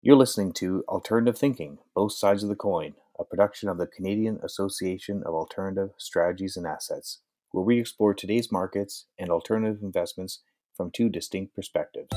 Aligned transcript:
You're 0.00 0.14
listening 0.14 0.52
to 0.52 0.84
Alternative 0.88 1.36
Thinking 1.36 1.78
Both 1.92 2.12
Sides 2.12 2.44
of 2.44 2.48
the 2.48 2.54
Coin, 2.54 2.94
a 3.18 3.24
production 3.24 3.68
of 3.68 3.78
the 3.78 3.86
Canadian 3.88 4.38
Association 4.44 5.24
of 5.26 5.34
Alternative 5.34 5.90
Strategies 5.98 6.56
and 6.56 6.68
Assets, 6.68 7.18
where 7.50 7.64
we 7.64 7.80
explore 7.80 8.14
today's 8.14 8.52
markets 8.52 9.06
and 9.18 9.28
alternative 9.28 9.82
investments 9.82 10.42
from 10.76 10.92
two 10.92 11.08
distinct 11.08 11.52
perspectives. 11.56 12.12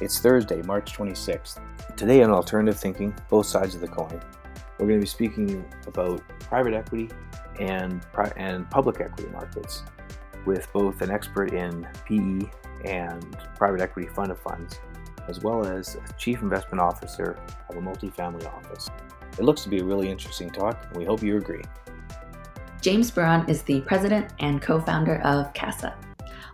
It's 0.00 0.18
Thursday, 0.18 0.60
March 0.62 0.92
26th. 0.92 1.60
Today 1.96 2.24
on 2.24 2.32
Alternative 2.32 2.76
Thinking 2.76 3.14
Both 3.30 3.46
Sides 3.46 3.76
of 3.76 3.80
the 3.80 3.86
Coin, 3.86 4.20
we're 4.80 4.88
going 4.88 4.98
to 4.98 5.04
be 5.04 5.06
speaking 5.06 5.64
about 5.86 6.20
private 6.40 6.74
equity 6.74 7.10
and, 7.60 8.04
and 8.36 8.68
public 8.70 9.00
equity 9.00 9.30
markets 9.30 9.84
with 10.48 10.72
both 10.72 11.02
an 11.02 11.10
expert 11.10 11.52
in 11.52 11.86
PE 12.06 12.48
and 12.84 13.36
private 13.56 13.82
equity 13.82 14.08
fund 14.08 14.32
of 14.32 14.40
funds, 14.40 14.80
as 15.28 15.40
well 15.40 15.66
as 15.66 15.96
a 15.96 16.12
chief 16.14 16.40
investment 16.40 16.80
officer 16.80 17.38
of 17.68 17.76
a 17.76 17.80
multifamily 17.80 18.46
office. 18.46 18.88
It 19.38 19.44
looks 19.44 19.62
to 19.64 19.68
be 19.68 19.80
a 19.80 19.84
really 19.84 20.10
interesting 20.10 20.48
talk, 20.48 20.86
and 20.88 20.96
we 20.96 21.04
hope 21.04 21.22
you 21.22 21.36
agree. 21.36 21.62
James 22.80 23.10
Burron 23.10 23.46
is 23.46 23.62
the 23.62 23.82
president 23.82 24.32
and 24.40 24.62
co 24.62 24.80
founder 24.80 25.20
of 25.20 25.52
CAASA. 25.52 25.94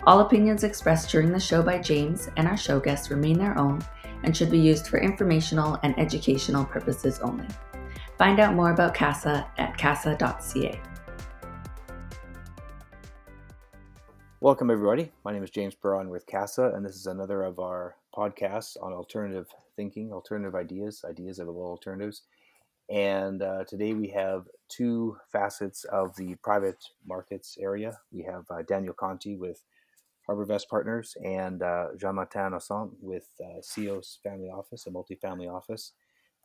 All 0.07 0.21
opinions 0.21 0.65
expressed 0.65 1.11
during 1.11 1.30
the 1.30 1.38
show 1.38 1.63
by 1.63 1.79
James 1.79 2.29
and 2.37 2.49
our 2.49 2.57
show 2.57 2.80
guests 2.80 3.11
remain 3.11 3.38
their 3.38 3.57
own 3.57 3.80
and 4.24 4.37
should 4.37 4.51
be 4.51 4.59
used 4.59 4.88
for 4.88 4.99
informational 4.99 5.79
and 5.85 5.97
educational 5.99 6.65
purposes 6.65 7.21
only. 7.21 7.47
Find 8.19 8.41
out 8.41 8.55
more 8.55 8.73
about 8.73 8.95
CAASA 8.95 9.47
at 9.57 9.79
caasa.ca. 9.79 10.80
Welcome, 14.45 14.71
everybody. 14.71 15.11
My 15.25 15.33
name 15.33 15.43
is 15.43 15.48
James 15.48 15.75
Burron 15.75 16.11
with 16.11 16.27
CAASA, 16.27 16.77
and 16.77 16.85
this 16.85 16.97
is 16.97 17.07
another 17.07 17.45
of 17.45 17.59
our 17.59 17.97
podcasts 18.15 18.77
on 18.79 18.93
alternative 18.93 19.47
thinking, 19.75 20.12
alternative 20.12 20.55
ideas, 20.55 21.02
ideas 21.09 21.39
of 21.39 21.48
alternatives. 21.48 22.24
And 22.91 23.41
uh, 23.41 23.65
today 23.66 23.95
we 23.95 24.09
have 24.09 24.45
two 24.68 25.16
facets 25.33 25.85
of 25.85 26.15
the 26.16 26.35
private 26.43 26.77
markets 27.07 27.57
area. 27.59 27.99
We 28.13 28.23
have 28.24 28.45
uh, 28.51 28.60
Daniel 28.68 28.93
Conti 28.93 29.35
with 29.35 29.63
HarbourVest 30.29 30.68
Partners 30.68 31.16
and 31.24 31.63
uh, 31.63 31.87
Jean-Martin 31.99 32.52
Aussant 32.52 32.90
with 33.01 33.30
uh, 33.43 33.63
CEOS 33.63 34.18
Family 34.23 34.51
Office, 34.51 34.87
a 34.87 34.90
multifamily 34.90 35.51
office. 35.51 35.93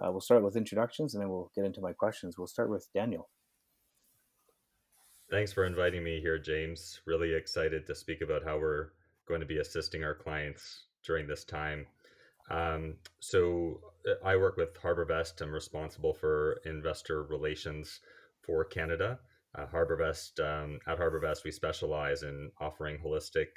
Uh, 0.02 0.10
we'll 0.10 0.22
start 0.22 0.42
with 0.42 0.56
introductions 0.56 1.16
and 1.16 1.22
then 1.22 1.30
we'll 1.30 1.52
get 1.54 1.66
into 1.66 1.82
my 1.82 1.92
questions. 1.92 2.38
We'll 2.38 2.48
start 2.48 2.70
with 2.70 2.88
Daniel. 2.96 3.28
Thanks 5.30 5.54
for 5.54 5.66
inviting 5.66 6.04
me 6.04 6.20
here, 6.20 6.40
James. 6.40 7.02
Really 7.06 7.36
excited 7.36 7.86
to 7.86 7.94
speak 7.94 8.22
about 8.22 8.44
how 8.44 8.58
we're 8.58 8.94
going 9.28 9.42
to 9.42 9.46
be 9.46 9.60
assisting 9.60 10.04
our 10.04 10.16
clients 10.16 10.86
during 11.06 11.28
this 11.28 11.44
time. 11.44 11.86
Um, 12.50 12.96
so, 13.20 13.80
uh, 14.10 14.26
I 14.26 14.38
work 14.38 14.58
with 14.58 14.74
HarbourVest. 14.82 15.40
I'm 15.42 15.52
responsible 15.52 16.16
for 16.16 16.60
investor 16.66 17.22
relations 17.22 18.00
for 18.42 18.66
Canada. 18.66 19.20
Uh, 19.54 19.68
HarbourVest, 19.68 20.40
um, 20.40 20.80
at 20.88 20.98
HarbourVest, 20.98 21.44
we 21.44 21.52
specialize 21.52 22.24
in 22.24 22.52
offering 22.60 22.98
holistic 22.98 23.50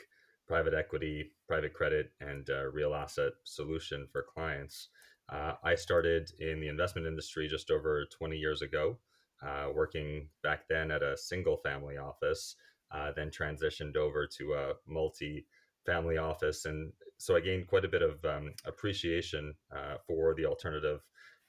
private 0.47 0.75
equity, 0.75 1.31
private 1.48 1.73
credit, 1.73 2.12
and 2.20 2.50
uh, 2.50 2.65
real 2.65 2.93
asset 2.93 3.33
solution 3.45 4.06
for 4.12 4.27
clients. 4.34 4.89
Uh, 5.31 5.55
I 5.65 5.75
started 5.77 6.33
in 6.39 6.61
the 6.61 6.69
investment 6.69 7.06
industry 7.06 7.48
just 7.48 7.70
over 7.70 8.05
20 8.19 8.37
years 8.37 8.61
ago 8.61 8.98
uh, 9.46 9.68
working 9.74 10.28
back 10.42 10.68
then 10.68 10.90
at 10.90 11.02
a 11.02 11.16
single 11.16 11.56
family 11.56 11.96
office, 11.96 12.56
uh, 12.92 13.10
then 13.16 13.30
transitioned 13.30 13.96
over 13.96 14.26
to 14.26 14.54
a 14.54 14.72
multi 14.86 15.46
family 15.84 16.18
office. 16.18 16.64
And 16.64 16.92
so 17.18 17.36
I 17.36 17.40
gained 17.40 17.66
quite 17.66 17.84
a 17.84 17.88
bit 17.88 18.02
of 18.02 18.24
um, 18.24 18.54
appreciation 18.64 19.54
uh, 19.74 19.96
for 20.06 20.34
the 20.34 20.46
alternative 20.46 21.00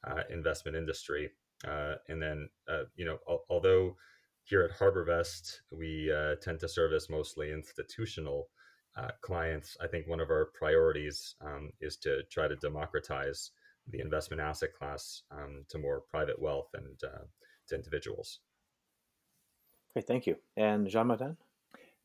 uh, 0.07 0.21
investment 0.29 0.75
industry. 0.75 1.29
Uh, 1.67 1.95
and 2.09 2.21
then, 2.21 2.49
uh, 2.67 2.83
you 2.95 3.05
know, 3.05 3.19
al- 3.29 3.45
although 3.49 3.95
here 4.43 4.63
at 4.63 4.77
HarbourVest, 4.77 5.59
we 5.71 6.11
tend 6.41 6.59
to 6.59 6.67
service 6.67 7.09
mostly 7.09 7.51
institutional 7.51 8.49
clients, 9.21 9.77
I 9.81 9.87
think 9.87 10.07
one 10.07 10.19
of 10.19 10.29
our 10.29 10.49
priorities 10.53 11.35
um, 11.41 11.71
is 11.79 11.95
to 11.97 12.23
try 12.29 12.49
to 12.49 12.55
democratize 12.57 13.51
the 13.87 14.01
investment 14.01 14.41
asset 14.41 14.73
class 14.77 15.23
um, 15.31 15.65
to 15.69 15.77
more 15.77 16.01
private 16.11 16.41
wealth 16.41 16.69
and 16.73 16.99
to 17.67 17.75
individuals. 17.75 18.39
Great, 19.93 20.07
thank 20.07 20.25
you. 20.25 20.37
And 20.57 20.87
Jean 20.87 21.07
Martin? 21.07 21.37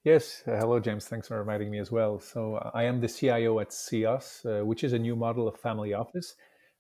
Yes, 0.05 0.43
uh, 0.47 0.57
hello, 0.57 0.79
James. 0.79 1.07
Thanks 1.07 1.27
for 1.29 1.41
inviting 1.41 1.71
me 1.71 1.79
as 1.81 1.91
well. 1.91 2.21
So, 2.21 2.55
uh, 2.55 2.71
I 2.73 2.85
am 2.85 3.01
the 3.01 3.09
CIO 3.09 3.59
at 3.59 3.73
CEOS, 3.73 4.45
uh, 4.47 4.65
which 4.65 4.85
is 4.85 4.93
a 4.93 4.99
new 4.99 5.17
model 5.17 5.49
of 5.49 5.59
family 5.59 5.93
office. 5.93 6.37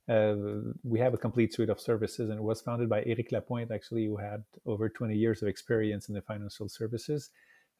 Uh, 0.08 0.36
we 0.84 1.00
have 1.00 1.14
a 1.14 1.18
complete 1.18 1.52
suite 1.52 1.68
of 1.68 1.80
services, 1.80 2.30
and 2.30 2.38
it 2.38 2.42
was 2.42 2.60
founded 2.60 2.88
by 2.88 3.02
Eric 3.04 3.32
Lapointe, 3.32 3.72
actually, 3.72 4.06
who 4.06 4.16
had 4.16 4.44
over 4.66 4.88
20 4.88 5.16
years 5.16 5.42
of 5.42 5.48
experience 5.48 6.08
in 6.08 6.14
the 6.14 6.22
financial 6.22 6.68
services. 6.68 7.30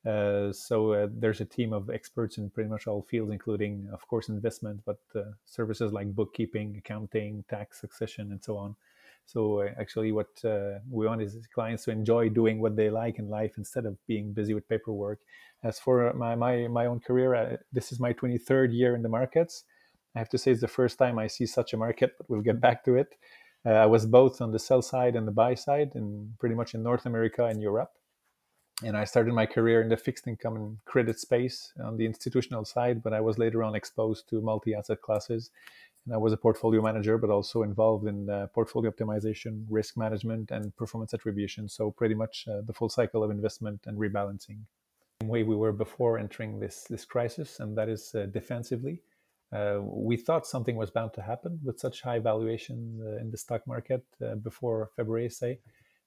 Uh, 0.05 0.53
so, 0.53 0.93
uh, 0.93 1.09
there's 1.11 1.41
a 1.41 1.45
team 1.45 1.73
of 1.73 1.89
experts 1.89 2.37
in 2.37 2.51
pretty 2.51 2.69
much 2.69 2.87
all 2.87 3.03
fields, 3.03 3.33
including, 3.33 3.89
of 3.93 4.07
course, 4.09 4.29
investment, 4.29 4.81
but 4.85 4.99
services 5.45 5.93
like 5.93 6.15
bookkeeping, 6.15 6.77
accounting, 6.77 7.45
tax, 7.49 7.81
succession, 7.81 8.33
and 8.33 8.43
so 8.43 8.57
on. 8.57 8.75
So 9.29 9.61
uh, 9.61 9.69
actually, 9.79 10.11
what 10.11 10.43
uh, 10.43 10.79
we 10.91 11.07
want 11.07 11.21
is 11.21 11.37
clients 11.55 11.85
to 11.85 11.91
enjoy 11.91 12.31
doing 12.31 12.63
what 12.63 12.77
they 12.77 12.89
like 12.89 13.19
in 13.19 13.29
life 13.29 13.59
instead 13.59 13.85
of 13.85 13.99
being 14.07 14.33
busy 14.33 14.55
with 14.55 14.67
paperwork. 14.71 15.21
As 15.63 15.79
for 15.79 16.11
my 16.15 16.35
my, 16.35 16.67
my 16.69 16.87
own 16.87 17.01
career, 17.01 17.35
uh, 17.35 17.57
this 17.71 17.93
is 17.93 18.01
my 18.01 18.15
23rd 18.15 18.73
year 18.73 18.95
in 18.97 19.03
the 19.03 19.09
markets. 19.11 19.65
I 20.17 20.19
have 20.19 20.31
to 20.31 20.39
say 20.39 20.53
it's 20.53 20.63
the 20.63 20.67
first 20.69 20.99
time 20.99 21.19
I 21.19 21.27
see 21.27 21.45
such 21.45 21.75
a 21.75 21.77
market, 21.77 22.15
but 22.17 22.31
we'll 22.31 22.41
get 22.41 22.59
back 22.59 22.83
to 22.87 22.95
it. 22.95 23.19
Uh, 23.67 23.73
I 23.73 23.85
was 23.85 24.07
both 24.07 24.41
on 24.41 24.51
the 24.51 24.59
sell 24.59 24.81
side 24.81 25.15
and 25.15 25.29
the 25.29 25.33
buy 25.33 25.55
side, 25.55 25.91
and 25.95 26.33
pretty 26.39 26.55
much 26.55 26.75
in 26.75 26.83
North 26.83 27.05
America 27.05 27.45
and 27.45 27.61
Europe. 27.61 27.93
And 28.83 28.97
I 28.97 29.05
started 29.05 29.35
my 29.35 29.45
career 29.45 29.83
in 29.83 29.91
the 29.91 29.97
fixed 29.99 30.27
income 30.27 30.57
and 30.57 30.79
credit 30.87 31.19
space 31.19 31.73
on 31.85 31.99
the 31.99 32.07
institutional 32.07 32.65
side, 32.65 33.03
but 33.03 33.13
I 33.13 33.21
was 33.21 33.37
later 33.37 33.63
on 33.63 33.75
exposed 33.75 34.27
to 34.31 34.41
multi 34.41 34.75
asset 34.75 35.03
classes 35.03 35.51
I 36.13 36.17
was 36.17 36.33
a 36.33 36.37
portfolio 36.37 36.83
manager, 36.83 37.19
but 37.19 37.31
also 37.31 37.63
involved 37.63 38.07
in 38.07 38.31
uh, 38.31 38.47
portfolio 38.55 38.91
optimization, 38.91 39.65
risk 39.69 39.97
management, 39.97 40.51
and 40.51 40.75
performance 40.77 41.15
attribution. 41.15 41.69
So 41.69 41.91
pretty 41.91 42.15
much 42.15 42.47
uh, 42.49 42.63
the 42.67 42.73
full 42.73 42.89
cycle 42.89 43.23
of 43.23 43.31
investment 43.31 43.81
and 43.87 43.99
rebalancing. 43.99 44.61
Way 45.25 45.43
we 45.43 45.57
were 45.57 45.73
before 45.73 46.19
entering 46.19 46.61
this 46.61 46.85
this 46.85 47.05
crisis, 47.05 47.61
and 47.61 47.77
that 47.77 47.89
is 47.89 48.15
uh, 48.15 48.27
defensively. 48.27 49.03
Uh, 49.53 49.81
we 49.83 50.17
thought 50.17 50.47
something 50.47 50.77
was 50.77 50.91
bound 50.91 51.13
to 51.15 51.23
happen 51.23 51.59
with 51.65 51.81
such 51.81 52.03
high 52.03 52.19
valuation 52.19 53.01
uh, 53.03 53.21
in 53.21 53.31
the 53.31 53.39
stock 53.39 53.67
market 53.67 54.05
uh, 54.23 54.35
before 54.35 54.91
February, 54.95 55.31
say 55.31 55.59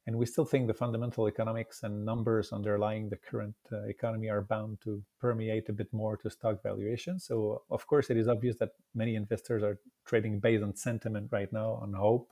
and 0.08 0.18
we 0.18 0.26
still 0.26 0.46
think 0.46 0.68
the 0.68 0.74
fundamental 0.74 1.28
economics 1.28 1.84
and 1.84 2.04
numbers 2.04 2.52
underlying 2.52 3.10
the 3.10 3.18
current 3.18 3.56
uh, 3.72 3.84
economy 3.84 4.30
are 4.30 4.42
bound 4.42 4.80
to 4.82 5.04
permeate 5.20 5.70
a 5.70 5.74
bit 5.74 5.94
more 5.94 6.18
to 6.18 6.30
stock 6.30 6.64
valuation. 6.64 7.20
So, 7.20 7.62
of 7.70 7.86
course, 7.86 8.10
it 8.10 8.18
is 8.18 8.28
obvious 8.28 8.56
that 8.58 8.72
many 8.96 9.16
investors 9.16 9.62
are 9.62 9.78
trading 10.06 10.40
based 10.40 10.64
on 10.64 10.76
sentiment 10.76 11.30
right 11.32 11.52
now, 11.54 11.74
on 11.74 11.94
hope, 11.94 12.30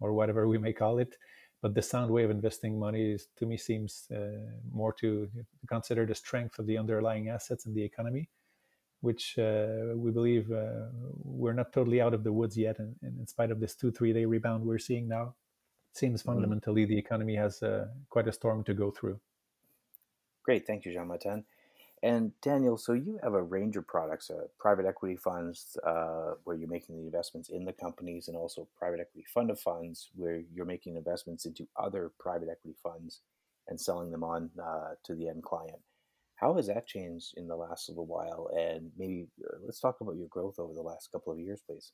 or 0.00 0.14
whatever 0.14 0.48
we 0.48 0.56
may 0.56 0.72
call 0.72 0.98
it. 0.98 1.16
But 1.60 1.74
the 1.74 1.82
sound 1.82 2.10
way 2.10 2.24
of 2.24 2.30
investing 2.30 2.78
money 2.78 3.12
is, 3.12 3.28
to 3.36 3.46
me, 3.46 3.58
seems 3.58 4.06
uh, 4.10 4.38
more 4.72 4.92
to 4.94 5.28
consider 5.66 6.06
the 6.06 6.14
strength 6.14 6.58
of 6.58 6.66
the 6.66 6.78
underlying 6.78 7.28
assets 7.28 7.66
in 7.66 7.74
the 7.74 7.82
economy, 7.82 8.28
which 9.02 9.38
uh, 9.38 9.92
we 9.94 10.10
believe 10.10 10.50
uh, 10.50 10.88
we're 11.22 11.52
not 11.52 11.72
totally 11.72 12.00
out 12.00 12.14
of 12.14 12.24
the 12.24 12.32
woods 12.32 12.56
yet. 12.56 12.78
And, 12.78 12.96
in 13.02 13.26
spite 13.26 13.50
of 13.50 13.60
this 13.60 13.74
two, 13.74 13.90
three 13.90 14.14
day 14.14 14.24
rebound 14.24 14.64
we're 14.64 14.78
seeing 14.78 15.06
now, 15.06 15.34
seems 15.96 16.20
mm-hmm. 16.20 16.32
fundamentally 16.32 16.84
the 16.84 16.98
economy 16.98 17.36
has 17.36 17.62
uh, 17.62 17.86
quite 18.10 18.28
a 18.28 18.32
storm 18.32 18.64
to 18.64 18.74
go 18.74 18.90
through. 18.90 19.18
Great, 20.42 20.66
thank 20.66 20.84
you, 20.84 20.92
Jean 20.92 21.08
Martin. 21.08 21.44
And 22.02 22.38
Daniel, 22.42 22.76
so 22.76 22.92
you 22.92 23.18
have 23.22 23.32
a 23.32 23.42
range 23.42 23.78
of 23.78 23.86
products, 23.86 24.28
uh, 24.28 24.42
private 24.58 24.84
equity 24.84 25.16
funds, 25.16 25.74
uh, 25.86 26.34
where 26.44 26.54
you're 26.54 26.68
making 26.68 26.98
the 26.98 27.06
investments 27.06 27.48
in 27.48 27.64
the 27.64 27.72
companies, 27.72 28.28
and 28.28 28.36
also 28.36 28.68
private 28.76 29.00
equity 29.00 29.24
fund 29.32 29.50
of 29.50 29.58
funds, 29.58 30.10
where 30.14 30.42
you're 30.52 30.66
making 30.66 30.96
investments 30.96 31.46
into 31.46 31.66
other 31.82 32.12
private 32.18 32.50
equity 32.50 32.76
funds 32.82 33.22
and 33.68 33.80
selling 33.80 34.10
them 34.10 34.22
on 34.22 34.50
uh, 34.62 34.90
to 35.04 35.14
the 35.14 35.28
end 35.28 35.42
client. 35.42 35.80
How 36.36 36.54
has 36.56 36.66
that 36.66 36.86
changed 36.86 37.32
in 37.38 37.48
the 37.48 37.56
last 37.56 37.88
little 37.88 38.04
while? 38.04 38.50
And 38.54 38.90
maybe 38.98 39.28
uh, 39.42 39.56
let's 39.64 39.80
talk 39.80 40.02
about 40.02 40.16
your 40.16 40.28
growth 40.28 40.58
over 40.58 40.74
the 40.74 40.82
last 40.82 41.10
couple 41.10 41.32
of 41.32 41.38
years, 41.38 41.62
please. 41.66 41.92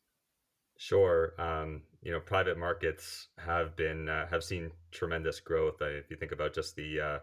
Sure. 0.80 1.34
Um, 1.38 1.82
you 2.02 2.10
know, 2.10 2.20
private 2.20 2.56
markets 2.56 3.28
have 3.36 3.76
been 3.76 4.08
uh, 4.08 4.26
have 4.28 4.42
seen 4.42 4.70
tremendous 4.92 5.38
growth. 5.38 5.82
Uh, 5.82 5.88
if 5.88 6.10
you 6.10 6.16
think 6.16 6.32
about 6.32 6.54
just 6.54 6.74
the 6.74 6.98
uh, 6.98 7.18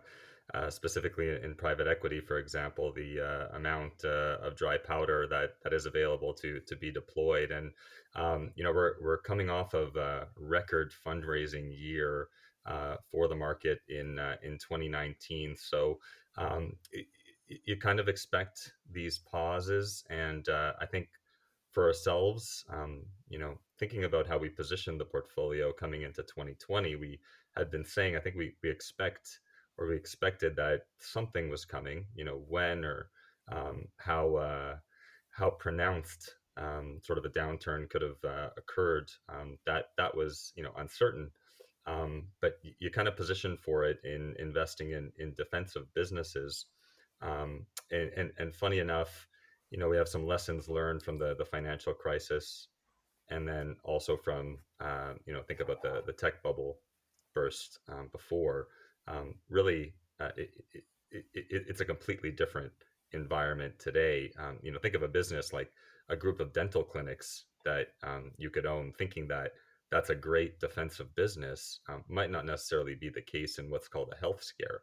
uh, 0.53 0.69
specifically 0.69 1.29
in 1.43 1.55
private 1.55 1.87
equity, 1.87 2.21
for 2.21 2.37
example, 2.37 2.93
the 2.93 3.19
uh, 3.19 3.57
amount 3.57 3.93
uh, 4.05 4.37
of 4.43 4.55
dry 4.55 4.77
powder 4.77 5.25
that 5.31 5.55
that 5.63 5.73
is 5.73 5.87
available 5.87 6.35
to 6.35 6.59
to 6.67 6.75
be 6.75 6.91
deployed, 6.91 7.49
and 7.49 7.71
um, 8.15 8.51
you 8.55 8.63
know, 8.63 8.71
we're 8.71 8.93
we're 9.01 9.17
coming 9.23 9.49
off 9.49 9.73
of 9.73 9.95
a 9.95 10.27
record 10.37 10.93
fundraising 11.03 11.73
year 11.75 12.27
for 13.09 13.27
the 13.27 13.35
market 13.35 13.79
in 13.89 14.19
in 14.43 14.59
2019. 14.59 15.55
So 15.57 15.97
um, 16.37 16.73
it, 16.91 17.07
you 17.65 17.75
kind 17.77 17.99
of 17.99 18.07
expect 18.07 18.73
these 18.91 19.17
pauses, 19.17 20.03
and 20.11 20.47
I 20.47 20.85
think 20.85 21.09
for 21.77 21.85
ourselves, 21.85 22.65
um, 22.73 23.03
you 23.29 23.37
know, 23.37 23.53
thinking 23.77 24.03
about 24.03 24.25
how 24.25 24.35
we 24.35 24.49
positioned 24.49 24.99
the 24.99 25.05
portfolio 25.05 25.71
coming 25.71 26.01
into 26.01 26.23
2020, 26.23 26.95
we 26.95 27.19
had 27.55 27.69
been 27.69 27.85
saying, 27.85 28.15
I 28.15 28.19
think 28.19 28.35
we, 28.35 28.55
we 28.63 28.71
expect 28.71 29.41
or 29.77 29.85
we 29.85 29.95
expected 29.95 30.55
that 30.55 30.87
something 30.99 31.51
was 31.51 31.65
coming, 31.65 32.05
you 32.15 32.25
know, 32.25 32.41
when 32.49 32.83
or 32.83 33.11
um, 33.51 33.89
how 33.97 34.37
uh, 34.37 34.77
how 35.29 35.51
pronounced 35.51 36.33
um, 36.57 36.97
sort 37.03 37.19
of 37.19 37.25
a 37.25 37.29
downturn 37.29 37.87
could 37.87 38.01
have 38.01 38.23
uh, 38.27 38.49
occurred. 38.57 39.11
Um, 39.29 39.59
that 39.67 39.89
that 39.97 40.17
was 40.17 40.53
you 40.55 40.63
know 40.63 40.71
uncertain, 40.79 41.29
um, 41.85 42.23
but 42.41 42.53
you, 42.63 42.71
you 42.79 42.89
kind 42.89 43.07
of 43.07 43.15
position 43.15 43.55
for 43.55 43.85
it 43.85 43.99
in 44.03 44.33
investing 44.39 44.93
in 44.93 45.11
in 45.19 45.35
defensive 45.35 45.93
businesses. 45.93 46.65
Um, 47.21 47.67
and, 47.91 48.09
and 48.17 48.31
and 48.39 48.55
funny 48.55 48.79
enough, 48.79 49.27
you 49.69 49.77
know 49.77 49.89
we 49.89 49.97
have 49.97 50.07
some 50.07 50.25
lessons 50.25 50.69
learned 50.69 51.03
from 51.03 51.17
the 51.17 51.35
the 51.37 51.45
financial 51.45 51.93
crisis, 51.93 52.67
and 53.29 53.47
then 53.47 53.75
also 53.83 54.17
from 54.17 54.59
uh, 54.79 55.13
you 55.25 55.33
know 55.33 55.41
think 55.43 55.59
about 55.59 55.81
the 55.81 56.03
the 56.05 56.13
tech 56.13 56.41
bubble 56.43 56.79
burst 57.33 57.79
um, 57.89 58.09
before. 58.11 58.67
Um, 59.07 59.35
really, 59.49 59.93
uh, 60.19 60.31
it, 60.35 60.49
it, 60.73 60.83
it, 61.33 61.45
it's 61.69 61.81
a 61.81 61.85
completely 61.85 62.31
different 62.31 62.71
environment 63.13 63.79
today. 63.79 64.31
Um, 64.39 64.59
you 64.61 64.71
know, 64.71 64.79
think 64.79 64.95
of 64.95 65.03
a 65.03 65.07
business 65.07 65.53
like 65.53 65.71
a 66.09 66.15
group 66.15 66.39
of 66.39 66.53
dental 66.53 66.83
clinics 66.83 67.45
that 67.65 67.87
um, 68.03 68.31
you 68.37 68.49
could 68.49 68.65
own, 68.65 68.93
thinking 68.97 69.27
that 69.27 69.51
that's 69.91 70.09
a 70.09 70.15
great 70.15 70.59
defensive 70.59 71.13
business, 71.15 71.79
um, 71.89 72.03
might 72.09 72.31
not 72.31 72.45
necessarily 72.45 72.95
be 72.95 73.09
the 73.09 73.21
case 73.21 73.57
in 73.57 73.69
what's 73.69 73.87
called 73.87 74.11
a 74.13 74.19
health 74.19 74.43
scare. 74.43 74.81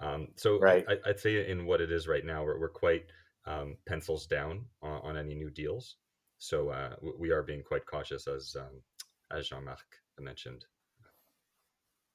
Um, 0.00 0.28
so 0.36 0.60
right. 0.60 0.84
I, 0.88 0.96
would 1.06 1.18
say 1.18 1.48
in 1.48 1.66
what 1.66 1.80
it 1.80 1.90
is 1.90 2.06
right 2.06 2.24
now, 2.24 2.44
we're, 2.44 2.60
we're 2.60 2.68
quite 2.68 3.06
um, 3.48 3.76
pencils 3.86 4.26
down 4.26 4.64
on, 4.82 5.00
on, 5.02 5.16
any 5.16 5.34
new 5.34 5.50
deals. 5.50 5.96
So 6.38 6.68
uh, 6.68 6.94
we 7.18 7.30
are 7.30 7.42
being 7.42 7.62
quite 7.62 7.86
cautious, 7.86 8.28
as 8.28 8.54
um, 8.58 8.82
as 9.36 9.48
Jean 9.48 9.64
Marc 9.64 9.86
mentioned. 10.20 10.64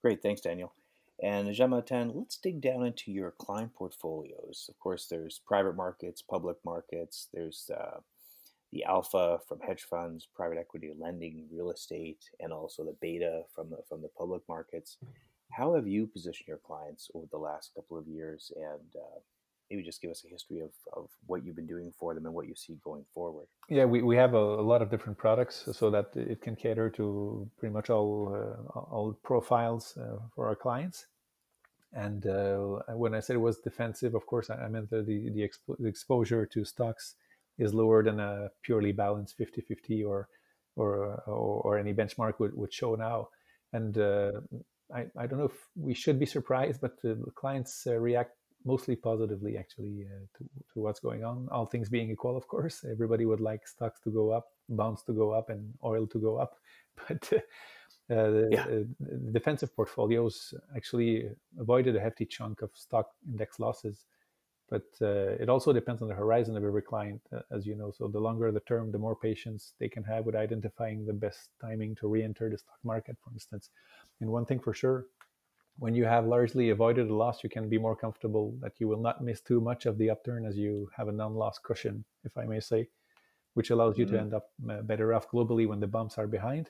Great, 0.02 0.22
thanks, 0.22 0.42
Daniel. 0.42 0.74
And 1.22 1.54
Jean 1.54 1.70
Martin, 1.70 2.12
let's 2.16 2.38
dig 2.38 2.62
down 2.62 2.86
into 2.86 3.12
your 3.12 3.32
client 3.32 3.74
portfolios. 3.74 4.66
Of 4.70 4.80
course, 4.80 5.08
there's 5.10 5.42
private 5.46 5.76
markets, 5.76 6.22
public 6.22 6.58
markets, 6.66 7.30
there's 7.34 7.70
uh, 7.76 8.00
the 8.72 8.84
alpha 8.84 9.40
from 9.48 9.60
hedge 9.60 9.84
funds, 9.84 10.28
private 10.36 10.58
equity 10.58 10.92
lending, 10.98 11.48
real 11.52 11.72
estate, 11.72 12.30
and 12.40 12.52
also 12.52 12.84
the 12.84 12.96
beta 13.00 13.44
from 13.54 13.70
the, 13.70 13.78
from 13.88 14.02
the 14.02 14.10
public 14.18 14.42
markets. 14.50 14.98
How 15.52 15.76
have 15.76 15.88
you 15.88 16.08
positioned 16.08 16.48
your 16.48 16.58
clients 16.58 17.10
over 17.14 17.28
the 17.32 17.38
last 17.38 17.72
couple 17.76 17.98
of 17.98 18.08
years? 18.08 18.52
And 18.56 18.96
uh, 18.96 19.20
maybe 19.74 19.84
just 19.84 20.02
give 20.02 20.12
us 20.12 20.24
a 20.24 20.30
history 20.30 20.60
of, 20.60 20.70
of 20.96 21.10
what 21.26 21.44
you've 21.44 21.56
been 21.56 21.68
doing 21.68 21.92
for 22.00 22.14
them 22.14 22.26
and 22.28 22.36
what 22.36 22.48
you 22.48 22.54
see 22.56 22.78
going 22.84 23.04
forward. 23.14 23.48
Yeah, 23.70 23.86
we, 23.86 24.04
we 24.04 24.16
have 24.16 24.36
a, 24.36 24.38
a 24.38 24.66
lot 24.72 24.84
of 24.84 24.92
different 24.92 25.18
products 25.18 25.68
so 25.74 25.90
that 25.90 26.08
it 26.16 26.42
can 26.42 26.56
cater 26.56 26.92
to 26.92 27.50
pretty 27.58 27.74
much 27.74 27.90
all, 27.90 28.14
uh, 28.36 28.80
all 28.80 29.18
profiles 29.24 29.98
uh, 29.98 30.18
for 30.36 30.48
our 30.48 30.56
clients. 30.56 31.08
And 31.94 32.26
uh, 32.28 32.94
when 32.96 33.16
I 33.16 33.20
said 33.20 33.36
it 33.36 33.40
was 33.40 33.58
defensive, 33.60 34.14
of 34.14 34.26
course, 34.28 34.50
I 34.52 34.68
meant 34.68 34.92
the, 34.92 35.02
the, 35.02 35.30
the, 35.30 35.42
expo- 35.42 35.78
the 35.80 35.88
exposure 35.88 36.46
to 36.46 36.66
stocks 36.66 37.16
is 37.58 37.74
lower 37.74 38.04
than 38.04 38.20
a 38.20 38.50
purely 38.64 38.92
balanced 38.92 39.40
50-50 39.40 40.06
or, 40.08 40.28
or, 40.76 41.24
or, 41.26 41.62
or 41.66 41.78
any 41.80 41.94
benchmark 41.94 42.34
would, 42.40 42.56
would 42.56 42.74
show 42.74 42.94
now. 42.96 43.30
And 43.74 43.98
uh, 43.98 44.32
I, 44.94 45.06
I 45.18 45.26
don't 45.26 45.40
know 45.40 45.46
if 45.46 45.68
we 45.76 45.94
should 45.96 46.20
be 46.20 46.26
surprised, 46.28 46.82
but 46.82 47.02
the 47.02 47.16
clients 47.36 47.86
uh, 47.88 47.96
react 47.96 48.34
mostly 48.66 48.96
positively 48.96 49.58
actually 49.58 50.06
uh, 50.06 50.26
to, 50.38 50.44
to 50.74 50.80
what's 50.80 51.00
going 51.00 51.24
on. 51.24 51.48
All 51.52 51.66
things 51.66 51.90
being 51.90 52.10
equal, 52.10 52.38
of 52.38 52.48
course, 52.48 52.86
everybody 52.90 53.26
would 53.26 53.42
like 53.42 53.68
stocks 53.68 54.00
to 54.02 54.10
go 54.10 54.32
up, 54.32 54.48
bonds 54.70 55.04
to 55.04 55.14
go 55.14 55.32
up, 55.32 55.50
and 55.50 55.74
oil 55.84 56.08
to 56.08 56.20
go 56.20 56.38
up. 56.38 56.58
But 57.08 57.34
uh, 58.12 58.30
the, 58.30 58.50
yeah. 58.52 58.66
uh, 58.66 58.84
defensive 59.32 59.76
portfolios 59.76 60.54
actually 60.76 61.30
avoided 61.60 61.96
a 61.96 62.00
hefty 62.00 62.26
chunk 62.26 62.62
of 62.62 62.70
stock 62.76 63.08
index 63.28 63.60
losses. 63.60 64.06
But 64.70 64.86
uh, 65.02 65.42
it 65.42 65.50
also 65.50 65.74
depends 65.74 66.02
on 66.02 66.08
the 66.08 66.14
horizon 66.14 66.56
of 66.58 66.64
every 66.64 66.82
client, 66.82 67.22
uh, 67.36 67.40
as 67.52 67.66
you 67.66 67.76
know. 67.76 67.92
So 67.92 68.08
the 68.08 68.20
longer 68.20 68.52
the 68.52 68.60
term, 68.62 68.92
the 68.92 68.98
more 68.98 69.16
patience 69.16 69.74
they 69.80 69.90
can 69.90 70.04
have 70.04 70.26
with 70.26 70.36
identifying 70.36 71.06
the 71.06 71.14
best 71.14 71.50
timing 71.62 71.96
to 71.96 72.08
re-enter 72.08 72.50
the 72.50 72.58
stock 72.58 72.80
market, 72.84 73.18
for 73.24 73.32
instance. 73.32 73.70
And 74.22 74.30
one 74.30 74.46
thing 74.46 74.60
for 74.60 74.74
sure, 74.74 75.06
when 75.80 75.96
you 75.96 76.06
have 76.06 76.26
largely 76.26 76.70
avoided 76.70 77.10
a 77.10 77.16
loss, 77.16 77.44
you 77.44 77.50
can 77.50 77.70
be 77.70 77.78
more 77.78 77.96
comfortable 77.96 78.56
that 78.62 78.74
you 78.80 78.88
will 78.88 79.02
not 79.02 79.24
miss 79.24 79.42
too 79.42 79.60
much 79.60 79.86
of 79.86 79.98
the 79.98 80.10
upturn 80.10 80.46
as 80.46 80.58
you 80.58 80.90
have 80.96 81.08
a 81.08 81.12
non-loss 81.12 81.60
cushion, 81.60 82.06
if 82.24 82.38
I 82.38 82.46
may 82.46 82.60
say, 82.60 82.88
which 83.56 83.70
allows 83.70 83.98
you 83.98 84.06
mm-hmm. 84.06 84.16
to 84.16 84.22
end 84.22 84.34
up 84.34 84.50
uh, 84.70 84.82
better 84.82 85.14
off 85.14 85.30
globally 85.30 85.68
when 85.68 85.80
the 85.80 85.88
bumps 85.88 86.18
are 86.18 86.28
behind 86.28 86.70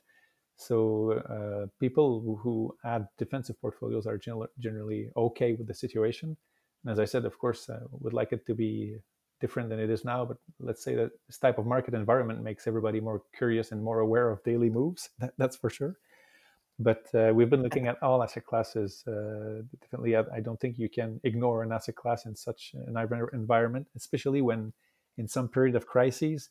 so 0.58 1.12
uh, 1.30 1.68
people 1.80 2.40
who 2.42 2.76
add 2.86 3.08
defensive 3.18 3.60
portfolios 3.60 4.06
are 4.06 4.20
generally 4.60 5.10
okay 5.18 5.54
with 5.54 5.68
the 5.68 5.74
situation. 5.74 6.38
And 6.84 6.92
as 6.92 7.00
I 7.00 7.06
said, 7.06 7.26
of 7.26 7.38
course, 7.38 7.70
uh, 7.70 7.80
would 7.92 8.14
like 8.14 8.34
it 8.34 8.46
to 8.46 8.54
be 8.54 8.98
different 9.42 9.70
than 9.70 9.80
it 9.80 9.90
is 9.90 10.06
now. 10.06 10.26
But 10.26 10.38
let's 10.60 10.84
say 10.84 10.96
that 10.96 11.12
this 11.28 11.38
type 11.38 11.58
of 11.58 11.66
market 11.66 11.94
environment 11.94 12.44
makes 12.44 12.68
everybody 12.68 13.00
more 13.00 13.24
curious 13.36 13.72
and 13.72 13.84
more 13.84 14.00
aware 14.00 14.30
of 14.30 14.44
daily 14.44 14.70
moves. 14.70 15.10
That, 15.20 15.34
that's 15.38 15.58
for 15.58 15.70
sure. 15.70 15.98
But 16.80 17.06
uh, 17.14 17.32
we've 17.34 17.50
been 17.50 17.62
looking 17.62 17.88
at 17.88 18.02
all 18.02 18.24
asset 18.24 18.46
classes 18.46 19.04
uh, 19.08 19.62
differently. 19.80 20.16
I, 20.16 20.24
I, 20.34 20.40
don't 20.40 20.60
think 20.60 20.80
you 20.80 20.90
can 20.90 21.20
ignore 21.24 21.62
an 21.62 21.72
asset 21.72 21.96
class 21.96 22.26
in 22.26 22.36
such 22.36 22.74
an 22.74 22.98
environment, 23.34 23.88
especially 23.96 24.42
when 24.42 24.74
in 25.18 25.28
some 25.28 25.48
period 25.48 25.76
of 25.76 25.86
crises, 25.86 26.50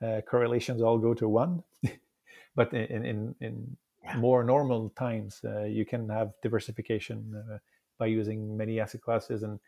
uh, 0.00 0.20
correlations 0.28 0.80
all 0.80 0.98
go 0.98 1.12
to 1.14 1.28
one. 1.28 1.64
but 2.54 2.72
in 2.72 3.04
in, 3.04 3.34
in 3.40 3.76
yeah. 4.04 4.16
more 4.16 4.44
normal 4.44 4.90
times, 4.90 5.40
uh, 5.44 5.64
you 5.64 5.84
can 5.84 6.08
have 6.08 6.32
diversification 6.40 7.34
uh, 7.34 7.58
by 7.98 8.06
using 8.06 8.56
many 8.56 8.78
asset 8.78 9.02
classes 9.02 9.42
and 9.42 9.58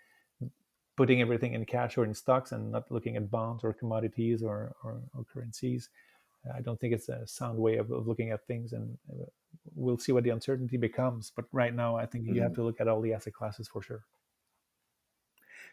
putting 0.96 1.20
everything 1.20 1.54
in 1.54 1.64
cash 1.64 1.98
or 1.98 2.04
in 2.04 2.14
stocks 2.14 2.52
and 2.52 2.72
not 2.72 2.90
looking 2.90 3.16
at 3.16 3.30
bonds 3.30 3.64
or 3.64 3.72
commodities 3.72 4.42
or, 4.42 4.74
or, 4.82 5.00
or 5.14 5.24
currencies. 5.24 5.90
I 6.54 6.60
don't 6.60 6.78
think 6.80 6.94
it's 6.94 7.08
a 7.08 7.26
sound 7.26 7.58
way 7.58 7.76
of, 7.76 7.90
of 7.90 8.06
looking 8.06 8.30
at 8.30 8.46
things, 8.46 8.72
and 8.72 8.96
uh, 9.10 9.24
we'll 9.74 9.98
see 9.98 10.12
what 10.12 10.24
the 10.24 10.30
uncertainty 10.30 10.76
becomes. 10.76 11.32
But 11.34 11.46
right 11.52 11.74
now, 11.74 11.96
I 11.96 12.06
think 12.06 12.24
mm-hmm. 12.24 12.34
you 12.34 12.42
have 12.42 12.52
mm-hmm. 12.52 12.62
to 12.62 12.66
look 12.66 12.80
at 12.80 12.88
all 12.88 13.00
the 13.00 13.12
asset 13.12 13.34
classes 13.34 13.68
for 13.68 13.82
sure. 13.82 14.04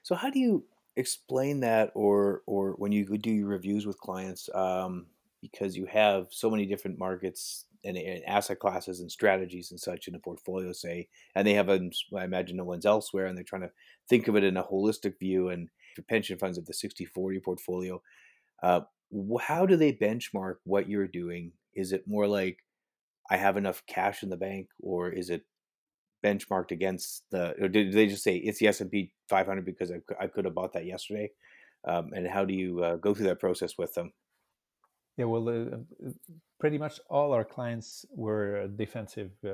So, 0.04 0.16
how 0.16 0.30
do 0.30 0.40
you 0.40 0.66
explain 0.96 1.62
that, 1.62 1.92
or 1.96 2.42
or 2.46 2.72
when 2.72 2.92
you 2.92 3.06
do 3.18 3.32
your 3.32 3.48
reviews 3.48 3.86
with 3.86 4.00
clients? 4.00 4.50
Um, 4.54 5.08
because 5.44 5.76
you 5.76 5.86
have 5.86 6.28
so 6.32 6.50
many 6.50 6.66
different 6.66 6.98
markets 6.98 7.66
and, 7.84 7.98
and, 7.98 8.24
asset 8.26 8.60
classes 8.60 9.02
and 9.02 9.12
strategies 9.12 9.72
and 9.72 9.80
such 9.80 10.08
in 10.08 10.16
a 10.16 10.20
portfolio, 10.20 10.72
say, 10.72 11.10
and 11.36 11.46
they 11.46 11.54
have, 11.54 11.68
a, 11.68 11.82
I 12.18 12.24
imagine, 12.24 12.56
no 12.56 12.64
one's 12.64 12.86
elsewhere, 12.86 13.26
and 13.26 13.38
they're 13.38 13.44
trying 13.44 13.64
to 13.64 13.72
think 14.08 14.30
of 14.30 14.38
it 14.38 14.46
in 14.46 14.56
a 14.56 14.64
holistic 14.64 15.20
view. 15.20 15.50
And 15.50 15.70
for 15.96 16.02
pension 16.04 16.38
funds 16.38 16.58
of 16.58 16.66
the 16.66 16.74
60 16.74 17.06
40 17.06 17.40
portfolio, 17.42 18.02
uh, 18.64 18.82
how 19.42 19.66
do 19.66 19.76
they 19.76 19.94
benchmark 19.94 20.56
what 20.64 20.90
you're 20.90 21.08
doing? 21.08 21.52
Is 21.76 21.92
it 21.92 22.08
more 22.08 22.26
like 22.26 22.60
I 23.30 23.38
have 23.38 23.58
enough 23.58 23.84
cash 23.88 24.24
in 24.24 24.30
the 24.30 24.38
bank, 24.38 24.68
or 24.82 25.10
is 25.10 25.30
it 25.30 25.44
benchmarked 26.24 26.72
against 26.72 27.24
the? 27.32 27.56
Or 27.62 27.68
did 27.68 27.94
they 27.94 28.08
just 28.08 28.24
say 28.24 28.38
it's 28.38 28.60
the 28.60 28.68
S 28.68 28.82
and 28.82 28.92
P 28.92 29.14
500 29.30 29.66
because 29.66 29.92
I, 29.92 30.02
I 30.20 30.28
could 30.28 30.46
have 30.46 30.56
bought 30.56 30.74
that 30.74 30.86
yesterday? 30.86 31.32
Um, 31.86 32.12
and 32.14 32.28
how 32.28 32.46
do 32.46 32.54
you 32.54 32.84
uh, 32.84 32.96
go 32.96 33.14
through 33.14 33.28
that 33.28 33.40
process 33.40 33.78
with 33.78 33.94
them? 33.94 34.14
Yeah, 35.18 35.26
well, 35.26 35.48
uh, 35.48 36.08
uh, 36.08 36.12
pretty 36.60 36.80
much 36.80 37.00
all 37.08 37.34
our 37.34 37.44
clients 37.44 38.04
were 38.16 38.68
defensive, 38.68 39.32
uh, 39.46 39.52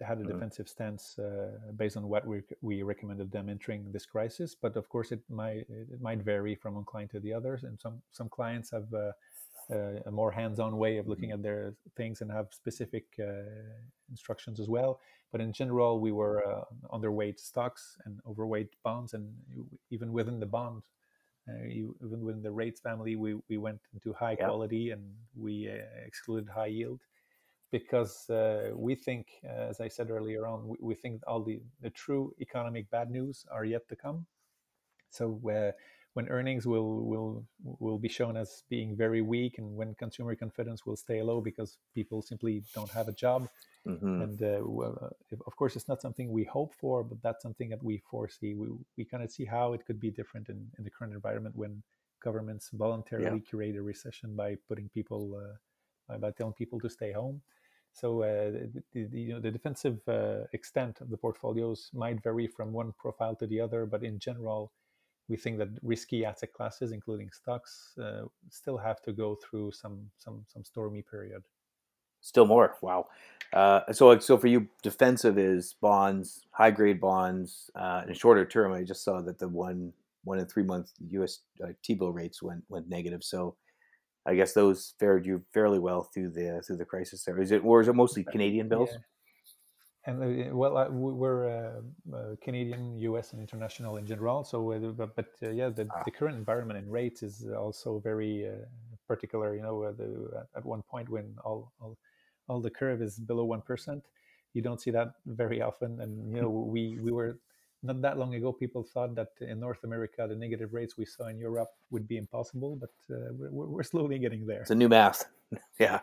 had 0.00 0.18
a 0.18 0.22
mm-hmm. 0.22 0.32
defensive 0.32 0.68
stance 0.68 1.18
uh, 1.18 1.50
based 1.76 1.98
on 1.98 2.08
what 2.08 2.26
we, 2.26 2.40
we 2.62 2.82
recommended 2.82 3.30
them 3.30 3.50
entering 3.50 3.92
this 3.92 4.06
crisis. 4.06 4.54
But 4.54 4.76
of 4.76 4.88
course, 4.88 5.12
it 5.12 5.20
might 5.28 5.66
it 5.68 6.00
might 6.00 6.22
vary 6.22 6.54
from 6.54 6.76
one 6.76 6.84
client 6.84 7.10
to 7.10 7.20
the 7.20 7.34
others, 7.34 7.64
and 7.64 7.78
some 7.78 8.00
some 8.10 8.28
clients 8.30 8.70
have 8.70 8.86
uh, 9.70 9.74
uh 9.74 10.00
a 10.06 10.10
more 10.10 10.30
hands-on 10.30 10.76
way 10.76 10.98
of 10.98 11.08
looking 11.08 11.30
mm-hmm. 11.30 11.38
at 11.38 11.42
their 11.42 11.74
things 11.96 12.20
and 12.20 12.30
have 12.30 12.48
specific 12.52 13.04
instructions 14.08 14.60
as 14.60 14.68
well. 14.68 15.00
But 15.32 15.40
in 15.40 15.52
general, 15.52 16.00
we 16.00 16.12
were 16.12 16.64
underweight 16.92 17.40
stocks 17.40 17.96
and 18.04 18.20
overweight 18.26 18.74
bonds, 18.82 19.14
and 19.14 19.32
even 19.90 20.12
within 20.12 20.40
the 20.40 20.46
bond 20.46 20.82
uh, 21.48 21.64
even 21.66 22.22
within 22.22 22.42
the 22.42 22.50
rates 22.50 22.80
family, 22.80 23.14
we, 23.14 23.36
we 23.48 23.56
went 23.56 23.80
into 23.94 24.12
high 24.12 24.34
quality 24.34 24.90
and 24.90 25.02
we 25.36 25.68
uh, 25.68 25.74
excluded 26.04 26.48
high 26.48 26.66
yield 26.66 27.00
because 27.70 28.28
uh, 28.30 28.70
we 28.74 28.96
think, 28.96 29.28
as 29.44 29.80
I 29.80 29.86
said 29.86 30.10
earlier 30.10 30.46
on, 30.46 30.66
we, 30.66 30.76
we, 30.80 30.94
think 30.94 31.22
all 31.26 31.42
the, 31.42 31.60
the 31.80 31.90
true 31.90 32.32
economic 32.40 32.90
bad 32.90 33.10
news 33.10 33.44
are 33.52 33.64
yet 33.64 33.88
to 33.88 33.96
come. 33.96 34.26
So 35.10 35.38
when 36.16 36.28
earnings 36.28 36.64
will 36.66 36.92
will 37.12 37.30
will 37.84 37.98
be 37.98 38.08
shown 38.08 38.36
as 38.36 38.62
being 38.70 38.96
very 38.96 39.22
weak, 39.22 39.58
and 39.58 39.76
when 39.76 39.94
consumer 39.94 40.34
confidence 40.34 40.86
will 40.86 40.96
stay 40.96 41.22
low 41.22 41.40
because 41.40 41.78
people 41.94 42.22
simply 42.22 42.62
don't 42.74 42.90
have 42.90 43.08
a 43.08 43.12
job, 43.12 43.48
Mm-hmm. 43.86 44.22
And 44.22 44.42
uh, 44.42 44.58
well, 44.62 44.98
uh, 45.00 45.08
if, 45.30 45.38
of 45.46 45.54
course, 45.56 45.76
it's 45.76 45.88
not 45.88 46.02
something 46.02 46.30
we 46.30 46.44
hope 46.44 46.74
for, 46.74 47.04
but 47.04 47.22
that's 47.22 47.42
something 47.42 47.68
that 47.70 47.82
we 47.82 48.02
foresee. 48.10 48.54
We, 48.54 48.68
we 48.96 49.04
kind 49.04 49.22
of 49.22 49.30
see 49.30 49.44
how 49.44 49.74
it 49.74 49.86
could 49.86 50.00
be 50.00 50.10
different 50.10 50.48
in, 50.48 50.66
in 50.78 50.84
the 50.84 50.90
current 50.90 51.14
environment 51.14 51.54
when 51.54 51.82
governments 52.22 52.70
voluntarily 52.72 53.42
yeah. 53.44 53.50
create 53.50 53.76
a 53.76 53.82
recession 53.82 54.34
by 54.34 54.56
putting 54.68 54.88
people 54.88 55.40
uh, 56.10 56.18
by 56.18 56.30
telling 56.32 56.54
people 56.54 56.80
to 56.80 56.88
stay 56.88 57.12
home. 57.12 57.42
So 57.92 58.22
uh, 58.22 58.50
the, 58.92 59.06
the, 59.06 59.18
you 59.18 59.34
know, 59.34 59.40
the 59.40 59.50
defensive 59.50 60.00
uh, 60.06 60.44
extent 60.52 61.00
of 61.00 61.08
the 61.08 61.16
portfolios 61.16 61.90
might 61.94 62.22
vary 62.22 62.46
from 62.46 62.72
one 62.72 62.92
profile 62.98 63.34
to 63.36 63.46
the 63.46 63.60
other, 63.60 63.86
but 63.86 64.04
in 64.04 64.18
general, 64.18 64.72
we 65.28 65.36
think 65.36 65.58
that 65.58 65.68
risky 65.82 66.24
asset 66.24 66.52
classes, 66.52 66.92
including 66.92 67.30
stocks, 67.30 67.94
uh, 68.02 68.22
still 68.50 68.76
have 68.76 69.02
to 69.02 69.12
go 69.12 69.36
through 69.36 69.72
some 69.72 70.10
some 70.18 70.44
some 70.46 70.64
stormy 70.64 71.02
period. 71.02 71.42
Still 72.20 72.46
more, 72.46 72.76
wow. 72.80 73.06
Uh, 73.52 73.92
so 73.92 74.18
so 74.18 74.36
for 74.36 74.46
you, 74.46 74.68
defensive 74.82 75.38
is 75.38 75.74
bonds, 75.80 76.42
high 76.50 76.70
grade 76.70 77.00
bonds, 77.00 77.70
uh, 77.74 78.02
in 78.08 78.14
shorter 78.14 78.44
term. 78.44 78.72
I 78.72 78.82
just 78.82 79.04
saw 79.04 79.20
that 79.22 79.38
the 79.38 79.48
one 79.48 79.92
one 80.24 80.38
in 80.38 80.46
three 80.46 80.64
month 80.64 80.92
U.S. 81.10 81.40
Uh, 81.62 81.68
T-bill 81.82 82.12
rates 82.12 82.42
went 82.42 82.64
went 82.68 82.88
negative. 82.88 83.22
So 83.22 83.56
I 84.26 84.34
guess 84.34 84.52
those 84.52 84.94
fared 84.98 85.24
you 85.24 85.42
fairly 85.52 85.78
well 85.78 86.02
through 86.02 86.30
the 86.30 86.62
through 86.66 86.76
the 86.78 86.84
crisis. 86.84 87.24
There 87.24 87.40
is 87.40 87.52
it, 87.52 87.64
or 87.64 87.80
is 87.80 87.88
it 87.88 87.94
mostly 87.94 88.24
Canadian 88.24 88.68
bills? 88.68 88.90
Yeah. 88.92 88.98
And 90.06 90.22
uh, 90.22 90.54
well, 90.54 90.76
uh, 90.76 90.88
we're 90.88 91.48
uh, 91.48 92.16
uh, 92.16 92.36
Canadian, 92.40 92.96
U.S., 92.98 93.32
and 93.32 93.40
international 93.40 93.96
in 93.96 94.06
general. 94.06 94.44
So, 94.44 94.94
but, 94.96 95.16
but 95.16 95.26
uh, 95.42 95.50
yeah, 95.50 95.68
the, 95.68 95.88
ah. 95.92 96.02
the, 96.04 96.12
current 96.12 96.36
environment 96.36 96.78
and 96.78 96.90
rates 96.90 97.24
is 97.24 97.44
also 97.56 97.98
very 97.98 98.48
particular. 99.08 99.56
You 99.56 99.62
know, 99.62 99.92
the, 99.92 100.46
at 100.56 100.64
one 100.64 100.82
point 100.82 101.08
when 101.08 101.34
all, 101.44 101.72
all 101.80 101.96
all 102.48 102.60
the 102.60 102.70
curve 102.70 103.02
is 103.02 103.18
below 103.18 103.44
one 103.44 103.62
percent, 103.62 104.04
you 104.54 104.62
don't 104.62 104.80
see 104.80 104.92
that 104.92 105.14
very 105.26 105.60
often. 105.60 106.00
And 106.00 106.32
you 106.34 106.40
know, 106.40 106.50
we 106.50 106.98
we 107.00 107.10
were 107.10 107.38
not 107.82 108.00
that 108.02 108.16
long 108.16 108.34
ago, 108.34 108.52
people 108.52 108.84
thought 108.84 109.14
that 109.16 109.30
in 109.40 109.58
North 109.60 109.82
America, 109.84 110.26
the 110.28 110.36
negative 110.36 110.72
rates 110.72 110.96
we 110.96 111.04
saw 111.04 111.26
in 111.26 111.38
Europe 111.38 111.70
would 111.90 112.06
be 112.06 112.16
impossible, 112.16 112.76
but 112.76 112.90
uh, 113.14 113.32
we're, 113.32 113.66
we're, 113.66 113.82
slowly 113.82 114.18
getting 114.18 114.46
there. 114.46 114.62
It's 114.62 114.70
a 114.70 114.74
new 114.74 114.88
math. 114.88 115.26
yeah. 115.78 116.00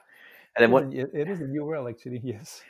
And 0.55 0.63
then 0.63 0.72
what? 0.72 0.93
it 0.93 1.27
is 1.27 1.41
a 1.41 1.48
new 1.48 1.65
world, 1.65 1.89
actually, 1.89 2.22
yes. 2.24 2.62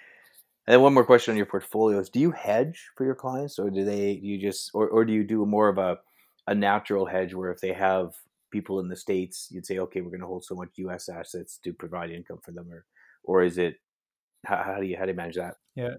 And 0.65 0.73
then 0.73 0.81
one 0.81 0.93
more 0.93 1.05
question 1.05 1.33
on 1.33 1.37
your 1.37 1.45
portfolios. 1.45 2.09
Do 2.09 2.19
you 2.19 2.31
hedge 2.31 2.89
for 2.95 3.05
your 3.05 3.15
clients 3.15 3.59
or 3.59 3.69
do 3.69 3.83
they, 3.83 4.11
you 4.11 4.39
just, 4.39 4.71
or, 4.73 4.87
or 4.87 5.03
do 5.03 5.13
you 5.13 5.23
do 5.23 5.45
more 5.45 5.67
of 5.67 5.77
a, 5.77 5.97
a 6.47 6.55
natural 6.55 7.05
hedge 7.05 7.33
where 7.33 7.51
if 7.51 7.59
they 7.59 7.73
have 7.73 8.15
people 8.51 8.79
in 8.79 8.87
the 8.87 8.95
States, 8.95 9.47
you'd 9.51 9.65
say, 9.65 9.79
okay, 9.79 10.01
we're 10.01 10.09
going 10.09 10.21
to 10.21 10.27
hold 10.27 10.45
so 10.45 10.55
much 10.55 10.69
US 10.77 11.09
assets 11.09 11.59
to 11.63 11.73
provide 11.73 12.11
income 12.11 12.39
for 12.43 12.51
them 12.51 12.71
or, 12.71 12.85
or 13.23 13.43
is 13.43 13.57
it, 13.57 13.75
how, 14.45 14.63
how 14.63 14.79
do 14.79 14.85
you, 14.85 14.97
how 14.97 15.03
do 15.03 15.11
you 15.11 15.17
manage 15.17 15.35
that? 15.35 15.55
Yeah 15.75 15.95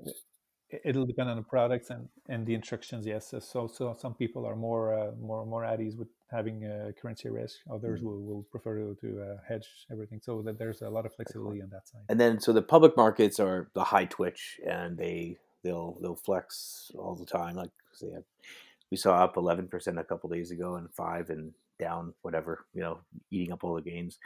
it'll 0.84 1.06
depend 1.06 1.30
on 1.30 1.36
the 1.36 1.42
products 1.42 1.90
and 1.90 2.08
and 2.28 2.46
the 2.46 2.54
instructions 2.54 3.06
yes. 3.06 3.34
So 3.40 3.66
so 3.66 3.96
some 3.98 4.14
people 4.14 4.46
are 4.46 4.56
more 4.56 4.94
uh, 4.94 5.10
more 5.20 5.44
more 5.46 5.64
at 5.64 5.80
ease 5.80 5.96
with 5.96 6.08
having 6.30 6.64
a 6.64 6.92
currency 6.92 7.28
risk. 7.28 7.58
Others 7.72 8.00
mm-hmm. 8.00 8.08
will, 8.08 8.22
will 8.22 8.42
prefer 8.50 8.76
to, 8.78 8.96
to 9.00 9.22
uh, 9.22 9.36
hedge 9.48 9.68
everything. 9.90 10.20
So 10.22 10.42
that 10.42 10.58
there's 10.58 10.82
a 10.82 10.90
lot 10.90 11.06
of 11.06 11.14
flexibility 11.14 11.62
on 11.62 11.70
that 11.70 11.88
side. 11.88 12.02
And 12.08 12.20
then 12.20 12.40
so 12.40 12.52
the 12.52 12.62
public 12.62 12.96
markets 12.96 13.38
are 13.38 13.68
the 13.74 13.84
high 13.84 14.06
twitch 14.06 14.60
and 14.68 14.96
they 14.96 15.36
they'll 15.62 15.96
they'll 16.00 16.16
flex 16.16 16.90
all 16.98 17.14
the 17.14 17.26
time. 17.26 17.56
Like 17.56 17.70
say 17.92 18.08
we 18.90 18.96
saw 18.96 19.24
up 19.24 19.34
11% 19.34 19.98
a 19.98 20.04
couple 20.04 20.30
days 20.30 20.50
ago 20.50 20.76
and 20.76 20.92
5 20.92 21.30
and 21.30 21.52
down 21.80 22.14
whatever 22.22 22.64
you 22.72 22.80
know 22.80 23.00
eating 23.32 23.52
up 23.52 23.64
all 23.64 23.74
the 23.74 23.82
gains 23.82 24.18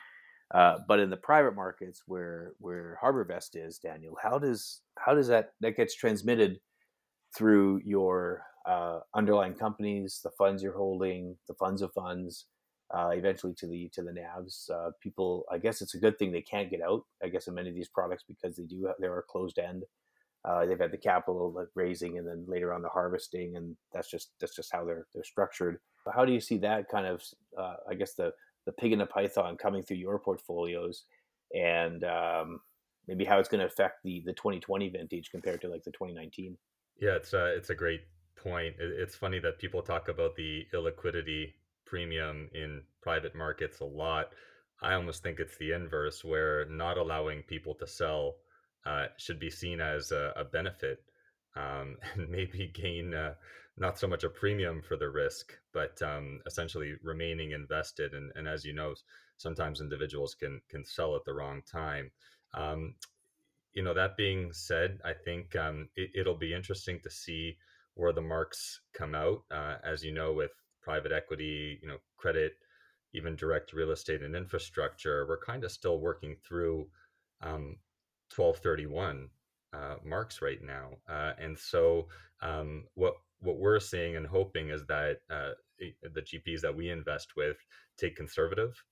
uh, 0.55 0.79
but 0.87 0.99
in 0.99 1.11
the 1.11 1.17
private 1.17 1.55
markets 1.55 2.03
where 2.07 2.53
where 2.59 2.99
HarbourVest 3.03 3.51
is, 3.55 3.79
Daniel, 3.79 4.17
how 4.23 4.39
does 4.39 4.81
how 4.99 5.15
does 5.15 5.29
that 5.29 5.51
that 5.61 5.77
gets 5.77 5.95
transmitted 5.95 6.61
through 7.37 7.81
your 7.85 8.43
uh, 8.67 9.01
underlying 9.15 9.55
companies, 9.55 10.21
the 10.23 10.31
funds 10.31 10.63
you're 10.63 10.77
holding, 10.77 11.37
the 11.49 11.55
funds 11.55 11.83
of 11.83 11.93
funds, 11.93 12.47
uh, 12.95 13.11
eventually 13.13 13.55
to 13.55 13.67
the 13.67 13.91
to 13.93 14.03
the 14.03 14.11
NAVs. 14.11 14.71
Uh, 14.71 14.91
people, 15.03 15.45
I 15.51 15.59
guess 15.59 15.83
it's 15.83 15.95
a 15.95 16.01
good 16.01 16.19
thing 16.19 16.33
they 16.33 16.43
can't 16.43 16.71
get 16.71 16.81
out. 16.81 17.05
I 17.23 17.29
guess 17.29 17.47
in 17.47 17.55
many 17.55 17.69
of 17.69 17.75
these 17.75 17.89
products 17.89 18.25
because 18.27 18.57
they 18.57 18.65
do 18.65 18.91
they're 18.99 19.19
a 19.19 19.23
closed 19.23 19.59
end. 19.59 19.85
Uh, 20.45 20.65
they've 20.65 20.79
had 20.79 20.93
the 20.93 20.99
capital 20.99 21.53
like 21.53 21.67
raising 21.75 22.17
and 22.17 22.27
then 22.27 22.45
later 22.47 22.73
on 22.73 22.81
the 22.81 22.89
harvesting, 22.89 23.57
and 23.57 23.77
that's 23.93 24.11
just 24.11 24.31
that's 24.41 24.57
just 24.57 24.73
how 24.73 24.85
they're 24.85 25.07
they're 25.13 25.25
structured. 25.25 25.79
How 26.15 26.25
do 26.25 26.33
you 26.33 26.41
see 26.41 26.57
that 26.59 26.89
kind 26.89 27.07
of? 27.07 27.23
Uh, 27.59 27.75
I 27.91 27.95
guess 27.95 28.15
the 28.15 28.33
the 28.69 28.73
pig 28.73 28.93
and 28.93 29.01
the 29.01 29.07
python 29.07 29.57
coming 29.57 29.83
through 29.83 29.97
your 29.97 30.19
portfolios 30.19 31.05
and 31.55 32.05
um, 32.05 32.61
maybe 33.07 33.25
how 33.25 33.39
it's 33.39 33.49
going 33.49 33.61
to 33.61 33.67
affect 33.67 34.03
the 34.05 34.23
the 34.27 34.33
2020 34.35 34.91
vintage 34.91 35.31
compared 35.31 35.61
to 35.61 35.69
like 35.69 35.83
the 35.85 35.91
2019 35.93 36.57
yeah 37.01 37.17
it's 37.17 37.33
a, 37.33 37.57
it's 37.57 37.71
a 37.71 37.75
great 37.75 38.03
point. 38.39 38.77
It's 38.79 39.17
funny 39.17 39.39
that 39.41 39.59
people 39.59 39.83
talk 39.83 40.09
about 40.09 40.37
the 40.37 40.67
illiquidity 40.73 41.53
premium 41.85 42.49
in 42.55 42.83
private 43.03 43.35
markets 43.35 43.81
a 43.81 43.85
lot. 43.85 44.33
I 44.81 44.95
almost 44.95 45.23
think 45.23 45.41
it's 45.41 45.57
the 45.59 45.73
inverse 45.73 46.25
where 46.25 46.67
not 46.67 46.99
allowing 46.99 47.43
people 47.43 47.75
to 47.77 47.87
sell 47.87 48.37
uh, 48.87 49.07
should 49.17 49.41
be 49.41 49.51
seen 49.51 49.81
as 49.81 50.13
a, 50.13 50.33
a 50.37 50.45
benefit 50.45 51.03
um, 51.57 51.97
and 52.15 52.29
maybe 52.29 52.71
gain 52.75 53.15
uh, 53.15 53.35
not 53.79 53.99
so 53.99 54.09
much 54.09 54.25
a 54.25 54.29
premium 54.29 54.83
for 54.83 54.97
the 54.97 55.09
risk, 55.09 55.53
but 55.73 56.01
um, 56.03 56.41
essentially 56.47 56.95
remaining 57.03 57.53
invested. 57.53 58.13
And, 58.15 58.33
and, 58.35 58.49
as 58.49 58.65
you 58.65 58.73
know, 58.73 58.95
sometimes 59.37 59.81
individuals 59.81 60.35
can 60.35 60.61
can 60.69 60.85
sell 60.85 61.15
at 61.17 61.25
the 61.25 61.35
wrong 61.35 61.63
time. 61.71 62.11
Um, 62.55 62.95
you 63.73 63.83
know, 63.83 63.95
that 63.95 64.17
being 64.17 64.53
said, 64.53 64.99
I 65.05 65.13
think 65.13 65.55
um, 65.55 65.89
it, 65.95 66.27
will 66.27 66.35
be 66.35 66.55
interesting 66.55 66.99
to 67.05 67.11
see 67.11 67.57
where 67.95 68.13
the 68.13 68.21
marks 68.21 68.81
come 68.93 69.15
out. 69.15 69.45
Uh, 69.51 69.77
as 69.85 70.03
you 70.03 70.13
know, 70.13 70.33
with 70.33 70.51
private 70.83 71.13
equity, 71.13 71.79
you 71.81 71.89
know, 71.89 71.99
credit, 72.17 72.55
even 73.13 73.37
direct 73.37 73.73
real 73.73 73.91
estate 73.93 74.23
and 74.23 74.35
infrastructure, 74.35 75.27
we're 75.29 75.39
kind 75.39 75.63
of 75.65 75.71
still 75.71 76.01
working 76.01 76.35
through 76.47 76.89
1231 77.41 79.11
um, 79.11 79.31
uh, 79.73 79.97
marks 80.05 80.43
right 80.43 80.63
now. 80.63 80.91
Uh, 81.09 81.33
and 81.39 81.57
so, 81.57 82.09
um, 82.41 82.85
what 82.95 83.15
what 83.41 83.59
we're 83.59 83.81
seeing 83.81 84.17
and 84.17 84.27
hoping 84.27 84.71
is 84.71 84.85
that 84.87 85.19
uh, 85.31 85.51
the 85.79 86.23
GPs 86.23 86.61
that 86.63 86.75
we 86.75 86.91
invest 86.91 87.37
with 87.37 87.57
take 87.97 88.17
conservative 88.17 88.83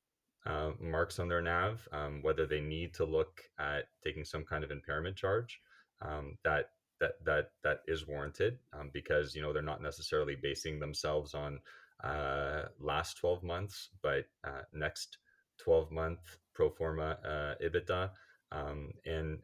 uh, 0.46 0.70
marks 0.80 1.18
on 1.18 1.28
their 1.28 1.42
NAV, 1.42 1.88
um, 1.92 2.20
whether 2.22 2.46
they 2.46 2.60
need 2.60 2.94
to 2.94 3.04
look 3.04 3.42
at 3.58 3.88
taking 4.04 4.24
some 4.24 4.44
kind 4.44 4.62
of 4.62 4.70
impairment 4.70 5.16
charge. 5.16 5.60
Um, 6.00 6.36
that 6.44 6.70
that 7.00 7.12
that 7.24 7.50
that 7.64 7.80
is 7.86 8.06
warranted 8.06 8.58
um, 8.72 8.90
because 8.92 9.34
you 9.34 9.42
know 9.42 9.52
they're 9.52 9.62
not 9.62 9.82
necessarily 9.82 10.36
basing 10.40 10.78
themselves 10.78 11.34
on 11.34 11.58
uh, 12.04 12.66
last 12.78 13.16
12 13.16 13.42
months, 13.42 13.88
but 14.02 14.26
uh, 14.44 14.62
next 14.72 15.18
12 15.58 15.90
month 15.90 16.38
pro 16.54 16.70
forma 16.70 17.18
uh, 17.24 17.54
EBITDA, 17.64 18.10
um, 18.52 18.92
and 19.04 19.38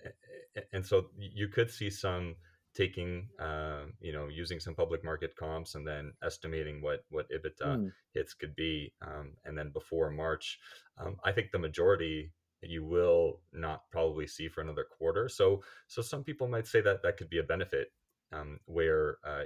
and 0.73 0.85
so 0.85 1.07
you 1.17 1.49
could 1.49 1.71
see 1.71 1.91
some 1.91 2.37
taking 2.75 3.29
uh, 3.39 3.83
you 4.01 4.13
know 4.13 4.29
using 4.29 4.61
some 4.61 4.75
public 4.75 5.05
market 5.05 5.37
comps 5.37 5.75
and 5.75 5.87
then 5.87 6.13
estimating 6.23 6.81
what 6.81 7.05
what 7.11 7.27
EBITDA 7.31 7.77
mm. 7.77 7.93
hits 8.15 8.35
could 8.35 8.55
be 8.57 8.93
um, 9.03 9.33
and 9.45 9.57
then 9.57 9.71
before 9.71 10.11
March 10.11 10.59
um, 10.99 11.17
I 11.25 11.33
think 11.33 11.51
the 11.51 11.59
majority 11.59 12.33
you 12.63 12.85
will 12.85 13.41
not 13.53 13.83
probably 13.91 14.27
see 14.27 14.49
for 14.49 14.61
another 14.61 14.85
quarter 14.85 15.29
so 15.29 15.63
so 15.87 16.01
some 16.01 16.25
people 16.25 16.49
might 16.49 16.67
say 16.67 16.81
that 16.81 17.03
that 17.03 17.17
could 17.17 17.29
be 17.29 17.39
a 17.39 17.43
benefit 17.43 17.93
um, 18.33 18.59
where 18.67 19.19
uh, 19.27 19.43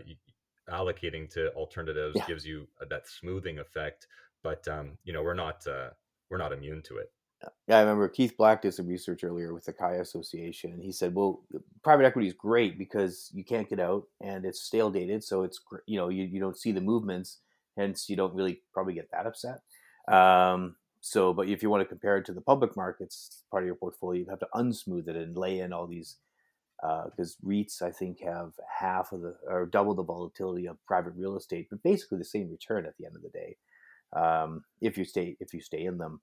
allocating 0.71 1.29
to 1.31 1.51
alternatives 1.55 2.17
yeah. 2.17 2.27
gives 2.27 2.45
you 2.45 2.69
that 2.89 3.09
smoothing 3.09 3.59
effect 3.59 4.07
but 4.43 4.67
um, 4.69 4.99
you 5.05 5.13
know 5.13 5.23
we're 5.23 5.35
not 5.35 5.67
uh, 5.67 5.91
we're 6.31 6.39
not 6.39 6.53
immune 6.53 6.83
to 6.83 6.97
it 6.99 7.11
yeah, 7.69 7.79
I 7.79 7.81
remember 7.81 8.09
Keith 8.09 8.37
Black 8.37 8.63
did 8.63 8.75
some 8.75 8.87
research 8.87 9.23
earlier 9.25 9.53
with 9.53 9.65
the 9.65 9.73
CAIA 9.73 10.01
Association, 10.01 10.73
and 10.73 10.83
he 10.83 10.93
said, 10.93 11.15
"Well, 11.15 11.43
private 11.83 12.07
equity 12.07 12.29
is 12.29 12.35
great 12.35 12.79
because 12.79 13.31
you 13.35 13.45
can't 13.45 13.69
get 13.69 13.81
out 13.81 14.05
and 14.21 14.45
it's 14.45 14.63
stale 14.63 14.91
dated, 14.91 15.23
so 15.25 15.43
it's 15.43 15.61
you 15.87 15.99
know 15.99 16.09
you, 16.09 16.25
you 16.25 16.41
don't 16.41 16.59
see 16.59 16.73
the 16.73 16.81
movements, 16.81 17.39
hence 17.77 18.09
you 18.09 18.17
don't 18.17 18.35
really 18.35 18.63
probably 18.73 18.95
get 18.95 19.11
that 19.13 19.27
upset. 19.27 19.61
Um, 20.09 20.77
so, 21.01 21.33
but 21.33 21.49
if 21.49 21.63
you 21.63 21.71
want 21.71 21.83
to 21.83 21.89
compare 21.89 22.17
it 22.17 22.25
to 22.27 22.33
the 22.33 22.41
public 22.41 22.77
markets, 22.77 23.43
part 23.51 23.63
of 23.63 23.67
your 23.67 23.77
portfolio, 23.77 24.21
you 24.23 24.31
have 24.31 24.41
to 24.41 24.49
unsmooth 24.55 25.09
it 25.09 25.17
and 25.17 25.37
lay 25.37 25.61
in 25.61 25.73
all 25.73 25.87
these 25.87 26.17
because 26.81 27.37
uh, 27.43 27.49
REITs, 27.49 27.81
I 27.83 27.91
think, 27.91 28.21
have 28.21 28.53
half 28.79 29.13
of 29.13 29.23
the 29.23 29.37
or 29.49 29.67
double 29.67 29.95
the 29.95 30.03
volatility 30.03 30.67
of 30.67 30.85
private 30.87 31.15
real 31.17 31.37
estate, 31.37 31.69
but 31.71 31.83
basically 31.83 32.19
the 32.19 32.25
same 32.25 32.51
return 32.51 32.87
at 32.87 32.97
the 32.99 33.07
end 33.07 33.17
of 33.17 33.23
the 33.23 33.31
day 33.31 33.57
um, 34.15 34.65
if 34.81 34.97
you 34.99 35.05
stay 35.05 35.37
if 35.41 35.53
you 35.53 35.61
stay 35.61 35.85
in 35.85 35.99
them." 35.99 36.21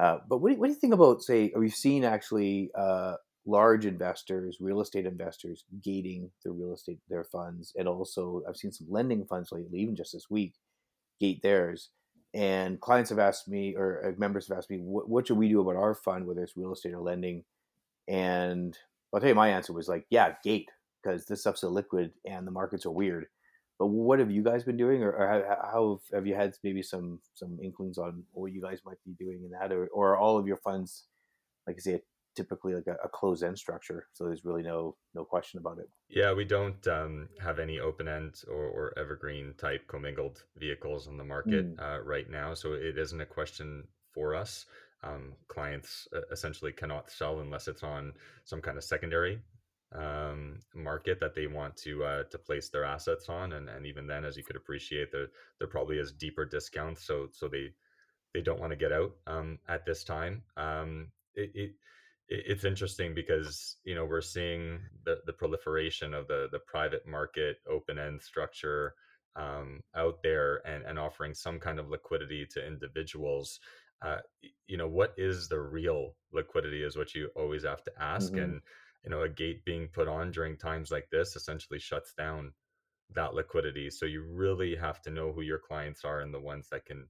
Uh, 0.00 0.18
but 0.28 0.38
what 0.38 0.48
do, 0.48 0.54
you, 0.54 0.60
what 0.60 0.66
do, 0.68 0.72
you, 0.72 0.78
think 0.78 0.94
about, 0.94 1.22
say, 1.22 1.52
we've 1.54 1.74
seen 1.74 2.04
actually 2.04 2.70
uh, 2.74 3.16
large 3.44 3.84
investors, 3.84 4.56
real 4.58 4.80
estate 4.80 5.04
investors, 5.04 5.64
gating 5.84 6.30
their 6.42 6.54
real 6.54 6.72
estate, 6.72 6.98
their 7.10 7.24
funds, 7.24 7.74
and 7.78 7.86
also 7.86 8.42
I've 8.48 8.56
seen 8.56 8.72
some 8.72 8.86
lending 8.88 9.26
funds 9.26 9.52
lately, 9.52 9.78
even 9.80 9.94
just 9.94 10.14
this 10.14 10.30
week, 10.30 10.54
gate 11.20 11.42
theirs. 11.42 11.90
And 12.32 12.80
clients 12.80 13.10
have 13.10 13.18
asked 13.18 13.46
me, 13.46 13.74
or 13.76 14.06
uh, 14.06 14.12
members 14.18 14.48
have 14.48 14.56
asked 14.56 14.70
me, 14.70 14.78
what, 14.78 15.06
what 15.06 15.26
should 15.26 15.36
we 15.36 15.50
do 15.50 15.60
about 15.60 15.76
our 15.76 15.94
fund, 15.94 16.26
whether 16.26 16.42
it's 16.42 16.56
real 16.56 16.72
estate 16.72 16.94
or 16.94 17.02
lending? 17.02 17.44
And 18.08 18.78
I'll 19.12 19.20
tell 19.20 19.28
you, 19.28 19.34
my 19.34 19.50
answer 19.50 19.74
was 19.74 19.88
like, 19.88 20.06
yeah, 20.08 20.32
gate, 20.42 20.70
because 21.02 21.26
this 21.26 21.40
stuff's 21.42 21.62
illiquid 21.62 22.12
and 22.24 22.46
the 22.46 22.52
markets 22.52 22.86
are 22.86 22.90
weird. 22.90 23.26
But 23.80 23.86
what 23.86 24.18
have 24.18 24.30
you 24.30 24.42
guys 24.42 24.62
been 24.62 24.76
doing, 24.76 25.02
or, 25.02 25.10
or 25.10 25.26
how, 25.26 25.70
how, 25.72 26.00
have 26.12 26.26
you 26.26 26.34
had 26.34 26.54
maybe 26.62 26.82
some 26.82 27.18
some 27.34 27.58
inklings 27.64 27.96
on 27.96 28.22
what 28.32 28.52
you 28.52 28.60
guys 28.60 28.82
might 28.84 28.98
be 29.06 29.12
doing 29.12 29.40
in 29.42 29.50
that, 29.52 29.72
or, 29.72 29.86
or 29.86 30.18
all 30.18 30.36
of 30.36 30.46
your 30.46 30.58
funds, 30.58 31.06
like 31.66 31.76
I 31.78 31.80
say, 31.80 32.02
typically 32.36 32.74
like 32.74 32.86
a, 32.86 32.96
a 33.02 33.08
closed 33.08 33.42
end 33.42 33.58
structure, 33.58 34.06
so 34.12 34.26
there's 34.26 34.44
really 34.44 34.62
no 34.62 34.96
no 35.14 35.24
question 35.24 35.58
about 35.58 35.78
it. 35.78 35.88
Yeah, 36.10 36.34
we 36.34 36.44
don't 36.44 36.86
um, 36.88 37.30
have 37.40 37.58
any 37.58 37.80
open 37.80 38.06
end 38.06 38.42
or, 38.48 38.66
or, 38.66 38.98
evergreen 38.98 39.54
type 39.56 39.86
commingled 39.88 40.42
vehicles 40.58 41.08
on 41.08 41.16
the 41.16 41.24
market 41.24 41.74
mm. 41.74 41.80
uh, 41.82 42.02
right 42.02 42.28
now, 42.28 42.52
so 42.52 42.74
it 42.74 42.98
isn't 42.98 43.20
a 43.20 43.26
question 43.26 43.84
for 44.12 44.34
us. 44.34 44.66
Um, 45.02 45.32
clients 45.48 46.06
essentially 46.30 46.72
cannot 46.72 47.10
sell 47.10 47.40
unless 47.40 47.66
it's 47.66 47.82
on 47.82 48.12
some 48.44 48.60
kind 48.60 48.76
of 48.76 48.84
secondary 48.84 49.40
um, 49.92 50.60
market 50.74 51.18
that 51.20 51.34
they 51.34 51.46
want 51.46 51.76
to 51.78 52.04
uh, 52.04 52.22
to 52.30 52.38
place 52.38 52.68
their 52.68 52.84
assets 52.84 53.28
on, 53.28 53.52
and, 53.52 53.68
and 53.68 53.86
even 53.86 54.06
then, 54.06 54.24
as 54.24 54.36
you 54.36 54.44
could 54.44 54.56
appreciate, 54.56 55.10
there 55.12 55.28
there 55.58 55.68
probably 55.68 55.98
is 55.98 56.12
deeper 56.12 56.44
discounts, 56.44 57.04
so 57.04 57.28
so 57.32 57.48
they 57.48 57.70
they 58.32 58.40
don't 58.40 58.60
want 58.60 58.70
to 58.70 58.76
get 58.76 58.92
out 58.92 59.12
um, 59.26 59.58
at 59.68 59.84
this 59.84 60.04
time. 60.04 60.42
Um, 60.56 61.08
it, 61.34 61.50
it 61.54 61.70
it's 62.28 62.64
interesting 62.64 63.12
because 63.12 63.76
you 63.84 63.94
know 63.96 64.04
we're 64.04 64.20
seeing 64.20 64.78
the, 65.04 65.18
the 65.26 65.32
proliferation 65.32 66.14
of 66.14 66.28
the 66.28 66.48
the 66.52 66.60
private 66.60 67.06
market 67.06 67.56
open 67.68 67.98
end 67.98 68.22
structure 68.22 68.94
um, 69.36 69.80
out 69.96 70.22
there 70.22 70.62
and, 70.66 70.84
and 70.84 70.98
offering 70.98 71.34
some 71.34 71.58
kind 71.58 71.80
of 71.80 71.88
liquidity 71.88 72.46
to 72.52 72.64
individuals 72.64 73.58
uh, 74.02 74.18
you 74.68 74.76
know 74.76 74.86
what 74.86 75.12
is 75.16 75.48
the 75.48 75.60
real 75.60 76.14
liquidity 76.32 76.84
is 76.84 76.96
what 76.96 77.14
you 77.14 77.28
always 77.34 77.64
have 77.64 77.82
to 77.82 77.92
ask 77.98 78.32
mm-hmm. 78.32 78.44
and 78.44 78.60
you 79.04 79.10
know 79.10 79.22
a 79.22 79.28
gate 79.28 79.64
being 79.64 79.88
put 79.88 80.08
on 80.08 80.30
during 80.30 80.56
times 80.56 80.90
like 80.90 81.08
this 81.10 81.36
essentially 81.36 81.78
shuts 81.78 82.12
down 82.14 82.52
that 83.14 83.34
liquidity 83.34 83.90
so 83.90 84.06
you 84.06 84.22
really 84.22 84.76
have 84.76 85.00
to 85.02 85.10
know 85.10 85.32
who 85.32 85.40
your 85.40 85.58
clients 85.58 86.04
are 86.04 86.20
and 86.20 86.32
the 86.32 86.40
ones 86.40 86.68
that 86.70 86.84
can 86.84 87.06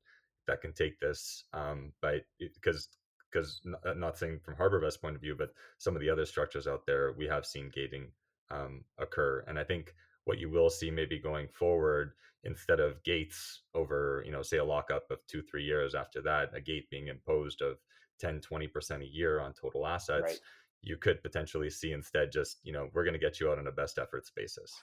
that 0.46 0.60
can 0.60 0.72
take 0.72 0.98
this 0.98 1.44
um, 1.52 1.92
but 2.00 2.22
because 2.38 2.88
because 3.30 3.60
uh, 3.86 3.94
not 3.94 4.18
saying 4.18 4.40
from 4.42 4.56
HarbourVest 4.56 5.00
point 5.00 5.14
of 5.14 5.20
view, 5.20 5.34
but 5.36 5.52
some 5.78 5.94
of 5.94 6.00
the 6.00 6.10
other 6.10 6.26
structures 6.26 6.66
out 6.66 6.84
there, 6.86 7.12
we 7.16 7.26
have 7.26 7.46
seen 7.46 7.70
gating 7.72 8.08
um, 8.50 8.84
occur. 8.98 9.44
And 9.46 9.58
I 9.58 9.64
think 9.64 9.94
what 10.24 10.38
you 10.38 10.50
will 10.50 10.70
see 10.70 10.90
maybe 10.90 11.18
going 11.18 11.48
forward, 11.48 12.12
instead 12.44 12.80
of 12.80 13.02
gates 13.04 13.62
over, 13.74 14.22
you 14.24 14.32
know, 14.32 14.42
say 14.42 14.58
a 14.58 14.64
lockup 14.64 15.10
of 15.10 15.18
two, 15.26 15.42
three 15.42 15.64
years 15.64 15.94
after 15.94 16.22
that, 16.22 16.50
a 16.54 16.60
gate 16.60 16.88
being 16.90 17.08
imposed 17.08 17.62
of 17.62 17.76
10, 18.20 18.40
20% 18.40 19.02
a 19.02 19.06
year 19.06 19.40
on 19.40 19.52
total 19.52 19.86
assets, 19.86 20.22
right. 20.22 20.40
You 20.82 20.96
could 20.96 21.22
potentially 21.22 21.70
see 21.70 21.92
instead 21.92 22.32
just, 22.32 22.58
you 22.62 22.72
know, 22.72 22.88
we're 22.92 23.04
going 23.04 23.14
to 23.14 23.20
get 23.20 23.40
you 23.40 23.50
out 23.50 23.58
on 23.58 23.66
a 23.66 23.72
best 23.72 23.98
efforts 23.98 24.30
basis. 24.30 24.80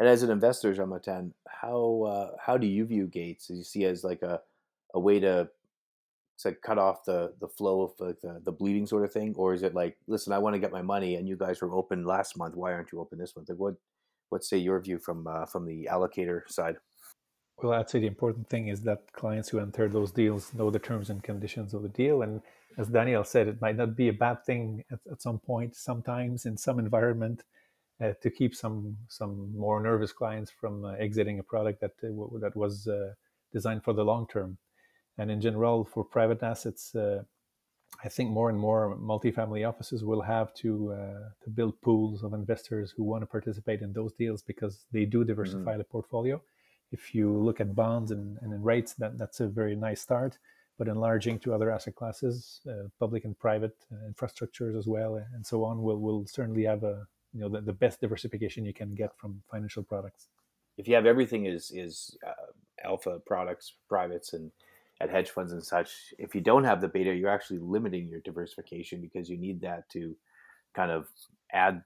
And 0.00 0.08
as 0.08 0.22
an 0.22 0.30
investor, 0.30 0.72
Jean 0.72 0.90
Martin, 0.90 1.34
how 1.48 2.02
uh, 2.02 2.36
how 2.40 2.56
do 2.56 2.66
you 2.66 2.84
view 2.84 3.06
gates? 3.06 3.48
Do 3.48 3.54
you 3.54 3.64
see 3.64 3.84
as 3.84 4.04
like 4.04 4.22
a, 4.22 4.40
a 4.94 5.00
way 5.00 5.18
to 5.20 5.48
to 6.38 6.52
cut 6.52 6.78
off 6.78 7.04
the 7.04 7.34
the 7.40 7.48
flow 7.48 7.82
of 7.82 7.92
like 7.98 8.20
the, 8.20 8.40
the 8.44 8.52
bleeding 8.52 8.86
sort 8.86 9.04
of 9.04 9.12
thing? 9.12 9.34
Or 9.36 9.54
is 9.54 9.62
it 9.62 9.74
like 9.74 9.96
listen 10.06 10.32
i 10.32 10.38
want 10.38 10.54
to 10.54 10.60
get 10.60 10.70
my 10.70 10.82
money 10.82 11.16
and 11.16 11.28
you 11.28 11.36
guys 11.36 11.60
were 11.60 11.74
open 11.74 12.04
last 12.04 12.36
month. 12.36 12.54
Why 12.54 12.72
aren't 12.72 12.92
you 12.92 13.00
open 13.00 13.18
this 13.18 13.34
month? 13.34 13.48
Like 13.48 13.58
what 13.58 13.74
what 14.28 14.44
say 14.44 14.58
your 14.58 14.78
view 14.80 14.98
from 14.98 15.26
uh, 15.26 15.46
from 15.46 15.66
the 15.66 15.88
allocator 15.90 16.48
side 16.48 16.76
well 17.62 17.72
i'd 17.74 17.90
say 17.90 17.98
the 17.98 18.06
important 18.06 18.48
thing 18.48 18.68
is 18.68 18.82
that 18.82 19.12
clients 19.12 19.48
who 19.48 19.58
enter 19.58 19.88
those 19.88 20.12
deals 20.12 20.52
know 20.54 20.70
the 20.70 20.78
terms 20.78 21.10
and 21.10 21.22
conditions 21.22 21.74
of 21.74 21.82
the 21.82 21.88
deal 21.88 22.22
and 22.22 22.40
as 22.76 22.88
daniel 22.88 23.24
said 23.24 23.48
it 23.48 23.60
might 23.60 23.76
not 23.76 23.96
be 23.96 24.08
a 24.08 24.12
bad 24.12 24.44
thing 24.44 24.84
at, 24.90 25.00
at 25.10 25.20
some 25.20 25.38
point 25.38 25.74
sometimes 25.74 26.46
in 26.46 26.56
some 26.56 26.78
environment 26.78 27.42
uh, 28.00 28.12
to 28.22 28.30
keep 28.30 28.54
some 28.54 28.96
some 29.08 29.52
more 29.56 29.80
nervous 29.80 30.12
clients 30.12 30.50
from 30.50 30.84
uh, 30.84 30.92
exiting 30.92 31.38
a 31.38 31.42
product 31.42 31.80
that 31.80 31.92
uh, 32.04 32.38
that 32.38 32.54
was 32.54 32.86
uh, 32.86 33.12
designed 33.52 33.82
for 33.82 33.92
the 33.92 34.04
long 34.04 34.26
term 34.28 34.58
and 35.18 35.30
in 35.30 35.40
general, 35.40 35.84
for 35.84 36.04
private 36.04 36.42
assets, 36.42 36.94
uh, 36.94 37.24
I 38.02 38.08
think 38.08 38.30
more 38.30 38.48
and 38.48 38.58
more 38.58 38.96
multifamily 38.96 39.68
offices 39.68 40.04
will 40.04 40.22
have 40.22 40.54
to 40.54 40.92
uh, 40.92 41.28
to 41.42 41.50
build 41.50 41.80
pools 41.82 42.22
of 42.22 42.32
investors 42.32 42.94
who 42.96 43.02
want 43.02 43.22
to 43.22 43.26
participate 43.26 43.82
in 43.82 43.92
those 43.92 44.12
deals 44.12 44.42
because 44.42 44.84
they 44.92 45.04
do 45.04 45.24
diversify 45.24 45.72
mm-hmm. 45.72 45.78
the 45.78 45.84
portfolio. 45.84 46.40
If 46.90 47.14
you 47.14 47.32
look 47.32 47.60
at 47.60 47.74
bonds 47.74 48.10
and, 48.10 48.38
and 48.40 48.64
rates, 48.64 48.94
that, 48.94 49.18
that's 49.18 49.40
a 49.40 49.46
very 49.46 49.76
nice 49.76 50.00
start. 50.00 50.38
But 50.78 50.88
enlarging 50.88 51.40
to 51.40 51.52
other 51.52 51.70
asset 51.72 51.96
classes, 51.96 52.60
uh, 52.68 52.88
public 53.00 53.24
and 53.24 53.36
private 53.38 53.76
uh, 53.92 54.08
infrastructures 54.10 54.78
as 54.78 54.86
well, 54.86 55.16
and 55.16 55.44
so 55.44 55.64
on, 55.64 55.82
will 55.82 55.98
will 55.98 56.24
certainly 56.26 56.64
have 56.64 56.84
a 56.84 57.06
you 57.34 57.40
know 57.40 57.48
the, 57.48 57.60
the 57.60 57.72
best 57.72 58.00
diversification 58.00 58.64
you 58.64 58.72
can 58.72 58.94
get 58.94 59.10
from 59.16 59.42
financial 59.50 59.82
products. 59.82 60.28
If 60.76 60.86
you 60.86 60.94
have 60.94 61.04
everything 61.04 61.46
is 61.46 61.72
is 61.72 62.16
uh, 62.24 62.52
alpha 62.84 63.18
products, 63.26 63.74
privates, 63.88 64.34
and 64.34 64.52
at 65.00 65.10
hedge 65.10 65.30
funds 65.30 65.52
and 65.52 65.64
such, 65.64 66.14
if 66.18 66.34
you 66.34 66.40
don't 66.40 66.64
have 66.64 66.80
the 66.80 66.88
beta, 66.88 67.14
you're 67.14 67.28
actually 67.28 67.58
limiting 67.58 68.08
your 68.08 68.20
diversification 68.20 69.00
because 69.00 69.28
you 69.28 69.36
need 69.36 69.60
that 69.60 69.88
to 69.90 70.16
kind 70.74 70.90
of 70.90 71.08
add 71.52 71.82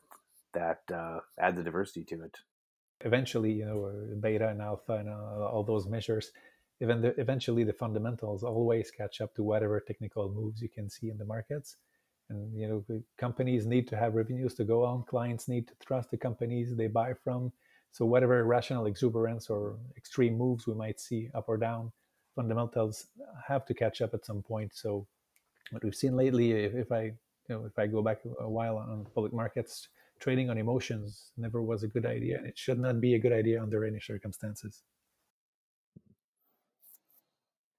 that 0.54 0.82
uh, 0.92 1.20
add 1.38 1.56
the 1.56 1.62
diversity 1.62 2.04
to 2.04 2.22
it. 2.24 2.36
Eventually, 3.04 3.52
you 3.52 3.64
know, 3.64 3.92
beta 4.20 4.48
and 4.48 4.60
alpha 4.60 4.94
and 4.94 5.08
uh, 5.08 5.48
all 5.48 5.64
those 5.64 5.86
measures, 5.86 6.32
even 6.80 7.00
the, 7.00 7.18
eventually 7.20 7.64
the 7.64 7.72
fundamentals 7.72 8.42
always 8.42 8.90
catch 8.90 9.20
up 9.20 9.34
to 9.34 9.42
whatever 9.42 9.80
technical 9.80 10.30
moves 10.30 10.60
you 10.60 10.68
can 10.68 10.88
see 10.90 11.10
in 11.10 11.18
the 11.18 11.24
markets. 11.24 11.76
And 12.30 12.56
you 12.58 12.68
know, 12.68 13.02
companies 13.18 13.66
need 13.66 13.88
to 13.88 13.96
have 13.96 14.14
revenues 14.14 14.54
to 14.54 14.64
go 14.64 14.84
on. 14.84 15.04
Clients 15.04 15.48
need 15.48 15.68
to 15.68 15.74
trust 15.84 16.10
the 16.10 16.16
companies 16.16 16.74
they 16.74 16.86
buy 16.86 17.14
from. 17.14 17.52
So 17.90 18.06
whatever 18.06 18.38
irrational 18.40 18.86
exuberance 18.86 19.50
or 19.50 19.76
extreme 19.96 20.38
moves 20.38 20.66
we 20.66 20.74
might 20.74 20.98
see 20.98 21.28
up 21.34 21.44
or 21.48 21.58
down, 21.58 21.92
fundamentals 22.34 23.06
have 23.46 23.66
to 23.66 23.74
catch 23.74 24.00
up 24.00 24.14
at 24.14 24.24
some 24.24 24.42
point. 24.42 24.72
So 24.74 25.06
what 25.70 25.84
we've 25.84 25.94
seen 25.94 26.16
lately, 26.16 26.52
if, 26.52 26.74
if 26.74 26.90
I 26.90 27.02
you 27.02 27.14
know 27.50 27.64
if 27.66 27.78
I 27.78 27.86
go 27.86 28.02
back 28.02 28.20
a 28.40 28.48
while 28.48 28.78
on 28.78 29.06
public 29.14 29.32
markets, 29.32 29.88
trading 30.22 30.48
on 30.48 30.56
emotions 30.56 31.32
never 31.36 31.60
was 31.60 31.82
a 31.82 31.88
good 31.88 32.06
idea, 32.06 32.38
and 32.38 32.46
it 32.46 32.56
should 32.56 32.78
not 32.78 33.00
be 33.00 33.14
a 33.14 33.18
good 33.18 33.32
idea 33.32 33.60
under 33.60 33.84
any 33.84 34.00
circumstances. 34.00 34.82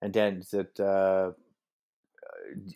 And 0.02 0.12
Dan, 0.12 0.40
is 0.42 0.54
it 0.54 0.78
uh, 0.80 1.32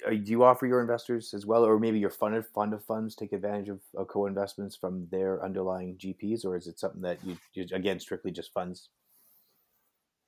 uh 0.07 0.09
do 0.09 0.31
you 0.31 0.43
offer 0.43 0.65
your 0.65 0.79
investors 0.79 1.33
as 1.33 1.45
well, 1.45 1.65
or 1.65 1.77
maybe 1.77 1.99
your 1.99 2.09
fund 2.09 2.41
fund 2.55 2.73
of 2.73 2.83
funds 2.85 3.15
take 3.15 3.33
advantage 3.33 3.67
of, 3.67 3.81
of 3.95 4.07
co-investments 4.07 4.77
from 4.77 5.07
their 5.11 5.43
underlying 5.43 5.97
GPs, 5.97 6.45
or 6.45 6.55
is 6.55 6.67
it 6.67 6.79
something 6.79 7.01
that 7.01 7.19
you, 7.25 7.37
you 7.53 7.65
again 7.73 7.99
strictly 7.99 8.31
just 8.31 8.53
funds? 8.53 8.89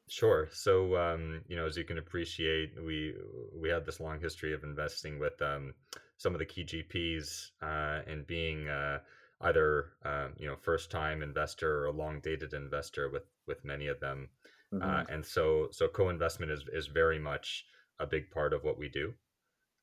Sure. 0.09 0.49
So, 0.51 0.97
um, 0.97 1.41
you 1.47 1.55
know, 1.55 1.67
as 1.67 1.77
you 1.77 1.85
can 1.85 1.99
appreciate, 1.99 2.73
we 2.83 3.13
we 3.55 3.69
had 3.69 3.85
this 3.85 3.99
long 4.01 4.19
history 4.19 4.53
of 4.53 4.63
investing 4.63 5.19
with 5.19 5.41
um, 5.41 5.73
some 6.17 6.33
of 6.33 6.39
the 6.39 6.45
key 6.45 6.65
GPs 6.65 7.51
uh, 7.61 8.01
and 8.11 8.27
being 8.27 8.67
uh, 8.67 8.99
either 9.41 9.93
uh, 10.05 10.27
you 10.37 10.47
know 10.47 10.55
first 10.55 10.91
time 10.91 11.21
investor 11.21 11.81
or 11.81 11.85
a 11.85 11.91
long 11.91 12.19
dated 12.21 12.53
investor 12.53 13.09
with 13.09 13.23
with 13.47 13.63
many 13.63 13.87
of 13.87 13.99
them, 13.99 14.29
uh, 14.73 14.77
mm-hmm. 14.77 15.13
and 15.13 15.25
so 15.25 15.67
so 15.71 15.87
co 15.87 16.09
investment 16.09 16.51
is 16.51 16.63
is 16.73 16.87
very 16.87 17.19
much 17.19 17.65
a 17.99 18.05
big 18.05 18.29
part 18.31 18.53
of 18.53 18.63
what 18.63 18.77
we 18.77 18.89
do. 18.89 19.13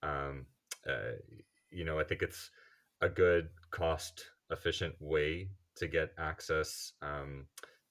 Um, 0.03 0.47
uh, 0.89 1.17
you 1.71 1.85
know, 1.85 1.99
I 1.99 2.05
think 2.05 2.23
it's 2.23 2.51
a 3.01 3.09
good 3.09 3.49
cost 3.71 4.25
efficient 4.51 4.95
way 5.01 5.49
to 5.77 5.87
get 5.87 6.13
access. 6.19 6.93
Um, 7.03 7.47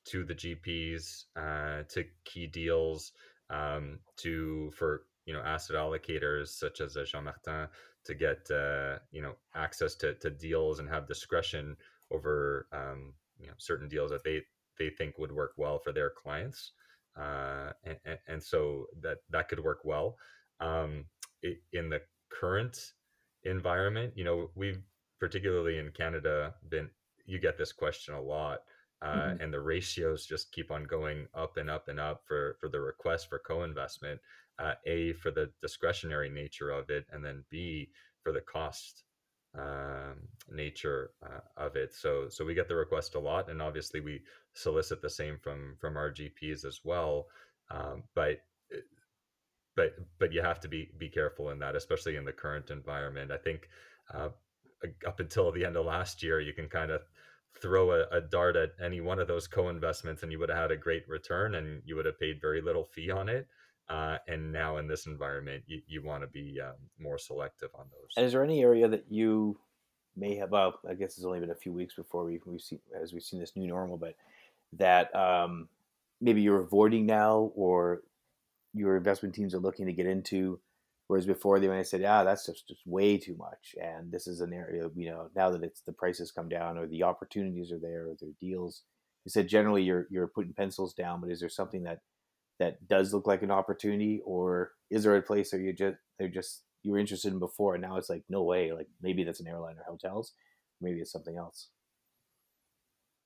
to 0.05 0.23
the 0.23 0.35
GPs, 0.35 1.25
uh, 1.35 1.83
to 1.89 2.05
key 2.23 2.47
deals, 2.47 3.11
um, 3.49 3.99
to 4.17 4.71
for 4.75 5.03
you 5.25 5.33
know 5.33 5.41
asset 5.41 5.75
allocators 5.75 6.49
such 6.49 6.79
as 6.81 6.95
uh, 6.95 7.03
Jean 7.03 7.25
Martin 7.25 7.67
to 8.05 8.15
get 8.15 8.49
uh, 8.51 8.97
you 9.11 9.21
know 9.21 9.33
access 9.55 9.95
to, 9.95 10.13
to 10.15 10.29
deals 10.29 10.79
and 10.79 10.89
have 10.89 11.07
discretion 11.07 11.75
over 12.11 12.67
um, 12.71 13.13
you 13.39 13.47
know 13.47 13.53
certain 13.57 13.87
deals 13.87 14.11
that 14.11 14.23
they 14.23 14.41
they 14.79 14.89
think 14.89 15.17
would 15.17 15.31
work 15.31 15.53
well 15.57 15.79
for 15.79 15.91
their 15.91 16.09
clients, 16.09 16.71
uh, 17.17 17.71
and, 17.83 18.17
and, 18.27 18.43
so 18.43 18.85
that 19.01 19.19
that 19.29 19.47
could 19.47 19.63
work 19.63 19.79
well 19.83 20.17
um, 20.59 21.05
in 21.73 21.89
the 21.89 22.01
current 22.29 22.93
environment. 23.43 24.13
You 24.15 24.25
know, 24.25 24.49
we've 24.55 24.81
particularly 25.19 25.77
in 25.77 25.91
Canada 25.91 26.53
been 26.69 26.89
you 27.25 27.39
get 27.39 27.57
this 27.57 27.71
question 27.71 28.13
a 28.13 28.21
lot 28.21 28.59
uh, 29.01 29.07
mm-hmm. 29.07 29.41
and 29.41 29.53
the 29.53 29.59
ratios 29.59 30.25
just 30.25 30.51
keep 30.51 30.71
on 30.71 30.83
going 30.83 31.27
up 31.33 31.57
and 31.57 31.69
up 31.69 31.87
and 31.87 31.99
up 31.99 32.21
for 32.25 32.55
for 32.59 32.69
the 32.69 32.79
request 32.79 33.29
for 33.29 33.39
co-investment 33.39 34.19
uh, 34.59 34.73
a 34.85 35.13
for 35.13 35.31
the 35.31 35.51
discretionary 35.61 36.29
nature 36.29 36.71
of 36.71 36.89
it 36.89 37.05
and 37.11 37.23
then 37.23 37.43
b 37.49 37.89
for 38.21 38.31
the 38.31 38.41
cost 38.41 39.03
um, 39.57 40.27
nature 40.51 41.11
uh, 41.23 41.39
of 41.65 41.75
it. 41.75 41.93
So 41.93 42.27
so 42.29 42.43
we 42.43 42.53
get 42.53 42.67
the 42.67 42.75
request 42.75 43.15
a 43.15 43.19
lot 43.19 43.49
and 43.49 43.61
obviously 43.61 43.99
we 43.99 44.21
solicit 44.53 45.01
the 45.01 45.09
same 45.09 45.37
from 45.41 45.75
from 45.79 45.97
our 45.97 46.11
gps 46.11 46.65
as 46.65 46.79
well 46.83 47.27
um, 47.71 48.03
but 48.13 48.41
eh, 48.73 48.81
but 49.75 49.95
but 50.19 50.33
you 50.33 50.41
have 50.41 50.59
to 50.61 50.67
be 50.67 50.89
be 50.97 51.09
careful 51.09 51.49
in 51.49 51.59
that 51.59 51.75
especially 51.75 52.15
in 52.15 52.25
the 52.25 52.31
current 52.31 52.69
environment. 52.69 53.31
I 53.31 53.37
think 53.37 53.69
uh, 54.13 54.29
up 55.07 55.19
until 55.19 55.51
the 55.51 55.65
end 55.65 55.77
of 55.77 55.85
last 55.85 56.21
year 56.23 56.39
you 56.39 56.53
can 56.53 56.67
kind 56.67 56.91
of 56.91 57.01
throw 57.61 57.91
a, 57.91 58.03
a, 58.11 58.21
dart 58.21 58.57
at 58.57 58.71
any 58.83 58.99
one 58.99 59.17
of 59.17 59.27
those 59.27 59.47
co-investments 59.47 60.21
and 60.21 60.31
you 60.31 60.37
would 60.37 60.49
have 60.49 60.57
had 60.57 60.71
a 60.71 60.77
great 60.77 61.07
return 61.07 61.55
and 61.55 61.81
you 61.85 61.95
would 61.95 62.05
have 62.05 62.19
paid 62.19 62.41
very 62.41 62.61
little 62.61 62.83
fee 62.83 63.09
on 63.09 63.29
it 63.29 63.47
uh, 63.89 64.17
and 64.27 64.51
now 64.51 64.77
in 64.77 64.87
this 64.87 65.05
environment 65.05 65.63
you, 65.67 65.81
you 65.87 66.03
want 66.03 66.23
to 66.23 66.27
be 66.27 66.59
um, 66.63 66.75
more 66.99 67.17
selective 67.17 67.69
on 67.75 67.85
those. 67.91 68.09
And 68.17 68.25
is 68.25 68.31
there 68.31 68.43
any 68.43 68.61
area 68.61 68.87
that 68.87 69.05
you 69.09 69.57
may 70.17 70.35
have 70.35 70.51
well 70.51 70.79
i 70.89 70.93
guess 70.93 71.17
it's 71.17 71.25
only 71.25 71.39
been 71.39 71.51
a 71.51 71.55
few 71.55 71.73
weeks 71.73 71.93
before 71.95 72.23
we, 72.23 72.39
we've 72.45 72.61
seen 72.61 72.79
as 73.01 73.13
we've 73.13 73.23
seen 73.23 73.39
this 73.39 73.55
new 73.55 73.67
normal 73.67 73.97
but 73.97 74.15
that 74.73 75.13
um, 75.15 75.67
maybe 76.21 76.41
you're 76.41 76.61
avoiding 76.61 77.05
now 77.05 77.51
or 77.55 78.01
your 78.73 78.97
investment 78.97 79.33
teams 79.33 79.53
are 79.53 79.59
looking 79.59 79.85
to 79.85 79.93
get 79.93 80.05
into 80.05 80.59
whereas 81.07 81.25
before 81.25 81.59
they 81.59 81.67
might 81.67 81.77
have 81.77 81.87
said 81.87 82.01
yeah 82.01 82.23
that's 82.23 82.45
just, 82.45 82.67
just 82.67 82.81
way 82.85 83.17
too 83.17 83.35
much 83.37 83.75
and 83.81 84.11
this 84.11 84.27
is 84.27 84.41
an 84.41 84.53
area 84.53 84.89
you 84.95 85.09
know 85.09 85.29
now 85.35 85.49
that 85.49 85.63
it's 85.63 85.81
the 85.81 85.93
prices 85.93 86.31
come 86.31 86.49
down 86.49 86.77
or 86.77 86.87
the 86.87 87.03
opportunities 87.03 87.71
are 87.71 87.79
there 87.79 88.07
or 88.07 88.15
there 88.19 88.29
are 88.29 88.39
deals 88.41 88.83
you 89.23 89.29
said 89.29 89.47
generally 89.47 89.83
you're 89.83 90.07
you're 90.09 90.27
putting 90.27 90.53
pencils 90.53 90.93
down 90.93 91.21
but 91.21 91.29
is 91.29 91.39
there 91.39 91.49
something 91.49 91.83
that 91.83 91.99
that 92.59 92.87
does 92.87 93.13
look 93.13 93.27
like 93.27 93.41
an 93.41 93.51
opportunity 93.51 94.21
or 94.25 94.71
is 94.89 95.03
there 95.03 95.15
a 95.15 95.21
place 95.21 95.51
where 95.51 95.61
you 95.61 95.73
just 95.73 95.97
they're 96.17 96.29
just 96.29 96.63
you 96.83 96.91
were 96.91 96.99
interested 96.99 97.33
in 97.33 97.39
before 97.39 97.75
and 97.75 97.81
now 97.81 97.97
it's 97.97 98.09
like 98.09 98.23
no 98.29 98.43
way 98.43 98.71
like 98.71 98.87
maybe 99.01 99.23
that's 99.23 99.39
an 99.39 99.47
airline 99.47 99.75
or 99.77 99.83
hotels 99.87 100.33
maybe 100.81 100.99
it's 100.99 101.11
something 101.11 101.37
else? 101.37 101.69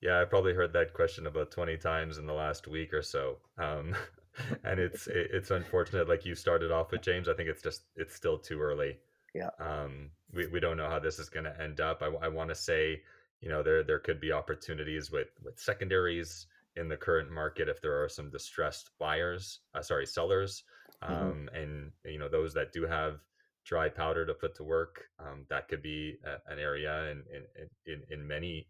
Yeah 0.02 0.22
i 0.22 0.26
probably 0.26 0.54
heard 0.54 0.74
that 0.74 0.94
question 0.94 1.28
about 1.28 1.52
20 1.52 1.78
times 1.78 2.18
in 2.18 2.26
the 2.26 2.34
last 2.34 2.68
week 2.68 2.94
or 2.94 3.02
so 3.02 3.38
um, 3.58 3.96
and 4.64 4.80
it's 4.80 5.08
it's 5.08 5.52
unfortunate 5.52 6.08
like 6.08 6.26
you 6.26 6.36
started 6.36 6.72
off 6.72 6.92
with 6.92 7.02
james 7.02 7.28
i 7.28 7.34
think 7.34 7.50
it's 7.50 7.62
just 7.62 7.84
it's 7.96 8.16
still 8.16 8.38
too 8.38 8.62
early. 8.62 8.98
Yeah. 9.36 9.50
Um 9.60 10.12
we, 10.34 10.48
we 10.48 10.60
don't 10.60 10.78
know 10.78 10.90
how 10.90 11.00
this 11.00 11.20
is 11.20 11.30
going 11.30 11.46
to 11.46 11.62
end 11.62 11.80
up. 11.80 12.02
I, 12.02 12.26
I 12.26 12.28
want 12.28 12.50
to 12.50 12.56
say 12.56 13.02
you 13.42 13.50
know 13.50 13.64
there 13.64 13.84
there 13.84 14.00
could 14.00 14.20
be 14.20 14.32
opportunities 14.32 15.12
with 15.12 15.30
with 15.44 15.60
secondaries 15.60 16.48
in 16.76 16.88
the 16.88 16.98
current 16.98 17.32
market 17.32 17.68
if 17.68 17.82
there 17.82 18.02
are 18.02 18.10
some 18.10 18.30
distressed 18.30 18.92
buyers 19.00 19.62
uh, 19.76 19.82
sorry 19.82 20.06
sellers 20.06 20.64
mm-hmm. 21.04 21.14
um 21.14 21.50
and 21.54 21.92
you 22.06 22.20
know 22.20 22.30
those 22.30 22.54
that 22.54 22.72
do 22.72 22.86
have 22.86 23.20
dry 23.66 23.90
powder 23.90 24.26
to 24.26 24.34
put 24.34 24.56
to 24.56 24.64
work 24.64 25.04
um, 25.20 25.46
that 25.50 25.68
could 25.68 25.82
be 25.82 26.16
a, 26.26 26.52
an 26.52 26.60
area 26.60 27.12
in, 27.12 27.24
in 27.36 27.68
in 27.86 28.04
in 28.10 28.28
many 28.28 28.68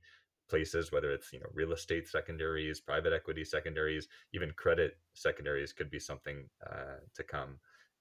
places, 0.49 0.91
whether 0.91 1.11
it's 1.11 1.31
you 1.31 1.39
know 1.39 1.45
real 1.53 1.71
estate 1.71 2.07
secondaries, 2.07 2.81
private 2.81 3.13
equity 3.13 3.45
secondaries, 3.45 4.07
even 4.33 4.51
credit 4.57 4.97
secondaries 5.13 5.71
could 5.71 5.91
be 5.91 5.99
something 5.99 6.49
uh, 6.69 6.99
to 7.15 7.23
come 7.23 7.59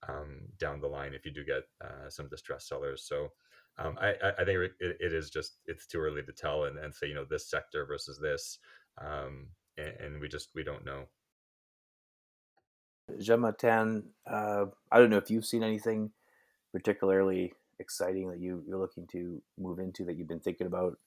um, 0.09 0.41
down 0.59 0.81
the 0.81 0.89
line 0.89 1.13
if 1.15 1.25
you 1.25 1.33
do 1.33 1.45
get 1.45 1.63
uh, 1.85 2.09
some 2.09 2.29
distressed 2.29 2.69
sellers. 2.69 3.05
So 3.07 3.29
um, 3.79 3.97
I, 4.01 4.15
I, 4.39 4.45
think 4.45 4.73
it, 4.81 4.97
it 4.99 5.13
is 5.13 5.31
just 5.31 5.59
it's 5.67 5.87
too 5.87 6.01
early 6.01 6.23
to 6.23 6.33
tell 6.33 6.65
and, 6.65 6.79
and 6.79 6.93
say 6.93 7.07
you 7.07 7.15
know 7.15 7.27
this 7.29 7.49
sector 7.51 7.87
versus 7.87 8.19
this, 8.19 8.59
um, 9.01 9.47
and, 9.79 9.95
and, 10.01 10.21
we 10.21 10.29
just 10.29 10.51
we 10.55 10.63
don't 10.63 10.85
know. 10.85 11.05
Jean 13.21 13.43
uh, 13.45 14.65
I 14.93 14.99
don't 14.99 15.11
know 15.11 15.17
if 15.17 15.31
you've 15.31 15.47
seen 15.47 15.63
anything 15.63 16.11
particularly 16.73 17.55
exciting 17.79 18.29
that 18.31 18.41
you, 18.41 18.63
you're 18.69 18.79
looking 18.79 19.07
to 19.07 19.41
move 19.59 19.79
into 19.79 20.05
that 20.05 20.17
you've 20.17 20.29
been 20.29 20.41
thinking 20.41 20.67
about 20.67 20.99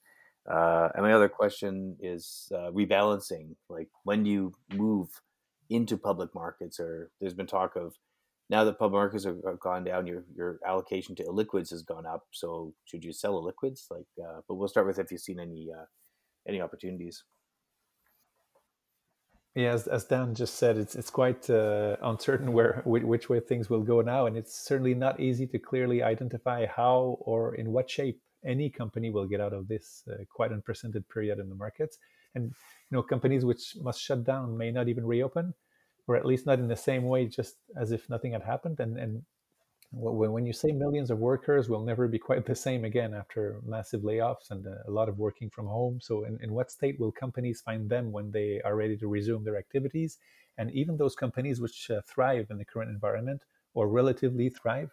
uh, 0.49 0.89
and 0.95 1.03
my 1.03 1.13
other 1.13 1.29
question 1.29 1.95
is 1.99 2.51
uh, 2.55 2.71
rebalancing. 2.71 3.55
Like, 3.69 3.89
when 4.03 4.23
do 4.23 4.29
you 4.29 4.53
move 4.73 5.21
into 5.69 5.97
public 5.97 6.33
markets? 6.33 6.79
Or 6.79 7.11
there's 7.19 7.33
been 7.33 7.47
talk 7.47 7.75
of 7.75 7.95
now 8.49 8.63
that 8.63 8.79
public 8.79 8.97
markets 8.97 9.25
have, 9.25 9.37
have 9.45 9.59
gone 9.59 9.83
down, 9.83 10.07
your 10.07 10.23
your 10.35 10.59
allocation 10.65 11.15
to 11.15 11.23
illiquids 11.23 11.69
has 11.69 11.83
gone 11.83 12.05
up. 12.05 12.25
So 12.31 12.73
should 12.85 13.03
you 13.03 13.13
sell 13.13 13.41
illiquids? 13.41 13.85
Like, 13.91 14.07
uh, 14.21 14.41
but 14.47 14.55
we'll 14.55 14.67
start 14.67 14.87
with 14.87 14.99
if 14.99 15.11
you've 15.11 15.21
seen 15.21 15.39
any 15.39 15.69
uh, 15.71 15.85
any 16.47 16.59
opportunities. 16.59 17.23
Yeah, 19.53 19.73
as, 19.73 19.87
as 19.87 20.05
Dan 20.05 20.33
just 20.33 20.55
said, 20.55 20.77
it's 20.77 20.95
it's 20.95 21.09
quite 21.09 21.49
uh, 21.49 21.97
uncertain 22.03 22.53
where 22.53 22.81
which 22.85 23.29
way 23.29 23.39
things 23.41 23.69
will 23.69 23.81
go 23.81 24.01
now, 24.01 24.25
and 24.25 24.37
it's 24.37 24.55
certainly 24.55 24.93
not 24.93 25.19
easy 25.19 25.45
to 25.47 25.59
clearly 25.59 26.01
identify 26.01 26.65
how 26.65 27.17
or 27.19 27.55
in 27.55 27.71
what 27.71 27.89
shape 27.89 28.21
any 28.45 28.69
company 28.69 29.09
will 29.09 29.27
get 29.27 29.41
out 29.41 29.53
of 29.53 29.67
this 29.67 30.03
uh, 30.09 30.23
quite 30.33 30.51
unprecedented 30.51 31.07
period 31.09 31.37
in 31.37 31.49
the 31.49 31.55
markets. 31.55 31.97
And 32.33 32.45
you 32.45 32.95
know, 32.95 33.03
companies 33.03 33.43
which 33.43 33.75
must 33.81 34.01
shut 34.01 34.23
down 34.23 34.57
may 34.57 34.71
not 34.71 34.87
even 34.87 35.05
reopen, 35.05 35.53
or 36.07 36.15
at 36.15 36.25
least 36.25 36.45
not 36.45 36.59
in 36.59 36.69
the 36.69 36.77
same 36.77 37.03
way, 37.03 37.25
just 37.27 37.55
as 37.75 37.91
if 37.91 38.09
nothing 38.09 38.31
had 38.31 38.43
happened. 38.43 38.79
And 38.79 38.97
and 38.97 39.23
when 39.93 40.45
you 40.45 40.53
say 40.53 40.71
millions 40.71 41.11
of 41.11 41.19
workers 41.19 41.67
will 41.67 41.83
never 41.83 42.07
be 42.07 42.17
quite 42.17 42.45
the 42.45 42.55
same 42.55 42.85
again 42.85 43.13
after 43.13 43.59
massive 43.65 44.01
layoffs 44.01 44.49
and 44.49 44.65
a 44.65 44.89
lot 44.89 45.09
of 45.09 45.19
working 45.19 45.49
from 45.49 45.67
home. 45.67 45.99
So, 46.01 46.23
in, 46.23 46.39
in 46.41 46.53
what 46.53 46.71
state 46.71 46.97
will 46.99 47.11
companies 47.11 47.59
find 47.59 47.89
them 47.89 48.11
when 48.11 48.31
they 48.31 48.61
are 48.63 48.75
ready 48.75 48.95
to 48.97 49.07
resume 49.07 49.43
their 49.43 49.57
activities? 49.57 50.17
And 50.57 50.71
even 50.71 50.95
those 50.95 51.15
companies 51.15 51.59
which 51.59 51.91
uh, 51.91 52.01
thrive 52.07 52.47
in 52.49 52.57
the 52.57 52.65
current 52.65 52.89
environment 52.89 53.43
or 53.73 53.89
relatively 53.89 54.49
thrive, 54.49 54.91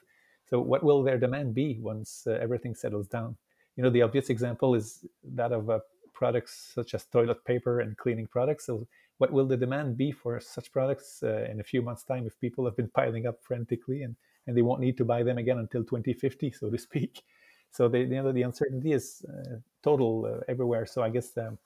so, 0.49 0.61
what 0.61 0.83
will 0.83 1.03
their 1.03 1.19
demand 1.19 1.55
be 1.55 1.79
once 1.79 2.27
uh, 2.27 2.39
everything 2.41 2.75
settles 2.75 3.07
down? 3.07 3.37
You 3.77 3.83
know, 3.83 3.91
the 3.91 4.03
obvious 4.03 4.31
example 4.31 4.75
is 4.75 5.05
that 5.23 5.53
of 5.53 5.69
uh, 5.69 5.81
products 6.15 6.73
such 6.75 6.95
as 6.95 7.05
toilet 7.05 7.45
paper 7.45 7.81
and 7.81 7.97
cleaning 7.99 8.27
products. 8.27 8.65
So, 8.65 8.87
what 9.19 9.31
will 9.31 9.47
the 9.47 9.59
demand 9.59 9.99
be 9.99 10.11
for 10.11 10.41
such 10.41 10.73
products 10.73 11.23
uh, 11.23 11.47
in 11.51 11.61
a 11.61 11.65
few 11.65 11.83
months' 11.83 12.03
time 12.03 12.27
if 12.27 12.41
people 12.41 12.65
have 12.65 12.77
been 12.77 12.89
piling 12.89 13.27
up 13.27 13.43
frantically 13.43 14.03
and, 14.03 14.17
and 14.49 14.57
they 14.57 14.63
won't 14.63 14.81
need 14.81 14.97
to 14.97 15.05
buy 15.05 15.23
them 15.23 15.39
again 15.39 15.59
until 15.59 15.85
2050, 15.85 16.51
so 16.53 16.71
to 16.71 16.79
speak? 16.79 17.23
So, 17.71 17.87
the, 17.87 17.99
you 17.99 18.23
know, 18.23 18.33
the 18.33 18.45
uncertainty 18.45 18.93
is 18.93 19.23
uh, 19.29 19.57
total 19.83 20.25
uh, 20.25 20.41
everywhere. 20.49 20.87
So, 20.87 21.03
I 21.03 21.11
guess 21.11 21.37
um, 21.37 21.59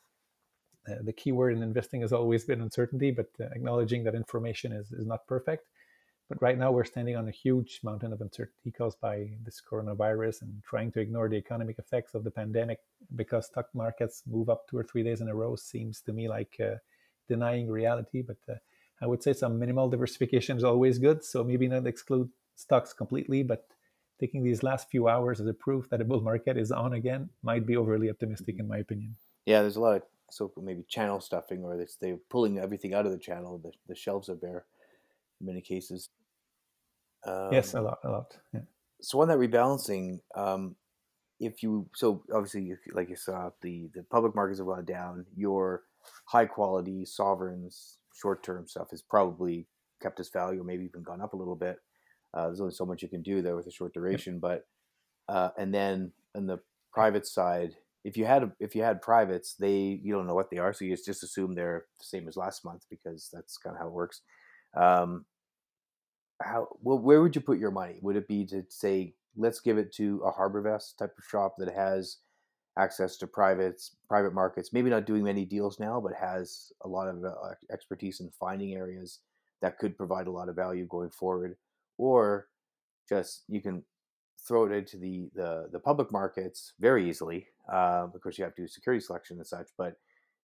uh, 0.91 0.97
the 1.01 1.13
key 1.13 1.31
word 1.31 1.57
in 1.57 1.63
investing 1.63 2.01
has 2.01 2.13
always 2.13 2.45
been 2.45 2.61
uncertainty, 2.61 3.13
but 3.13 3.29
acknowledging 3.39 4.03
that 4.03 4.17
information 4.17 4.73
is, 4.73 4.91
is 4.91 5.07
not 5.07 5.29
perfect 5.29 5.69
but 6.33 6.41
right 6.41 6.57
now, 6.57 6.73
we're 6.73 6.85
standing 6.85 7.15
on 7.15 7.29
a 7.29 7.31
huge 7.31 7.81
mountain 7.83 8.11
of 8.11 8.23
uncertainty 8.23 8.71
caused 8.71 8.99
by 9.03 9.33
this 9.45 9.61
coronavirus 9.61 10.41
and 10.41 10.63
trying 10.65 10.91
to 10.93 11.01
ignore 11.01 11.29
the 11.29 11.37
economic 11.37 11.79
effects 11.79 12.15
of 12.15 12.25
the 12.25 12.31
pandemic 12.31 12.79
because 13.17 13.49
stock 13.49 13.67
markets 13.75 14.23
move 14.27 14.49
up 14.49 14.67
two 14.67 14.79
or 14.79 14.83
three 14.83 15.03
days 15.03 15.21
in 15.21 15.29
a 15.29 15.35
row 15.35 15.57
seems 15.57 16.01
to 16.01 16.13
me 16.15 16.31
like 16.31 16.57
uh, 16.59 16.77
denying 17.29 17.69
reality. 17.69 18.23
But 18.23 18.39
uh, 18.49 18.55
I 19.03 19.09
would 19.09 19.23
say 19.23 19.35
some 19.35 19.59
minimal 19.59 19.91
diversification 19.91 20.57
is 20.57 20.65
always 20.65 20.99
good. 20.99 21.23
So 21.23 21.45
maybe 21.45 21.69
not 21.69 21.87
exclude 21.87 22.31
stocks 22.57 22.93
completely, 22.93 23.43
but 23.43 23.67
taking 24.21 24.45
these 24.45 24.63
last 24.63 24.89
few 24.91 25.09
hours 25.09 25.41
as 25.41 25.47
a 25.47 25.55
proof 25.55 25.89
that 25.91 26.01
a 26.01 26.05
bull 26.05 26.21
market 26.21 26.57
is 26.57 26.71
on 26.71 26.95
again 26.95 27.29
might 27.43 27.67
be 27.67 27.77
overly 27.77 28.11
optimistic, 28.11 28.57
in 28.59 28.69
my 28.69 28.79
opinion. 28.79 29.15
Yeah, 29.47 29.63
there's 29.63 29.77
a 29.77 29.81
lot 29.81 29.97
of 29.97 30.03
so 30.31 30.51
maybe 30.63 30.83
channel 30.89 31.21
stuffing, 31.21 31.63
or 31.63 31.85
they're 32.01 32.17
pulling 32.31 32.59
everything 32.59 32.95
out 32.95 33.05
of 33.05 33.13
the 33.13 33.19
channel. 33.19 33.59
The, 33.59 33.73
the 33.89 33.95
shelves 33.95 34.29
are 34.31 34.35
bare 34.35 34.65
in 35.41 35.47
many 35.47 35.61
cases. 35.61 36.09
Um, 37.27 37.51
yes, 37.53 37.75
a 37.75 37.83
lot, 37.83 37.99
a 38.05 38.11
lot. 38.11 38.39
Yeah. 38.55 38.61
So 39.01 39.21
on 39.21 39.29
that 39.29 39.39
rebalancing, 39.39 40.21
um, 40.35 40.77
if 41.39 41.63
you 41.63 41.87
so 41.95 42.23
obviously 42.33 42.75
like 42.93 43.11
you 43.11 43.17
saw 43.17 43.51
the 43.61 43.91
the 43.95 44.05
public 44.05 44.35
markets 44.35 44.61
have 44.61 44.69
gone 44.69 44.85
down. 44.85 45.27
Your 45.37 45.83
high 46.27 46.47
quality 46.47 47.05
sovereigns 47.05 47.99
short 48.15 48.43
term 48.43 48.67
stuff 48.69 48.91
has 48.91 49.03
probably 49.03 49.67
kept 50.01 50.21
its 50.21 50.31
value, 50.31 50.61
or 50.61 50.65
maybe 50.65 50.85
even 50.85 51.03
gone 51.03 51.21
up 51.21 51.35
a 51.35 51.37
little 51.37 51.57
bit. 51.57 51.79
Uh, 52.35 52.47
there's 52.47 52.61
only 52.61 52.75
so 52.75 52.87
much 52.87 53.03
you 53.03 53.09
can 53.09 53.23
do 53.23 53.43
there 53.43 53.57
with 53.57 53.67
a 53.67 53.73
short 53.73 53.93
duration, 53.93 54.39
but 54.39 54.67
uh, 55.29 55.51
and 55.59 55.73
then 55.75 56.13
on 56.35 56.47
the 56.47 56.59
private 56.93 57.27
side, 57.27 57.77
if 58.05 58.17
you 58.17 58.25
had 58.25 58.51
if 58.59 58.75
you 58.75 58.83
had 58.83 59.03
privates, 59.03 59.55
they 59.55 60.01
you 60.03 60.13
don't 60.13 60.27
know 60.27 60.35
what 60.35 60.51
they 60.51 60.59
are, 60.59 60.73
so 60.73 60.85
you 60.85 60.97
just 60.97 61.23
assume 61.23 61.55
they're 61.55 61.87
the 61.99 62.05
same 62.05 62.27
as 62.29 62.37
last 62.37 62.65
month 62.65 62.85
because 62.91 63.29
that's 63.33 63.59
kind 63.59 63.77
of 63.77 63.81
how 63.81 63.89
it 63.89 63.93
works. 63.93 64.23
Um, 64.77 65.25
how 66.43 66.69
well, 66.81 66.99
where 66.99 67.23
would 67.23 67.37
you 67.37 67.43
put 67.43 67.59
your 67.59 67.71
money? 67.71 67.99
Would 68.03 68.17
it 68.17 68.29
be 68.29 68.45
to 68.47 68.65
say 68.69 69.15
let's 69.37 69.61
give 69.61 69.79
it 69.79 69.93
to 69.95 70.23
a 70.25 70.33
HarbourVest 70.33 70.97
type 70.99 71.15
of 71.17 71.25
shop 71.25 71.55
that 71.59 71.73
has 71.73 72.19
access 72.79 73.17
to 73.19 73.27
privates, 73.27 73.97
private 74.09 74.35
markets, 74.35 74.73
maybe 74.73 74.91
not 74.91 75.07
doing 75.07 75.25
many 75.25 75.45
deals 75.45 75.79
now, 75.79 76.01
but 76.01 76.13
has 76.19 76.73
a 76.85 76.89
lot 76.89 77.09
of 77.09 77.25
uh, 77.25 77.33
expertise 77.71 78.21
in 78.21 78.31
finding 78.39 78.75
areas 78.75 79.21
that 79.61 79.79
could 79.79 79.97
provide 79.97 80.27
a 80.27 80.31
lot 80.31 80.49
of 80.49 80.57
value 80.57 80.87
going 80.87 81.11
forward, 81.11 81.57
or 82.03 82.49
just 83.09 83.45
you 83.49 83.61
can 83.61 83.85
throw 84.47 84.67
it 84.67 84.73
into 84.73 84.97
the 84.97 85.31
the, 85.35 85.69
the 85.73 85.79
public 85.79 86.11
markets 86.11 86.73
very 86.81 87.09
easily. 87.09 87.47
Uh, 87.73 88.09
of 88.13 88.21
course, 88.21 88.39
you 88.39 88.45
have 88.45 88.55
to 88.57 88.63
do 88.63 88.69
security 88.69 89.03
selection 89.05 89.37
and 89.39 89.47
such, 89.47 89.69
but 89.79 89.95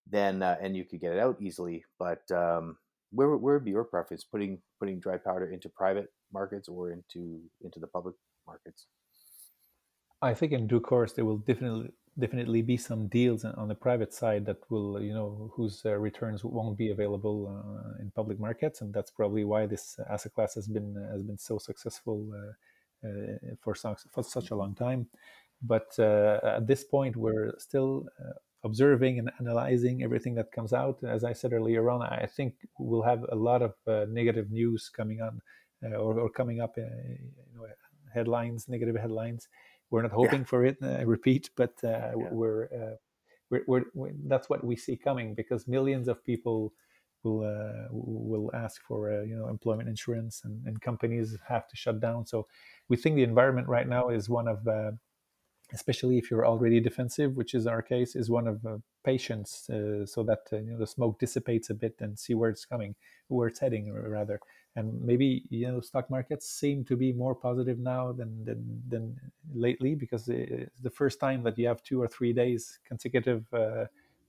then 0.07 0.43
uh, 0.43 0.57
and 0.63 0.77
you 0.77 0.85
could 0.85 1.01
get 1.01 1.13
it 1.13 1.19
out 1.19 1.37
easily. 1.41 1.85
But 1.99 2.23
um, 2.31 2.77
where 3.11 3.37
where 3.37 3.55
would 3.55 3.65
be 3.65 3.73
your 3.73 3.85
preference 3.85 4.25
putting 4.25 4.61
putting 4.79 5.01
dry 5.01 5.17
powder 5.17 5.51
into 5.51 5.69
private 5.69 6.09
markets 6.33 6.69
or 6.69 6.93
into 6.93 7.41
into 7.63 7.81
the 7.81 7.89
public 7.89 8.15
markets? 8.47 8.87
I 10.23 10.35
think 10.35 10.53
in 10.53 10.67
due 10.67 10.81
course 10.81 11.13
they 11.13 11.23
will 11.23 11.39
definitely 11.39 11.91
definitely 12.19 12.63
be 12.63 12.77
some 12.77 13.07
deals 13.09 13.45
on 13.45 13.69
the 13.69 13.75
private 13.75 14.13
side 14.13 14.45
that 14.47 14.59
will 14.71 15.01
you 15.01 15.15
know 15.15 15.51
whose 15.55 15.83
uh, 15.85 15.97
returns 15.97 16.45
won't 16.45 16.77
be 16.77 16.91
available 16.91 17.39
uh, 17.49 18.03
in 18.03 18.11
public 18.11 18.39
markets, 18.41 18.81
and 18.81 18.93
that's 18.93 19.11
probably 19.11 19.45
why 19.45 19.67
this 19.67 19.99
asset 20.11 20.35
class 20.35 20.55
has 20.55 20.67
been 20.67 20.97
uh, 20.97 21.13
has 21.13 21.23
been 21.23 21.39
so 21.39 21.59
successful 21.59 22.27
uh, 22.35 23.09
uh, 23.09 23.55
for, 23.63 23.75
for 24.13 24.23
such 24.23 24.51
a 24.51 24.57
long 24.57 24.75
time. 24.75 25.07
But 25.63 25.99
uh, 25.99 26.41
at 26.43 26.67
this 26.67 26.85
point, 26.85 27.17
we're 27.17 27.53
still 27.59 28.07
observing 28.65 29.19
and 29.19 29.31
analyzing 29.41 30.03
everything 30.03 30.35
that 30.37 30.53
comes 30.53 30.73
out. 30.73 31.03
As 31.05 31.25
I 31.25 31.33
said 31.33 31.53
earlier 31.53 31.91
on, 31.91 32.03
I 32.03 32.27
think 32.27 32.55
we'll 32.79 33.03
have 33.03 33.25
a 33.31 33.35
lot 33.35 33.63
of 33.63 33.75
negative 34.09 34.51
news 34.51 34.89
coming 34.89 35.21
on 35.21 35.41
or, 35.93 36.19
or, 36.21 36.29
coming 36.31 36.61
up, 36.61 36.77
you 36.77 36.85
know, 37.55 37.67
headlines, 38.13 38.69
negative 38.69 38.97
headlines. 38.97 39.49
We're 39.91 40.03
not 40.03 40.13
hoping 40.13 40.41
yeah. 40.41 40.47
for 40.47 40.65
it, 40.65 40.77
I 40.83 41.03
repeat, 41.03 41.51
but 41.57 41.75
yeah. 41.83 42.13
we're, 42.15 42.69
we're, 43.51 43.63
we're, 43.67 43.85
we're, 43.95 44.13
that's 44.27 44.49
what 44.51 44.65
we 44.65 44.77
see 44.77 44.97
coming 44.97 45.35
because 45.35 45.67
millions 45.67 46.09
of 46.09 46.23
people 46.25 46.73
will 47.23 47.45
uh, 47.45 47.89
will 47.91 48.51
ask 48.55 48.83
for 48.83 49.13
uh, 49.13 49.23
you 49.23 49.37
know 49.37 49.49
employment 49.49 49.89
insurance 49.89 50.43
and, 50.45 50.65
and, 50.67 50.81
companies 50.81 51.37
have 51.47 51.67
to 51.69 51.77
shut 51.77 52.01
down. 52.01 52.27
So 52.27 52.47
we 52.89 52.97
think 52.97 53.17
the 53.17 53.23
environment 53.23 53.69
right 53.69 53.89
now 53.89 54.09
is 54.09 54.29
one 54.29 54.49
of 54.49 54.67
uh, 54.67 54.93
especially 55.73 56.17
if 56.17 56.31
you're 56.31 56.47
already 56.47 56.81
defensive, 56.81 57.37
which 57.37 57.55
is 57.55 57.67
our 57.67 57.83
case, 57.83 58.17
is 58.17 58.31
one 58.31 58.47
of 58.47 58.65
uh, 58.65 58.79
patience, 59.05 59.69
uh, 59.69 60.07
so 60.07 60.23
that 60.23 60.41
uh, 60.53 60.57
you 60.57 60.73
know 60.73 60.79
the 60.79 60.87
smoke 60.87 61.19
dissipates 61.19 61.71
a 61.71 61.75
bit 61.75 61.97
and 62.01 62.19
see 62.19 62.35
where 62.35 62.51
it's 62.51 62.65
coming, 62.65 62.95
where 63.29 63.49
it's 63.49 63.61
heading, 63.61 63.93
rather. 63.93 64.41
And 64.77 65.03
maybe 65.03 65.45
you 65.51 65.67
know 65.71 65.81
stock 65.81 66.09
markets 66.09 66.49
seem 66.49 66.85
to 66.85 66.97
be 66.97 67.13
more 67.13 67.35
positive 67.35 67.79
now 67.79 68.13
than 68.13 68.45
than, 68.45 68.83
than 68.89 69.17
lately 69.55 69.95
because 69.95 70.29
it's 70.29 70.81
the 70.81 70.91
first 70.91 71.19
time 71.19 71.43
that 71.43 71.59
you 71.59 71.67
have 71.67 71.83
two 71.83 72.01
or 72.01 72.07
three 72.07 72.33
days 72.33 72.79
consecutive 72.85 73.45
uh, 73.53 73.87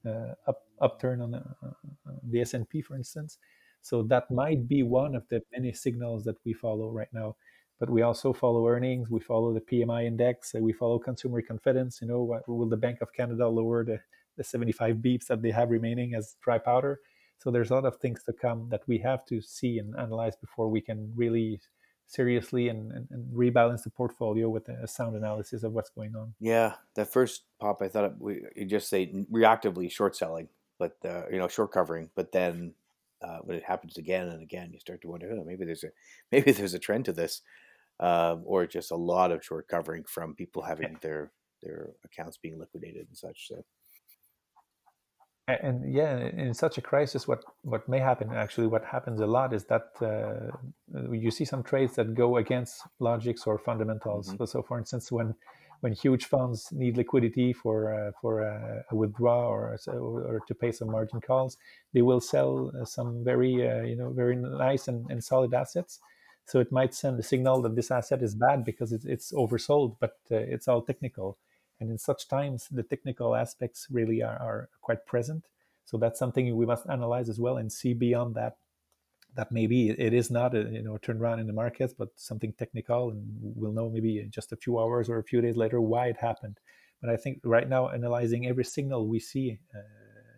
uh, 0.07 0.33
up 0.47 0.63
upturn 0.81 1.21
on 1.21 1.31
the, 1.31 1.37
uh, 1.37 2.13
the 2.31 2.41
S 2.41 2.53
and 2.53 2.67
P, 2.67 2.81
for 2.81 2.95
instance. 2.95 3.37
So 3.81 4.01
that 4.03 4.29
might 4.31 4.67
be 4.67 4.83
one 4.83 5.15
of 5.15 5.27
the 5.29 5.41
many 5.51 5.71
signals 5.71 6.23
that 6.25 6.37
we 6.45 6.53
follow 6.53 6.89
right 6.89 7.13
now 7.13 7.35
but 7.79 7.89
we 7.89 8.01
also 8.01 8.33
follow 8.33 8.67
earnings. 8.67 9.09
We 9.09 9.21
follow 9.21 9.53
the 9.53 9.61
PMI 9.61 10.05
index. 10.05 10.53
We 10.53 10.73
follow 10.73 10.99
consumer 10.99 11.41
confidence. 11.41 12.01
You 12.01 12.07
know, 12.07 12.41
will 12.45 12.67
the 12.67 12.77
Bank 12.77 12.99
of 13.01 13.13
Canada 13.13 13.47
lower 13.47 13.85
the, 13.85 13.99
the 14.35 14.43
75 14.43 14.97
beeps 14.97 15.27
that 15.27 15.41
they 15.41 15.51
have 15.51 15.69
remaining 15.69 16.13
as 16.13 16.35
dry 16.41 16.57
powder? 16.57 16.99
So 17.39 17.51
there's 17.51 17.71
a 17.71 17.75
lot 17.75 17.85
of 17.85 17.97
things 17.97 18.23
to 18.25 18.33
come 18.33 18.67
that 18.69 18.81
we 18.85 18.97
have 18.99 19.25
to 19.27 19.41
see 19.41 19.79
and 19.79 19.95
analyze 19.97 20.35
before 20.35 20.67
we 20.69 20.81
can 20.81 21.11
really 21.15 21.61
seriously 22.07 22.69
and, 22.69 22.91
and, 22.91 23.07
and 23.11 23.33
rebalance 23.33 23.83
the 23.83 23.89
portfolio 23.89 24.49
with 24.49 24.67
a 24.67 24.87
sound 24.87 25.15
analysis 25.15 25.63
of 25.63 25.71
what's 25.71 25.91
going 25.91 26.15
on. 26.15 26.33
Yeah, 26.39 26.73
that 26.95 27.13
first 27.13 27.43
pop, 27.61 27.81
I 27.81 27.87
thought 27.87 28.19
we 28.19 28.41
you 28.55 28.65
just 28.65 28.89
say 28.89 29.25
reactively 29.31 29.89
short 29.89 30.15
selling, 30.15 30.49
but 30.77 30.97
uh, 31.05 31.23
you 31.31 31.37
know 31.37 31.47
short 31.47 31.71
covering, 31.71 32.09
but 32.15 32.31
then 32.31 32.73
uh, 33.21 33.39
when 33.43 33.55
it 33.55 33.63
happens 33.63 33.97
again 33.97 34.27
and 34.27 34.41
again, 34.41 34.71
you 34.73 34.79
start 34.79 35.01
to 35.01 35.07
wonder, 35.07 35.31
oh, 35.31 35.43
maybe 35.45 35.65
there's 35.65 35.83
a 35.83 35.89
maybe 36.31 36.51
there's 36.51 36.73
a 36.73 36.79
trend 36.79 37.05
to 37.05 37.13
this 37.13 37.41
uh, 37.99 38.35
or 38.43 38.65
just 38.65 38.91
a 38.91 38.95
lot 38.95 39.31
of 39.31 39.45
short 39.45 39.67
covering 39.67 40.03
from 40.03 40.35
people 40.35 40.63
having 40.63 40.97
their 41.01 41.31
their 41.61 41.91
accounts 42.03 42.37
being 42.37 42.59
liquidated 42.59 43.07
and 43.07 43.17
such. 43.17 43.47
So. 43.47 43.63
And 45.53 45.93
yeah, 45.93 46.17
in 46.17 46.53
such 46.53 46.77
a 46.77 46.81
crisis, 46.81 47.27
what, 47.27 47.43
what 47.61 47.87
may 47.87 47.99
happen 47.99 48.31
actually, 48.33 48.67
what 48.67 48.85
happens 48.85 49.19
a 49.21 49.25
lot 49.25 49.53
is 49.53 49.65
that 49.65 49.89
uh, 50.01 50.55
you 51.11 51.31
see 51.31 51.45
some 51.45 51.63
trades 51.63 51.95
that 51.95 52.13
go 52.13 52.37
against 52.37 52.83
logics 52.99 53.47
or 53.47 53.57
fundamentals. 53.57 54.27
Mm-hmm. 54.27 54.37
So, 54.37 54.45
so, 54.45 54.61
for 54.63 54.77
instance, 54.77 55.11
when 55.11 55.35
when 55.81 55.93
huge 55.93 56.25
funds 56.25 56.67
need 56.73 56.97
liquidity 56.97 57.53
for 57.53 57.93
uh, 57.93 58.11
for 58.21 58.41
a, 58.41 58.83
a 58.91 58.95
withdrawal 58.95 59.49
or, 59.49 59.79
or 59.87 60.41
to 60.47 60.53
pay 60.53 60.73
some 60.73 60.91
margin 60.91 61.21
calls, 61.21 61.57
they 61.93 62.01
will 62.01 62.19
sell 62.19 62.71
uh, 62.79 62.83
some 62.83 63.23
very 63.23 63.67
uh, 63.67 63.83
you 63.83 63.95
know 63.95 64.09
very 64.09 64.35
nice 64.35 64.87
and, 64.89 65.09
and 65.09 65.23
solid 65.23 65.53
assets 65.53 65.99
so 66.49 66.59
it 66.59 66.71
might 66.71 66.95
send 66.95 67.19
a 67.19 67.23
signal 67.23 67.61
that 67.61 67.75
this 67.75 67.91
asset 67.91 68.23
is 68.23 68.33
bad 68.33 68.65
because 68.65 68.91
it's, 68.91 69.05
it's 69.05 69.31
oversold, 69.31 69.97
but 69.99 70.17
uh, 70.31 70.37
it's 70.37 70.67
all 70.67 70.81
technical. 70.81 71.37
And 71.79 71.89
in 71.89 71.97
such 71.97 72.27
times, 72.27 72.67
the 72.71 72.83
technical 72.83 73.35
aspects 73.35 73.87
really 73.89 74.21
are, 74.21 74.37
are, 74.37 74.69
quite 74.81 75.05
present. 75.05 75.45
So 75.85 75.97
that's 75.97 76.19
something 76.19 76.55
we 76.55 76.65
must 76.65 76.89
analyze 76.89 77.29
as 77.29 77.39
well 77.39 77.57
and 77.57 77.71
see 77.71 77.93
beyond 77.93 78.35
that. 78.35 78.57
That 79.35 79.51
maybe 79.51 79.91
it 79.91 80.13
is 80.13 80.31
not 80.31 80.55
a 80.55 80.63
you 80.63 80.81
know 80.81 80.97
turnaround 80.97 81.39
in 81.39 81.47
the 81.47 81.53
markets, 81.53 81.93
but 81.93 82.09
something 82.15 82.51
technical, 82.53 83.11
and 83.11 83.23
we'll 83.41 83.71
know 83.71 83.87
maybe 83.89 84.27
just 84.29 84.51
a 84.51 84.55
few 84.55 84.79
hours 84.79 85.07
or 85.07 85.19
a 85.19 85.23
few 85.23 85.39
days 85.39 85.55
later 85.55 85.79
why 85.79 86.07
it 86.07 86.17
happened. 86.17 86.59
But 86.99 87.11
I 87.11 87.15
think 87.15 87.39
right 87.43 87.69
now, 87.69 87.89
analyzing 87.89 88.47
every 88.47 88.65
signal 88.65 89.07
we 89.07 89.19
see 89.19 89.59
uh, 89.73 89.79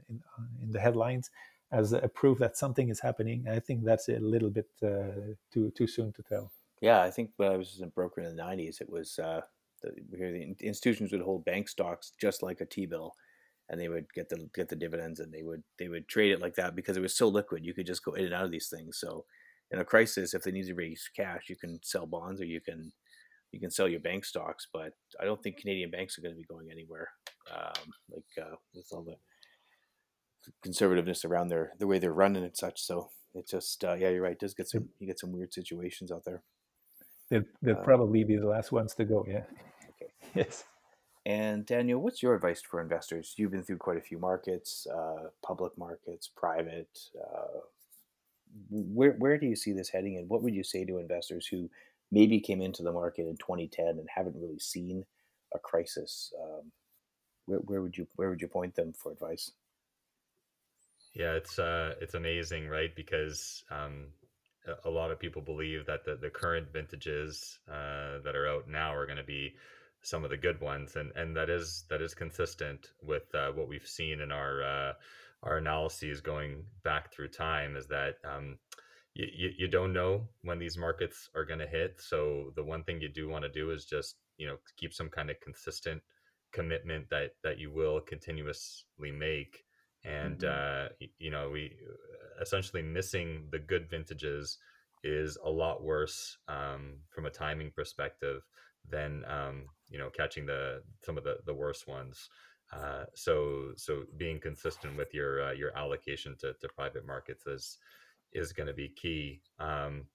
in, 0.10 0.22
in 0.62 0.72
the 0.72 0.80
headlines 0.80 1.32
as 1.72 1.94
a 1.94 2.08
proof 2.10 2.38
that 2.40 2.58
something 2.58 2.90
is 2.90 3.00
happening. 3.00 3.48
I 3.50 3.60
think 3.60 3.86
that's 3.86 4.10
a 4.10 4.20
little 4.20 4.50
bit 4.50 4.68
uh, 4.84 5.36
too 5.54 5.72
too 5.72 5.88
soon 5.88 6.12
to 6.14 6.24
tell. 6.24 6.52
Yeah, 6.82 7.02
I 7.02 7.12
think 7.12 7.32
when 7.38 7.52
I 7.52 7.58
was 7.58 7.80
a 7.82 7.88
broker 7.88 8.22
in 8.22 8.36
the 8.36 8.42
'90s, 8.42 8.82
it 8.82 8.90
was 8.90 9.20
uh, 9.20 9.42
the, 9.82 9.92
the 10.12 10.56
institutions 10.62 11.12
would 11.12 11.22
hold 11.22 11.46
bank 11.46 11.70
stocks 11.70 12.14
just 12.20 12.44
like 12.44 12.62
a 12.62 12.66
T 12.66 12.86
bill, 12.86 13.14
and 13.70 13.80
they 13.80 13.90
would 13.90 14.06
get 14.14 14.30
the 14.30 14.50
get 14.54 14.70
the 14.70 14.76
dividends, 14.76 15.20
and 15.20 15.34
they 15.34 15.44
would 15.44 15.64
they 15.80 15.88
would 15.88 16.08
trade 16.08 16.32
it 16.32 16.42
like 16.42 16.56
that 16.56 16.76
because 16.76 16.98
it 16.98 17.02
was 17.02 17.16
so 17.16 17.28
liquid. 17.28 17.66
You 17.66 17.74
could 17.74 17.88
just 17.88 18.04
go 18.04 18.14
in 18.14 18.26
and 18.26 18.34
out 18.34 18.46
of 18.46 18.52
these 18.52 18.70
things. 18.70 18.98
So, 19.00 19.26
in 19.72 19.80
a 19.80 19.86
crisis, 19.86 20.34
if 20.34 20.44
they 20.44 20.52
need 20.52 20.68
to 20.68 20.76
raise 20.76 21.10
cash, 21.16 21.50
you 21.50 21.56
can 21.56 21.80
sell 21.84 22.06
bonds 22.06 22.42
or 22.42 22.46
you 22.46 22.62
can 22.62 22.92
you 23.52 23.60
can 23.60 23.72
sell 23.72 23.88
your 23.88 24.00
bank 24.00 24.26
stocks. 24.26 24.68
But 24.72 24.94
I 25.20 25.26
don't 25.26 25.42
think 25.42 25.58
Canadian 25.58 25.92
banks 25.92 26.18
are 26.18 26.22
going 26.22 26.34
to 26.34 26.40
be 26.40 26.46
going 26.46 26.70
anywhere. 26.72 27.10
Um, 27.54 27.92
like 28.12 28.46
uh, 28.46 28.56
with 28.74 28.88
all 28.92 29.04
the 29.04 29.18
conservativeness 30.66 31.26
around 31.26 31.50
their 31.50 31.74
the 31.80 31.88
way 31.88 32.00
they're 32.00 32.14
running 32.14 32.44
and 32.44 32.56
such. 32.56 32.82
So 32.82 33.10
it 33.34 33.48
just 33.48 33.84
uh, 33.84 33.94
yeah, 33.94 34.10
you're 34.10 34.22
right. 34.22 34.34
It 34.34 34.40
does 34.40 34.54
get 34.54 34.70
some 34.70 34.90
you 35.00 35.08
get 35.08 35.20
some 35.20 35.32
weird 35.32 35.54
situations 35.54 36.12
out 36.12 36.24
there. 36.26 36.44
They'd, 37.30 37.46
they'd 37.62 37.78
uh, 37.78 37.84
probably 37.84 38.26
be 38.26 38.36
the 38.36 38.48
last 38.48 38.74
ones 38.74 38.94
to 38.96 39.06
go. 39.06 39.26
Yeah. 39.28 39.44
Yes. 40.36 40.64
And 41.26 41.66
Daniel, 41.66 42.02
what's 42.02 42.24
your 42.24 42.34
advice 42.34 42.62
for 42.62 42.82
investors? 42.82 43.36
You've 43.38 43.52
been 43.52 43.64
through 43.64 43.78
quite 43.78 43.98
a 43.98 44.02
few 44.02 44.18
markets, 44.18 44.88
uh, 44.88 45.30
public 45.46 45.78
markets, 45.78 46.28
private. 46.36 46.98
Uh, 47.16 47.60
where 48.70 49.12
where 49.14 49.38
do 49.38 49.46
you 49.46 49.56
see 49.56 49.72
this 49.72 49.90
heading, 49.90 50.18
and 50.18 50.28
what 50.28 50.42
would 50.42 50.56
you 50.56 50.64
say 50.64 50.84
to 50.84 50.98
investors 50.98 51.46
who 51.46 51.70
maybe 52.12 52.40
came 52.40 52.62
into 52.62 52.82
the 52.82 52.92
market 52.92 53.28
in 53.28 53.38
2010 53.38 53.86
and 53.86 54.08
haven't 54.14 54.36
really 54.36 54.58
seen 54.58 55.06
a 55.54 55.60
crisis? 55.60 56.34
Um, 56.42 56.72
where, 57.46 57.60
where 57.60 57.82
would 57.82 57.98
you 57.98 58.08
where 58.16 58.30
would 58.30 58.42
you 58.42 58.48
point 58.48 58.76
them 58.76 58.92
for 58.94 59.12
advice? 59.12 59.52
Yeah, 61.14 61.34
it's 61.34 61.60
uh, 61.60 61.94
it's 62.02 62.16
amazing, 62.16 62.68
right? 62.68 62.96
Because 62.96 63.64
um, 63.70 64.08
a, 64.66 64.90
a 64.90 64.92
lot 64.92 65.12
of 65.12 65.20
people 65.20 65.42
believe 65.42 65.86
that 65.86 66.04
the, 66.06 66.16
the 66.16 66.30
current 66.30 66.72
vintages 66.72 67.60
uh, 67.70 68.20
that 68.24 68.36
are 68.36 68.48
out 68.48 68.68
now 68.68 68.94
are 68.94 69.06
going 69.06 69.18
to 69.18 69.24
be 69.24 69.54
some 70.02 70.24
of 70.24 70.30
the 70.30 70.38
good 70.38 70.60
ones, 70.62 70.96
and 70.96 71.12
and 71.16 71.36
that 71.36 71.50
is 71.50 71.86
that 71.90 72.02
is 72.02 72.14
consistent 72.14 72.92
with 73.04 73.34
uh, 73.36 73.52
what 73.52 73.68
we've 73.68 73.88
seen 73.88 74.22
in 74.22 74.32
our 74.32 74.64
uh, 74.64 74.94
our 75.44 75.58
analyses 75.58 76.22
going 76.22 76.64
back 76.84 77.12
through 77.12 77.30
time. 77.30 77.76
Is 77.76 77.88
that 77.88 78.16
um, 78.24 78.58
you, 79.14 79.28
you, 79.36 79.50
you 79.60 79.68
don't 79.68 79.94
know 79.94 80.28
when 80.44 80.60
these 80.60 80.78
markets 80.78 81.30
are 81.36 81.46
going 81.46 81.60
to 81.60 81.68
hit. 81.68 82.00
So 82.00 82.52
the 82.56 82.64
one 82.64 82.84
thing 82.84 83.02
you 83.02 83.10
do 83.10 83.30
want 83.30 83.44
to 83.44 83.50
do 83.50 83.72
is 83.72 83.86
just 83.86 84.16
you 84.38 84.48
know 84.48 84.58
keep 84.78 84.94
some 84.94 85.10
kind 85.10 85.30
of 85.30 85.40
consistent 85.40 86.02
commitment 86.52 87.10
that 87.10 87.32
that 87.44 87.60
you 87.60 87.72
will 87.72 88.02
continuously 88.02 89.12
make 89.12 89.64
and 90.04 90.40
mm-hmm. 90.40 90.86
uh, 91.06 91.08
you 91.20 91.32
know 91.32 91.50
we 91.50 91.72
essentially 92.42 92.82
missing 92.82 93.46
the 93.52 93.60
good 93.60 93.90
vintages 93.90 94.58
is 95.04 95.38
a 95.44 95.50
lot 95.50 95.84
worse 95.84 96.38
um, 96.48 96.94
from 97.10 97.26
a 97.26 97.30
timing 97.30 97.72
perspective 97.76 98.42
than 98.90 99.24
um, 99.28 99.64
you 99.90 99.98
know 99.98 100.10
catching 100.10 100.46
the 100.46 100.82
some 101.04 101.18
of 101.18 101.24
the 101.24 101.38
the 101.46 101.54
worst 101.54 101.88
ones. 101.88 102.30
Uh, 102.74 103.04
so 103.14 103.72
so 103.76 104.04
being 104.18 104.40
consistent 104.40 104.96
with 104.96 105.14
your 105.14 105.44
uh, 105.44 105.52
your 105.52 105.76
allocation 105.78 106.36
to, 106.40 106.54
to 106.62 106.70
private 106.70 107.06
markets 107.06 107.46
is 107.46 107.78
is 108.34 108.54
going 108.54 108.68
to 108.68 108.74
be 108.74 108.88
key. 108.90 109.42
Um, 109.60 110.06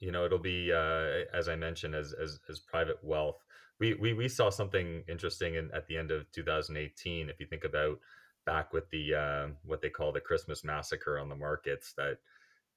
you 0.00 0.10
know, 0.10 0.24
it'll 0.24 0.38
be 0.38 0.72
uh, 0.72 1.24
as 1.32 1.48
I 1.48 1.54
mentioned 1.54 1.94
as, 1.94 2.12
as 2.12 2.40
as 2.48 2.58
private 2.58 2.98
wealth. 3.02 3.44
We, 3.78 3.94
we 3.94 4.12
we 4.12 4.28
saw 4.28 4.50
something 4.50 5.04
interesting 5.08 5.54
in, 5.54 5.70
at 5.72 5.86
the 5.86 5.96
end 5.96 6.10
of 6.10 6.30
2018. 6.32 7.28
If 7.28 7.40
you 7.40 7.46
think 7.46 7.64
about 7.64 7.98
back 8.44 8.72
with 8.72 8.90
the 8.90 9.14
uh, 9.14 9.46
what 9.64 9.80
they 9.80 9.90
call 9.90 10.12
the 10.12 10.20
Christmas 10.20 10.64
massacre 10.64 11.18
on 11.18 11.28
the 11.28 11.36
markets 11.36 11.94
that 11.96 12.18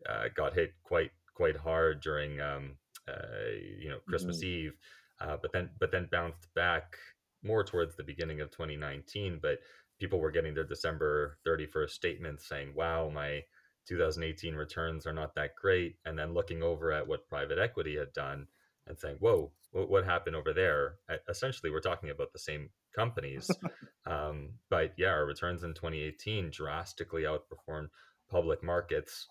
uh, 0.08 0.26
got 0.36 0.54
hit 0.54 0.74
quite 0.84 1.12
quite 1.34 1.58
hard 1.58 2.02
during 2.02 2.40
um, 2.40 2.78
uh, 3.08 3.52
you 3.80 3.90
know 3.90 4.00
Christmas 4.08 4.38
mm-hmm. 4.38 4.68
Eve, 4.68 4.74
uh, 5.22 5.38
but 5.42 5.52
then 5.52 5.70
but 5.80 5.92
then 5.92 6.08
bounced 6.12 6.48
back 6.56 6.98
more 7.44 7.64
towards 7.64 7.96
the 7.96 8.04
beginning 8.04 8.42
of 8.42 8.52
2019. 8.52 9.40
But 9.42 9.60
people 10.00 10.20
were 10.20 10.32
getting 10.32 10.54
their 10.54 10.64
December 10.64 11.38
31st 11.48 11.90
statements 11.90 12.48
saying, 12.48 12.74
"Wow, 12.76 13.10
my 13.10 13.44
2018 13.88 14.56
returns 14.56 15.06
are 15.06 15.14
not 15.14 15.36
that 15.36 15.56
great," 15.56 15.98
and 16.06 16.18
then 16.18 16.34
looking 16.34 16.64
over 16.64 16.92
at 16.92 17.08
what 17.08 17.28
private 17.28 17.60
equity 17.60 17.98
had 17.98 18.14
done 18.14 18.48
and 18.88 18.98
saying, 18.98 19.18
"Whoa, 19.20 19.52
what 19.72 20.06
happened 20.06 20.36
over 20.36 20.54
there?" 20.54 20.96
Essentially, 21.30 21.72
we're 21.72 21.82
talking 21.82 22.10
about 22.10 22.34
the 22.34 22.40
same 22.40 22.70
companies. 22.96 23.50
um, 24.06 24.54
but 24.70 24.94
yeah, 24.98 25.10
our 25.10 25.26
returns 25.26 25.64
in 25.64 25.74
2018 25.74 26.50
drastically 26.52 27.24
outperformed 27.24 27.90
public 28.30 28.64
markets. 28.64 29.28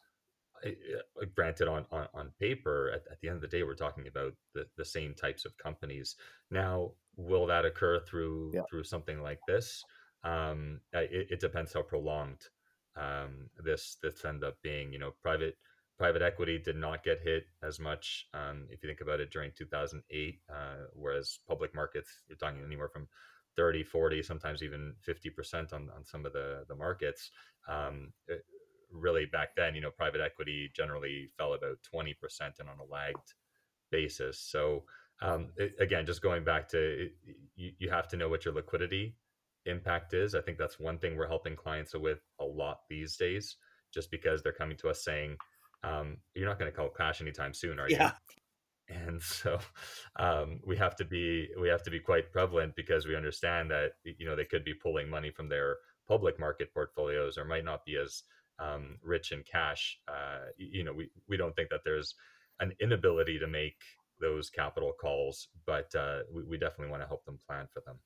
Granted, 1.35 1.69
on, 1.69 1.85
on, 1.91 2.09
on 2.15 2.31
paper, 2.41 2.91
at, 2.95 3.03
at, 3.11 3.21
the 3.21 3.29
end 3.29 3.37
of 3.37 3.43
the 3.43 3.49
day, 3.49 3.63
we're 3.63 3.75
talking 3.75 4.07
about 4.07 4.33
the, 4.55 4.67
the 4.77 4.85
same 4.85 5.15
types 5.15 5.45
of 5.45 5.57
companies. 5.59 6.17
Now, 6.51 6.93
will 7.17 7.47
that 7.47 7.65
occur 7.65 8.01
through 8.01 8.53
yeah. 8.55 8.63
through 8.71 8.85
something 8.85 9.21
like 9.21 9.41
this? 9.47 9.85
um, 10.25 10.81
it, 10.93 11.29
it, 11.31 11.41
depends 11.41 11.73
how 11.73 11.83
prolonged 11.83 12.49
um, 12.97 13.51
this 13.63 13.99
this 14.03 14.25
end 14.25 14.43
up 14.43 14.57
being. 14.63 14.93
You 14.93 14.99
know, 14.99 15.13
private 15.23 15.57
private 15.99 16.23
equity 16.23 16.59
did 16.59 16.77
not 16.77 17.05
get 17.05 17.21
hit 17.21 17.45
as 17.63 17.79
much 17.79 18.27
um, 18.35 18.67
if 18.71 18.83
you 18.83 18.89
think 18.89 19.01
about 19.01 19.21
it 19.21 19.31
during 19.31 19.53
2008 19.57 20.41
uh, 20.51 20.55
whereas 20.93 21.39
public 21.47 21.73
markets 21.73 22.23
you're 22.27 22.37
talking 22.37 22.61
anywhere 22.67 22.89
from 22.89 23.07
30 23.57 23.85
40 23.85 24.21
sometimes 24.21 24.65
even 24.65 24.93
50% 25.09 25.73
on, 25.73 25.89
on 25.95 26.05
some 26.05 26.27
of 26.27 26.33
the 26.33 26.65
the 26.69 26.75
markets 26.75 27.31
um, 27.69 28.13
it, 28.27 28.45
really 29.15 29.27
back 29.27 29.55
then 29.57 29.75
you 29.75 29.81
know 29.81 29.91
private 29.91 30.21
equity 30.21 30.71
generally 30.75 31.29
fell 31.37 31.55
about 31.55 31.79
20% 31.95 32.15
and 32.59 32.69
on 32.69 32.79
a 32.79 32.93
lagged 32.93 33.35
basis 33.91 34.39
so 34.39 34.85
um, 35.23 35.49
it, 35.57 35.75
again 35.79 36.05
just 36.05 36.23
going 36.23 36.45
back 36.45 36.69
to 36.69 37.05
it, 37.05 37.13
you, 37.55 37.73
you 37.79 37.91
have 37.91 38.09
to 38.09 38.17
know 38.17 38.29
what 38.29 38.45
your 38.45 38.55
liquidity 38.55 39.17
impact 39.67 40.13
is 40.13 40.35
i 40.35 40.41
think 40.41 40.59
that's 40.59 40.79
one 40.79 40.99
thing 40.99 41.17
we're 41.17 41.29
helping 41.29 41.57
clients 41.57 41.95
with 41.95 42.21
a 42.41 42.45
lot 42.45 42.81
these 42.91 43.17
days 43.17 43.57
just 43.93 44.11
because 44.11 44.43
they're 44.43 44.53
coming 44.53 44.77
to 44.77 44.89
us 44.89 45.05
saying 45.05 45.37
um, 45.85 46.17
you're 46.35 46.49
not 46.49 46.59
going 46.59 46.71
to 46.71 46.77
call 46.77 46.89
cash 46.89 47.21
anytime 47.21 47.55
soon, 47.55 47.79
are 47.79 47.89
yeah. 47.89 48.13
you? 48.89 48.97
And 48.97 49.23
so 49.23 49.59
um, 50.17 50.61
we 50.67 50.77
have 50.77 50.97
to 50.97 51.05
be 51.05 51.49
we 51.59 51.69
have 51.69 51.83
to 51.85 51.91
be 51.91 52.01
quite 52.01 52.33
prevalent 52.33 52.75
because 52.77 53.07
we 53.07 53.17
understand 53.17 53.71
that 53.71 53.93
you 54.05 54.27
know 54.27 54.37
they 54.37 54.45
could 54.45 54.65
be 54.65 54.75
pulling 54.75 55.09
money 55.09 55.31
from 55.31 55.49
their 55.49 55.77
public 56.07 56.39
market 56.39 56.73
portfolios 56.75 57.39
or 57.39 57.47
might 57.47 57.65
not 57.65 57.85
be 57.87 57.97
as 57.97 58.25
um, 58.59 58.99
rich 59.03 59.33
in 59.33 59.43
cash. 59.51 59.99
Uh, 60.09 60.47
you 60.57 60.85
know, 60.85 60.93
we 60.93 61.09
we 61.29 61.37
don't 61.37 61.55
think 61.57 61.71
that 61.71 61.81
there's 61.85 62.15
an 62.61 62.73
inability 62.81 63.39
to 63.39 63.47
make 63.47 63.77
those 64.21 64.51
capital 64.51 64.93
calls, 65.01 65.49
but 65.67 65.93
uh, 65.95 66.21
we, 66.33 66.43
we 66.45 66.59
definitely 66.59 66.91
want 66.91 67.03
to 67.03 67.09
help 67.09 67.25
them 67.25 67.39
plan 67.49 67.67
for 67.73 67.83
them. 67.85 67.97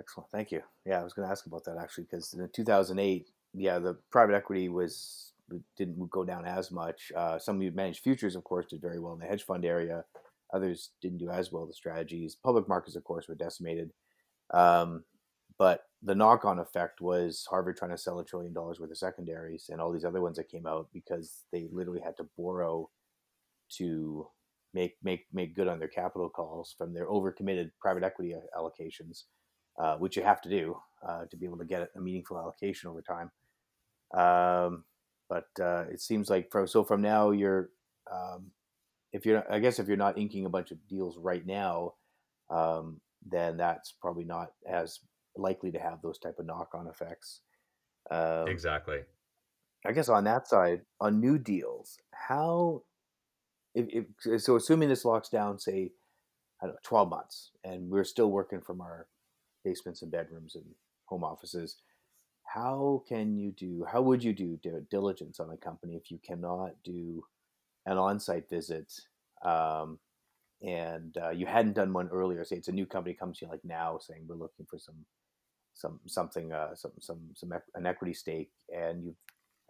Excellent, 0.00 0.30
thank 0.30 0.50
you. 0.50 0.62
Yeah, 0.86 1.00
I 1.00 1.04
was 1.04 1.12
going 1.12 1.26
to 1.26 1.32
ask 1.32 1.46
about 1.46 1.64
that 1.64 1.76
actually 1.80 2.04
because 2.04 2.32
in 2.32 2.48
2008, 2.54 3.26
yeah, 3.54 3.78
the 3.78 3.98
private 4.10 4.34
equity 4.34 4.68
was 4.68 5.32
didn't 5.76 6.10
go 6.10 6.24
down 6.24 6.44
as 6.44 6.70
much. 6.70 7.10
Uh, 7.16 7.38
some 7.38 7.60
of 7.60 7.74
managed 7.74 8.02
futures, 8.02 8.36
of 8.36 8.44
course, 8.44 8.66
did 8.66 8.80
very 8.80 8.98
well 8.98 9.14
in 9.14 9.18
the 9.18 9.26
hedge 9.26 9.44
fund 9.44 9.64
area. 9.64 10.04
Others 10.52 10.90
didn't 11.00 11.18
do 11.18 11.30
as 11.30 11.52
well. 11.52 11.66
The 11.66 11.72
strategies, 11.74 12.36
public 12.36 12.68
markets, 12.68 12.96
of 12.96 13.04
course, 13.04 13.28
were 13.28 13.34
decimated. 13.34 13.90
Um, 14.52 15.04
but 15.58 15.82
the 16.02 16.14
knock-on 16.14 16.58
effect 16.60 17.00
was 17.00 17.44
Harvard 17.50 17.76
trying 17.76 17.90
to 17.90 17.98
sell 17.98 18.20
a 18.20 18.24
trillion 18.24 18.52
dollars 18.52 18.78
worth 18.78 18.90
of 18.90 18.98
secondaries, 18.98 19.66
and 19.68 19.80
all 19.80 19.92
these 19.92 20.04
other 20.04 20.20
ones 20.20 20.36
that 20.36 20.48
came 20.48 20.66
out 20.66 20.88
because 20.92 21.44
they 21.52 21.68
literally 21.72 22.00
had 22.00 22.16
to 22.16 22.28
borrow 22.38 22.88
to 23.76 24.26
make 24.74 24.96
make 25.02 25.26
make 25.32 25.56
good 25.56 25.68
on 25.68 25.78
their 25.78 25.88
capital 25.88 26.28
calls 26.28 26.74
from 26.76 26.92
their 26.94 27.06
overcommitted 27.06 27.70
private 27.80 28.04
equity 28.04 28.34
allocations, 28.56 29.24
uh, 29.80 29.96
which 29.96 30.16
you 30.16 30.22
have 30.22 30.40
to 30.42 30.48
do 30.48 30.76
uh, 31.06 31.24
to 31.30 31.36
be 31.36 31.46
able 31.46 31.58
to 31.58 31.64
get 31.64 31.88
a 31.96 32.00
meaningful 32.00 32.38
allocation 32.38 32.88
over 32.88 33.02
time. 33.02 33.30
Um, 34.14 34.84
but 35.28 35.48
uh, 35.60 35.84
it 35.90 36.00
seems 36.00 36.30
like 36.30 36.50
from 36.50 36.66
so 36.66 36.84
from 36.84 37.02
now 37.02 37.30
you're 37.30 37.70
um, 38.10 38.52
if 39.12 39.26
you're 39.26 39.44
I 39.52 39.58
guess 39.58 39.78
if 39.78 39.88
you're 39.88 39.96
not 39.96 40.18
inking 40.18 40.46
a 40.46 40.50
bunch 40.50 40.70
of 40.70 40.78
deals 40.88 41.18
right 41.18 41.44
now, 41.44 41.94
um, 42.50 43.00
then 43.26 43.56
that's 43.56 43.92
probably 44.00 44.24
not 44.24 44.52
as 44.70 45.00
likely 45.38 45.70
to 45.72 45.78
have 45.78 46.02
those 46.02 46.18
type 46.18 46.38
of 46.38 46.46
knock 46.46 46.70
on 46.74 46.88
effects. 46.88 47.40
Um, 48.10 48.48
exactly. 48.48 49.00
I 49.86 49.92
guess 49.92 50.08
on 50.08 50.24
that 50.24 50.48
side, 50.48 50.82
on 51.00 51.20
new 51.20 51.38
deals, 51.38 51.98
how 52.12 52.82
if, 53.74 54.04
if 54.24 54.42
so 54.42 54.56
assuming 54.56 54.88
this 54.88 55.04
locks 55.04 55.28
down, 55.28 55.58
say, 55.58 55.92
I 56.60 56.66
don't 56.66 56.74
know, 56.74 56.80
twelve 56.82 57.08
months, 57.08 57.52
and 57.64 57.88
we're 57.88 58.04
still 58.04 58.30
working 58.30 58.60
from 58.60 58.80
our 58.80 59.06
basements 59.64 60.02
and 60.02 60.10
bedrooms 60.10 60.56
and 60.56 60.64
home 61.06 61.24
offices 61.24 61.76
how 62.48 63.02
can 63.06 63.36
you 63.36 63.52
do 63.52 63.84
how 63.90 64.00
would 64.00 64.24
you 64.24 64.32
do 64.32 64.58
diligence 64.90 65.38
on 65.38 65.50
a 65.50 65.56
company 65.56 65.94
if 65.94 66.10
you 66.10 66.18
cannot 66.26 66.70
do 66.82 67.22
an 67.86 67.98
on-site 67.98 68.48
visit 68.48 68.92
um, 69.44 69.98
and 70.62 71.16
uh, 71.22 71.30
you 71.30 71.46
hadn't 71.46 71.74
done 71.74 71.92
one 71.92 72.08
earlier 72.08 72.44
say 72.44 72.56
it's 72.56 72.68
a 72.68 72.72
new 72.72 72.86
company 72.86 73.14
comes 73.14 73.38
to 73.38 73.44
you 73.44 73.50
like 73.50 73.64
now 73.64 73.98
saying 74.00 74.22
we're 74.26 74.34
looking 74.34 74.66
for 74.68 74.78
some 74.78 74.96
some 75.78 75.98
something 76.06 76.52
uh, 76.52 76.74
some 76.74 76.92
some 77.00 77.20
some 77.34 77.52
an 77.74 77.86
equity 77.86 78.14
stake 78.14 78.50
and 78.68 79.04
you 79.04 79.14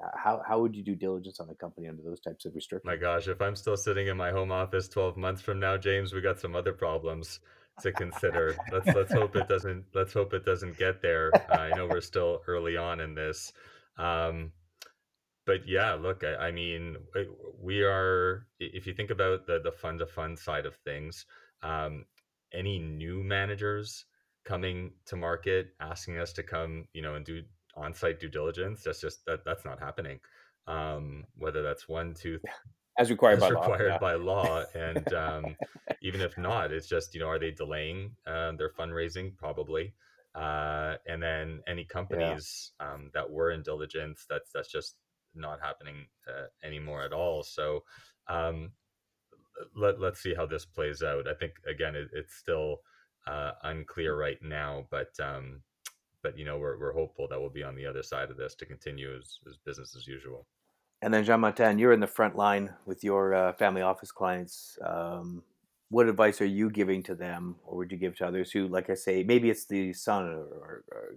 uh, 0.03 0.11
how 0.17 0.43
how 0.47 0.61
would 0.61 0.75
you 0.75 0.83
do 0.83 0.95
diligence 0.95 1.39
on 1.41 1.49
a 1.51 1.55
company 1.55 1.89
under 1.89 2.03
those 2.03 2.21
types 2.21 2.45
of 2.45 2.55
restrictions 2.55 2.87
my 2.87 2.97
gosh 2.97 3.29
if 3.29 3.41
i'm 3.41 3.55
still 3.55 3.77
sitting 3.77 4.09
in 4.09 4.17
my 4.17 4.31
home 4.31 4.51
office 4.51 4.89
12 4.89 5.17
months 5.17 5.43
from 5.43 5.61
now 5.61 5.77
james 5.77 6.13
we 6.13 6.21
got 6.21 6.41
some 6.41 6.57
other 6.57 6.73
problems 6.73 7.41
to 7.83 7.93
consider. 7.93 8.57
let's 8.73 8.87
let's 8.87 9.13
hope 9.13 9.37
it 9.37 9.49
doesn't. 9.49 9.85
Let's 9.95 10.13
hope 10.13 10.35
it 10.35 10.45
doesn't 10.45 10.79
get 10.79 11.03
there. 11.03 11.31
Uh, 11.35 11.55
I 11.55 11.71
know 11.71 11.87
we're 11.87 12.01
still 12.01 12.41
early 12.47 12.77
on 12.77 13.01
in 13.01 13.15
this, 13.15 13.53
um, 13.97 14.53
but 15.47 15.67
yeah, 15.67 15.95
look, 15.95 16.25
I, 16.25 16.49
I, 16.49 16.51
mean, 16.51 16.97
we 17.61 17.83
are. 17.83 18.47
If 18.59 18.87
you 18.87 18.95
think 18.95 19.11
about 19.11 19.47
the 19.47 19.61
the 19.63 19.73
fund 19.73 20.01
to 20.01 20.07
fund 20.07 20.39
side 20.39 20.67
of 20.67 20.77
things, 20.77 21.27
um, 21.63 22.05
any 22.53 22.79
new 22.79 23.23
managers 23.23 24.05
coming 24.49 24.93
to 25.05 25.15
market 25.15 25.75
asking 25.79 26.19
us 26.19 26.33
to 26.33 26.43
come, 26.43 26.89
you 26.95 27.03
know, 27.03 27.15
and 27.15 27.25
do 27.25 27.43
on 27.77 27.93
site 27.93 28.19
due 28.19 28.31
diligence, 28.31 28.83
that's 28.83 29.01
just 29.01 29.25
that 29.27 29.45
that's 29.45 29.65
not 29.65 29.79
happening. 29.79 30.19
Um, 30.67 31.25
whether 31.37 31.63
that's 31.63 31.89
one, 31.89 32.15
two, 32.15 32.41
as 32.99 33.11
required 33.11 33.35
as 33.35 33.41
by 33.41 33.49
required 33.51 33.81
law. 33.81 33.93
Yeah. 33.93 33.99
by 33.99 34.15
law. 34.15 34.65
And 34.75 35.15
um, 35.15 35.57
even 36.03 36.23
if 36.23 36.37
not, 36.39 36.73
it's 36.73 36.89
just 36.89 37.15
you 37.15 37.21
know, 37.21 37.29
are 37.29 37.39
they 37.39 37.51
delaying 37.51 38.13
uh, 38.27 38.53
their 38.53 38.71
fundraising? 38.71 39.37
Probably. 39.37 39.95
Uh, 40.35 40.95
and 41.07 41.23
then 41.23 41.61
any 41.67 41.85
companies 41.85 42.73
yeah. 42.81 42.95
um, 42.95 43.11
that 43.13 43.31
were 43.31 43.51
in 43.51 43.63
diligence, 43.63 44.25
that's 44.31 44.51
that's 44.55 44.73
just 44.73 44.97
not 45.35 45.61
happening 45.63 46.07
uh, 46.27 46.47
anymore 46.67 47.03
at 47.03 47.13
all. 47.13 47.43
So 47.43 47.85
um, 48.29 48.73
let 49.77 50.01
let's 50.01 50.21
see 50.21 50.35
how 50.35 50.47
this 50.47 50.65
plays 50.65 51.03
out. 51.03 51.29
I 51.29 51.35
think 51.35 51.53
again, 51.67 51.95
it, 51.95 52.09
it's 52.15 52.35
still 52.35 52.79
uh, 53.29 53.53
unclear 53.65 54.17
right 54.17 54.39
now, 54.43 54.87
but 54.91 55.13
um, 55.21 55.63
but 56.23 56.39
you 56.39 56.45
know, 56.45 56.59
we're 56.59 56.79
we're 56.79 56.93
hopeful 56.93 57.29
that 57.29 57.41
we'll 57.41 57.51
be 57.51 57.63
on 57.63 57.77
the 57.77 57.87
other 57.87 58.03
side 58.03 58.31
of 58.31 58.37
this 58.37 58.55
to 58.57 58.67
continue 58.67 59.15
as, 59.17 59.39
as 59.49 59.57
business 59.65 59.95
as 59.97 60.07
usual. 60.07 60.47
And 61.03 61.15
then 61.15 61.25
Jean 61.25 61.41
Martin, 61.41 61.79
you're 61.79 61.93
in 61.93 62.01
the 62.01 62.09
front 62.09 62.35
line 62.35 62.75
with 62.85 63.05
your 63.05 63.35
uh, 63.35 63.53
family 63.53 63.83
office 63.83 64.11
clients. 64.11 64.77
Um, 64.85 65.43
what 65.91 66.09
advice 66.09 66.41
are 66.41 66.47
you 66.47 66.71
giving 66.71 67.03
to 67.05 67.15
them, 67.15 67.57
or 67.65 67.79
would 67.79 67.93
you 67.93 67.99
give 67.99 68.17
to 68.17 68.27
others 68.27 68.51
who, 68.51 68.67
like 68.67 68.91
I 68.91 68.95
say, 68.95 69.23
maybe 69.23 69.49
it's 69.49 69.67
the 69.67 69.93
son 69.93 70.25
or 70.27 70.85
or, 70.91 71.15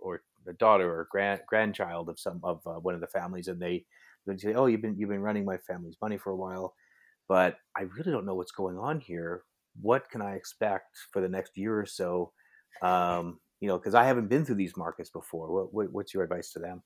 or 0.00 0.22
the 0.46 0.54
daughter 0.54 0.90
or 0.90 1.08
grand 1.10 1.40
grandchild 1.46 2.08
of 2.08 2.18
some 2.18 2.40
of 2.42 2.66
uh, 2.66 2.80
one 2.80 2.94
of 2.94 3.00
the 3.00 3.06
families, 3.06 3.48
and 3.48 3.60
they 3.60 3.84
they 4.26 4.36
say, 4.36 4.54
"Oh, 4.54 4.66
you've 4.66 4.82
been 4.82 4.96
you've 4.96 5.10
been 5.10 5.22
running 5.22 5.44
my 5.44 5.58
family's 5.58 5.96
money 6.00 6.18
for 6.18 6.30
a 6.30 6.36
while, 6.36 6.74
but 7.28 7.58
I 7.76 7.82
really 7.82 8.12
don't 8.12 8.26
know 8.26 8.34
what's 8.34 8.52
going 8.52 8.78
on 8.78 9.00
here. 9.00 9.42
What 9.80 10.10
can 10.10 10.22
I 10.22 10.34
expect 10.34 10.96
for 11.12 11.20
the 11.20 11.28
next 11.28 11.56
year 11.56 11.78
or 11.78 11.86
so? 11.86 12.32
Um, 12.82 13.40
you 13.60 13.68
know, 13.68 13.78
because 13.78 13.94
I 13.94 14.04
haven't 14.04 14.28
been 14.28 14.44
through 14.44 14.56
these 14.56 14.76
markets 14.76 15.10
before. 15.10 15.52
What, 15.52 15.74
what, 15.74 15.92
what's 15.92 16.14
your 16.14 16.22
advice 16.22 16.52
to 16.52 16.58
them?" 16.58 16.82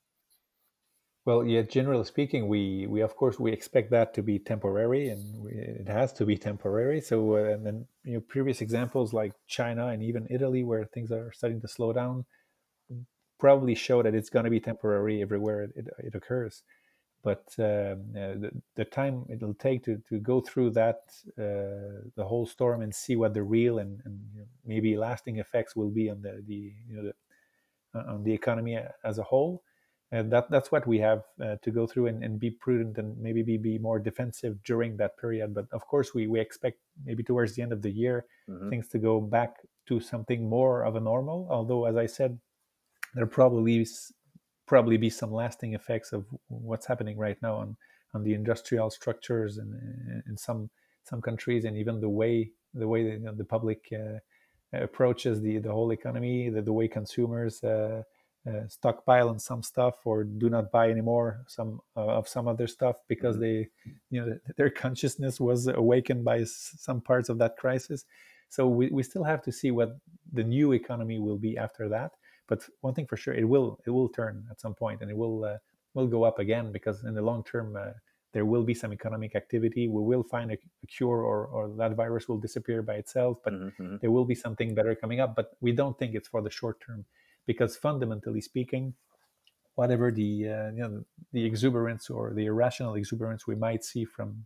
Well, 1.24 1.44
yeah, 1.44 1.62
generally 1.62 2.04
speaking, 2.04 2.48
we, 2.48 2.86
we 2.88 3.00
of 3.00 3.14
course 3.14 3.38
we 3.38 3.52
expect 3.52 3.92
that 3.92 4.12
to 4.14 4.22
be 4.22 4.40
temporary, 4.40 5.08
and 5.10 5.44
we, 5.44 5.52
it 5.52 5.88
has 5.88 6.12
to 6.14 6.26
be 6.26 6.36
temporary. 6.36 7.00
So, 7.00 7.36
uh, 7.36 7.54
and 7.54 7.64
then 7.64 7.86
you 8.04 8.14
know, 8.14 8.20
previous 8.20 8.60
examples 8.60 9.12
like 9.12 9.32
China 9.46 9.88
and 9.88 10.02
even 10.02 10.26
Italy, 10.30 10.64
where 10.64 10.84
things 10.84 11.12
are 11.12 11.30
starting 11.32 11.60
to 11.60 11.68
slow 11.68 11.92
down, 11.92 12.24
probably 13.38 13.74
show 13.74 14.02
that 14.02 14.14
it's 14.14 14.30
going 14.30 14.44
to 14.44 14.50
be 14.50 14.60
temporary 14.60 15.22
everywhere 15.22 15.62
it, 15.62 15.70
it, 15.76 15.86
it 15.98 16.14
occurs. 16.14 16.62
But 17.22 17.54
um, 17.58 17.64
uh, 18.16 18.34
the, 18.42 18.50
the 18.74 18.84
time 18.84 19.24
it'll 19.30 19.54
take 19.54 19.84
to, 19.84 20.02
to 20.08 20.18
go 20.18 20.40
through 20.40 20.70
that 20.70 21.02
uh, 21.38 22.02
the 22.16 22.24
whole 22.24 22.46
storm 22.46 22.82
and 22.82 22.92
see 22.92 23.14
what 23.14 23.32
the 23.32 23.42
real 23.42 23.78
and, 23.78 24.00
and 24.04 24.18
you 24.34 24.40
know, 24.40 24.46
maybe 24.66 24.96
lasting 24.96 25.38
effects 25.38 25.76
will 25.76 25.90
be 25.90 26.10
on 26.10 26.20
the, 26.20 26.42
the 26.46 26.72
you 26.88 26.96
know 26.96 27.12
the, 27.94 28.00
on 28.00 28.24
the 28.24 28.32
economy 28.32 28.78
as 29.04 29.18
a 29.18 29.22
whole. 29.22 29.62
And 30.10 30.30
that 30.32 30.50
that's 30.50 30.72
what 30.72 30.86
we 30.86 30.98
have 30.98 31.22
uh, 31.40 31.56
to 31.62 31.70
go 31.70 31.86
through 31.86 32.08
and, 32.08 32.22
and, 32.22 32.38
be 32.38 32.50
prudent 32.50 32.98
and 32.98 33.16
maybe 33.18 33.42
be, 33.42 33.56
be 33.56 33.78
more 33.78 33.98
defensive 33.98 34.62
during 34.62 34.96
that 34.98 35.16
period. 35.16 35.54
But 35.54 35.66
of 35.72 35.86
course 35.86 36.12
we, 36.12 36.26
we 36.26 36.38
expect 36.38 36.78
maybe 37.04 37.22
towards 37.22 37.54
the 37.54 37.62
end 37.62 37.72
of 37.72 37.80
the 37.80 37.90
year 37.90 38.26
mm-hmm. 38.48 38.68
things 38.68 38.88
to 38.88 38.98
go 38.98 39.20
back 39.20 39.56
to 39.86 40.00
something 40.00 40.48
more 40.48 40.82
of 40.82 40.96
a 40.96 41.00
normal. 41.00 41.46
Although 41.50 41.86
as 41.86 41.96
i 41.96 42.06
said 42.06 42.38
there 43.14 43.26
probably 43.26 43.86
probably 44.66 44.96
be 44.96 45.10
some 45.10 45.32
lasting 45.32 45.74
effects 45.74 46.12
of 46.12 46.24
what's 46.48 46.86
happening 46.86 47.18
right 47.18 47.40
now 47.42 47.56
on 47.56 47.76
on 48.14 48.22
the 48.24 48.34
industrial 48.34 48.90
structures 48.90 49.58
in, 49.58 50.22
in 50.26 50.36
some 50.36 50.70
some 51.04 51.20
countries 51.20 51.64
and 51.64 51.76
even 51.76 52.00
the 52.00 52.08
way 52.08 52.50
the 52.74 52.86
way 52.86 53.02
you 53.02 53.18
know, 53.18 53.34
the 53.34 53.44
public 53.44 53.92
uh, 53.92 54.18
approaches 54.72 55.40
the 55.40 55.58
the 55.58 55.70
whole 55.70 55.92
economy 55.92 56.48
the, 56.48 56.62
the 56.62 56.72
way 56.72 56.88
consumers 56.88 57.62
uh, 57.64 58.02
uh, 58.48 58.66
stockpile 58.68 59.28
on 59.28 59.38
some 59.38 59.62
stuff 59.62 60.04
or 60.04 60.24
do 60.24 60.50
not 60.50 60.72
buy 60.72 60.90
anymore 60.90 61.44
some 61.46 61.80
uh, 61.96 62.00
of 62.00 62.26
some 62.26 62.48
other 62.48 62.66
stuff 62.66 62.96
because 63.08 63.36
mm-hmm. 63.36 63.44
they 63.44 63.68
you 64.10 64.20
know 64.20 64.38
their 64.56 64.70
consciousness 64.70 65.40
was 65.40 65.68
awakened 65.68 66.24
by 66.24 66.42
some 66.44 67.00
parts 67.00 67.28
of 67.28 67.38
that 67.38 67.56
crisis 67.56 68.04
so 68.48 68.66
we, 68.66 68.88
we 68.88 69.02
still 69.02 69.24
have 69.24 69.42
to 69.42 69.52
see 69.52 69.70
what 69.70 69.96
the 70.32 70.44
new 70.44 70.72
economy 70.72 71.18
will 71.18 71.38
be 71.38 71.56
after 71.56 71.88
that 71.88 72.12
But 72.52 72.60
one 72.82 72.92
thing 72.92 73.06
for 73.06 73.16
sure, 73.16 73.34
it 73.42 73.48
will 73.52 73.68
it 73.86 73.90
will 73.96 74.10
turn 74.20 74.34
at 74.50 74.60
some 74.60 74.74
point, 74.74 75.00
and 75.00 75.10
it 75.10 75.16
will 75.16 75.38
uh, 75.52 75.56
will 75.94 76.10
go 76.16 76.24
up 76.24 76.38
again 76.38 76.66
because 76.70 77.02
in 77.08 77.14
the 77.14 77.22
long 77.30 77.42
term 77.52 77.68
uh, 77.76 77.92
there 78.34 78.44
will 78.52 78.64
be 78.70 78.74
some 78.74 78.92
economic 78.92 79.34
activity. 79.42 79.88
We 79.88 80.02
will 80.10 80.24
find 80.34 80.50
a, 80.50 80.58
a 80.84 80.86
cure, 80.86 81.20
or 81.30 81.38
or 81.46 81.62
that 81.78 81.92
virus 82.02 82.28
will 82.28 82.40
disappear 82.46 82.82
by 82.82 82.96
itself. 83.02 83.38
But 83.44 83.54
mm-hmm. 83.54 83.96
there 84.02 84.10
will 84.10 84.26
be 84.26 84.34
something 84.34 84.74
better 84.74 84.94
coming 84.94 85.20
up. 85.24 85.34
But 85.34 85.46
we 85.62 85.72
don't 85.80 85.96
think 85.98 86.14
it's 86.14 86.28
for 86.28 86.42
the 86.42 86.50
short 86.50 86.76
term 86.86 87.06
because 87.46 87.76
fundamentally 87.76 88.42
speaking 88.42 88.94
whatever 89.74 90.10
the 90.10 90.30
uh, 90.56 90.70
you 90.76 90.82
know 90.82 91.04
the 91.32 91.44
exuberance 91.50 92.10
or 92.10 92.34
the 92.34 92.46
irrational 92.52 92.94
exuberance 92.96 93.46
we 93.46 93.54
might 93.54 93.82
see 93.82 94.04
from 94.04 94.44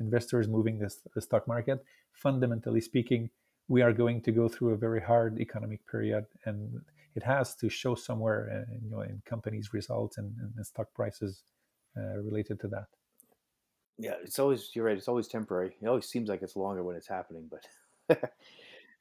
investors 0.00 0.48
moving 0.48 0.78
this, 0.78 0.94
the 1.14 1.20
stock 1.20 1.46
market, 1.46 1.84
fundamentally 2.12 2.80
speaking, 2.80 3.28
we 3.68 3.82
are 3.82 3.92
going 3.92 4.22
to 4.22 4.32
go 4.32 4.48
through 4.48 4.70
a 4.70 4.76
very 4.76 5.00
hard 5.00 5.38
economic 5.40 5.80
period, 5.86 6.24
and 6.46 6.80
it 7.14 7.22
has 7.22 7.54
to 7.56 7.68
show 7.68 7.94
somewhere, 7.94 8.66
uh, 8.68 8.72
you 8.82 8.90
know, 8.90 9.00
in 9.00 9.22
companies' 9.24 9.72
results 9.72 10.18
and, 10.18 10.34
and 10.56 10.66
stock 10.66 10.88
prices 10.94 11.42
uh, 11.96 12.18
related 12.18 12.60
to 12.60 12.68
that. 12.68 12.86
Yeah, 13.98 14.14
it's 14.22 14.38
always 14.38 14.70
you're 14.74 14.84
right. 14.84 14.96
It's 14.96 15.08
always 15.08 15.26
temporary. 15.26 15.76
It 15.80 15.88
always 15.88 16.06
seems 16.06 16.28
like 16.28 16.42
it's 16.42 16.54
longer 16.54 16.84
when 16.84 16.96
it's 16.96 17.08
happening, 17.08 17.50
but 17.50 17.66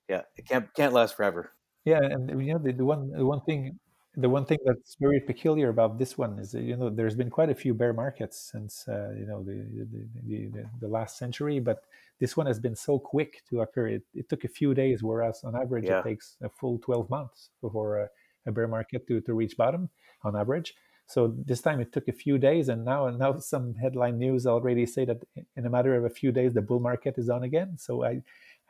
yeah, 0.10 0.22
it 0.36 0.48
can't 0.48 0.74
can't 0.74 0.94
last 0.94 1.16
forever. 1.16 1.52
Yeah, 1.86 2.00
and 2.02 2.30
you 2.44 2.54
know 2.54 2.60
the, 2.60 2.74
the 2.74 2.86
one 2.86 3.12
the 3.12 3.26
one 3.26 3.42
thing 3.42 3.80
the 4.18 4.30
one 4.30 4.46
thing 4.46 4.58
that's 4.66 4.96
very 5.00 5.20
peculiar 5.20 5.70
about 5.70 6.00
this 6.00 6.18
one 6.18 6.40
is 6.40 6.52
that, 6.52 6.64
you 6.64 6.76
know 6.76 6.90
there's 6.90 7.16
been 7.16 7.30
quite 7.30 7.52
a 7.52 7.56
few 7.56 7.74
bear 7.74 7.94
markets 7.94 8.50
since 8.52 8.88
uh, 8.88 9.12
you 9.18 9.28
know 9.28 9.44
the 9.44 9.58
the, 9.76 9.86
the 10.26 10.50
the, 10.54 10.66
the 10.82 10.88
last 10.88 11.18
century 11.18 11.60
but 11.60 11.84
this 12.20 12.36
one 12.36 12.48
has 12.48 12.60
been 12.60 12.76
so 12.76 12.98
quick 12.98 13.44
to 13.50 13.62
occur. 13.62 13.88
It, 13.90 14.04
it 14.14 14.30
took 14.30 14.44
a 14.44 14.48
few 14.48 14.74
days 14.74 15.04
whereas 15.04 15.44
on 15.44 15.56
average 15.56 15.86
yeah. 15.86 16.00
it 16.00 16.04
takes 16.04 16.36
a 16.42 16.50
full 16.50 16.80
12 16.80 17.10
months 17.10 17.50
for 17.62 18.00
a, 18.00 18.10
a, 18.48 18.52
bear 18.52 18.68
market 18.68 19.08
to, 19.08 19.22
to 19.22 19.34
reach 19.34 19.56
bottom 19.56 19.90
on 20.24 20.36
average. 20.36 20.74
So 21.06 21.36
this 21.46 21.62
time 21.62 21.80
it 21.80 21.94
took 21.94 22.08
a 22.08 22.12
few 22.12 22.38
days 22.38 22.70
and 22.70 22.84
now 22.84 23.10
now 23.10 23.38
some 23.54 23.76
headline 23.76 24.18
news 24.18 24.48
already 24.48 24.86
say 24.86 25.06
that 25.06 25.22
in 25.56 25.66
a 25.66 25.70
matter 25.70 25.96
of 25.96 26.06
a 26.06 26.10
few 26.10 26.32
days 26.32 26.54
the 26.54 26.62
bull 26.62 26.80
market 26.80 27.16
is 27.18 27.30
on 27.30 27.44
again. 27.44 27.78
So 27.78 28.04
i 28.04 28.22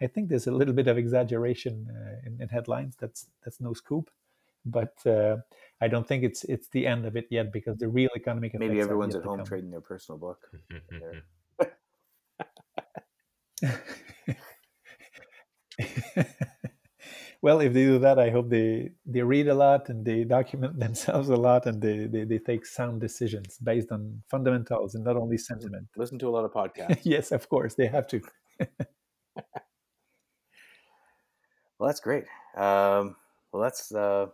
i 0.02 0.08
think 0.08 0.30
there's 0.30 0.48
a 0.48 0.52
little 0.60 0.74
bit 0.74 0.88
of 0.88 0.98
exaggeration 0.98 1.88
uh, 1.90 2.28
in, 2.28 2.42
in 2.42 2.50
headlines. 2.50 2.96
That's 3.00 3.28
that's 3.44 3.62
no 3.62 3.74
scoop 3.74 4.12
but 4.72 4.94
uh, 5.06 5.38
I 5.82 5.88
don't 5.88 6.08
think 6.08 6.24
it's 6.24 6.44
it's 6.46 6.70
the 6.70 6.88
end 6.88 7.06
of 7.06 7.16
it 7.16 7.28
yet 7.30 7.52
because 7.52 7.78
the 7.78 7.88
real 7.88 8.10
economic 8.16 8.58
maybe 8.60 8.80
everyone's 8.80 9.16
at 9.16 9.24
home 9.24 9.46
trading 9.46 9.72
their 9.72 9.82
personal 9.82 10.18
book. 10.18 10.50
well, 17.42 17.60
if 17.60 17.74
they 17.74 17.84
do 17.84 18.00
that, 18.00 18.18
I 18.20 18.30
hope 18.30 18.50
they 18.50 18.92
they 19.06 19.22
read 19.22 19.48
a 19.48 19.54
lot 19.54 19.90
and 19.90 20.04
they 20.04 20.24
document 20.24 20.80
themselves 20.80 21.30
a 21.30 21.36
lot 21.36 21.68
and 21.68 21.82
they 21.82 22.08
they, 22.08 22.24
they 22.24 22.40
take 22.40 22.66
sound 22.66 23.02
decisions 23.02 23.58
based 23.60 23.92
on 23.92 24.24
fundamentals 24.30 24.96
and 24.96 25.04
not 25.04 25.16
only 25.16 25.38
sentiment. 25.38 25.88
Listen 25.96 26.18
to 26.20 26.28
a 26.28 26.32
lot 26.32 26.46
of 26.46 26.52
podcasts. 26.52 27.02
yes, 27.04 27.32
of 27.32 27.48
course, 27.50 27.76
they 27.76 27.88
have 27.88 28.08
to. 28.08 28.22
well, 31.78 31.88
that's 31.88 32.00
great. 32.00 32.24
Um, 32.56 33.16
well, 33.52 33.62
that's. 33.62 33.92
Uh 33.92 34.28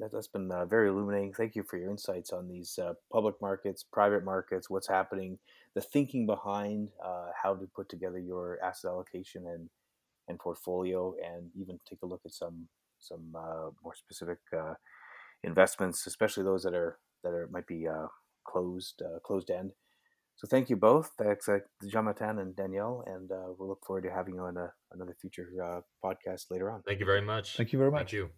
that, 0.00 0.12
has 0.12 0.28
been 0.28 0.50
uh, 0.50 0.64
very 0.64 0.88
illuminating. 0.88 1.32
Thank 1.32 1.54
you 1.54 1.62
for 1.62 1.76
your 1.76 1.90
insights 1.90 2.32
on 2.32 2.48
these 2.48 2.78
uh, 2.78 2.94
public 3.12 3.36
markets, 3.40 3.84
private 3.84 4.24
markets, 4.24 4.68
what's 4.68 4.88
happening, 4.88 5.38
the 5.74 5.80
thinking 5.80 6.26
behind 6.26 6.88
uh, 7.04 7.28
how 7.40 7.54
to 7.54 7.66
put 7.74 7.88
together 7.88 8.18
your 8.18 8.58
asset 8.62 8.90
allocation 8.90 9.46
and 9.46 9.68
and 10.28 10.38
portfolio, 10.38 11.14
and 11.24 11.50
even 11.56 11.80
take 11.88 11.98
a 12.02 12.06
look 12.06 12.20
at 12.24 12.32
some 12.32 12.68
some 12.98 13.34
uh, 13.36 13.70
more 13.82 13.94
specific 13.94 14.38
uh, 14.56 14.74
investments, 15.42 16.06
especially 16.06 16.44
those 16.44 16.62
that 16.62 16.74
are 16.74 16.98
that 17.24 17.32
are 17.32 17.48
might 17.50 17.66
be 17.66 17.86
uh, 17.88 18.06
closed 18.44 19.02
closed 19.24 19.50
end. 19.50 19.72
So 20.36 20.46
thank 20.46 20.70
you 20.70 20.76
both, 20.76 21.10
thanks 21.18 21.48
uh, 21.50 21.58
Jean-Martin 21.86 22.38
and 22.38 22.56
Danielle, 22.56 23.04
and 23.06 23.28
we'll 23.28 23.68
look 23.68 23.84
forward 23.84 24.04
to 24.04 24.10
having 24.10 24.36
you 24.36 24.40
on 24.40 24.56
a, 24.56 24.72
another 24.90 25.14
future 25.20 25.46
podcast 26.02 26.50
later 26.50 26.70
on. 26.70 26.80
Thank 26.80 27.00
you 27.00 27.04
very 27.04 27.20
much. 27.20 27.56
Thank 27.58 27.74
you 27.74 27.78
very 27.78 27.90
much. 27.90 28.12
Thank 28.12 28.12
you. 28.12 28.30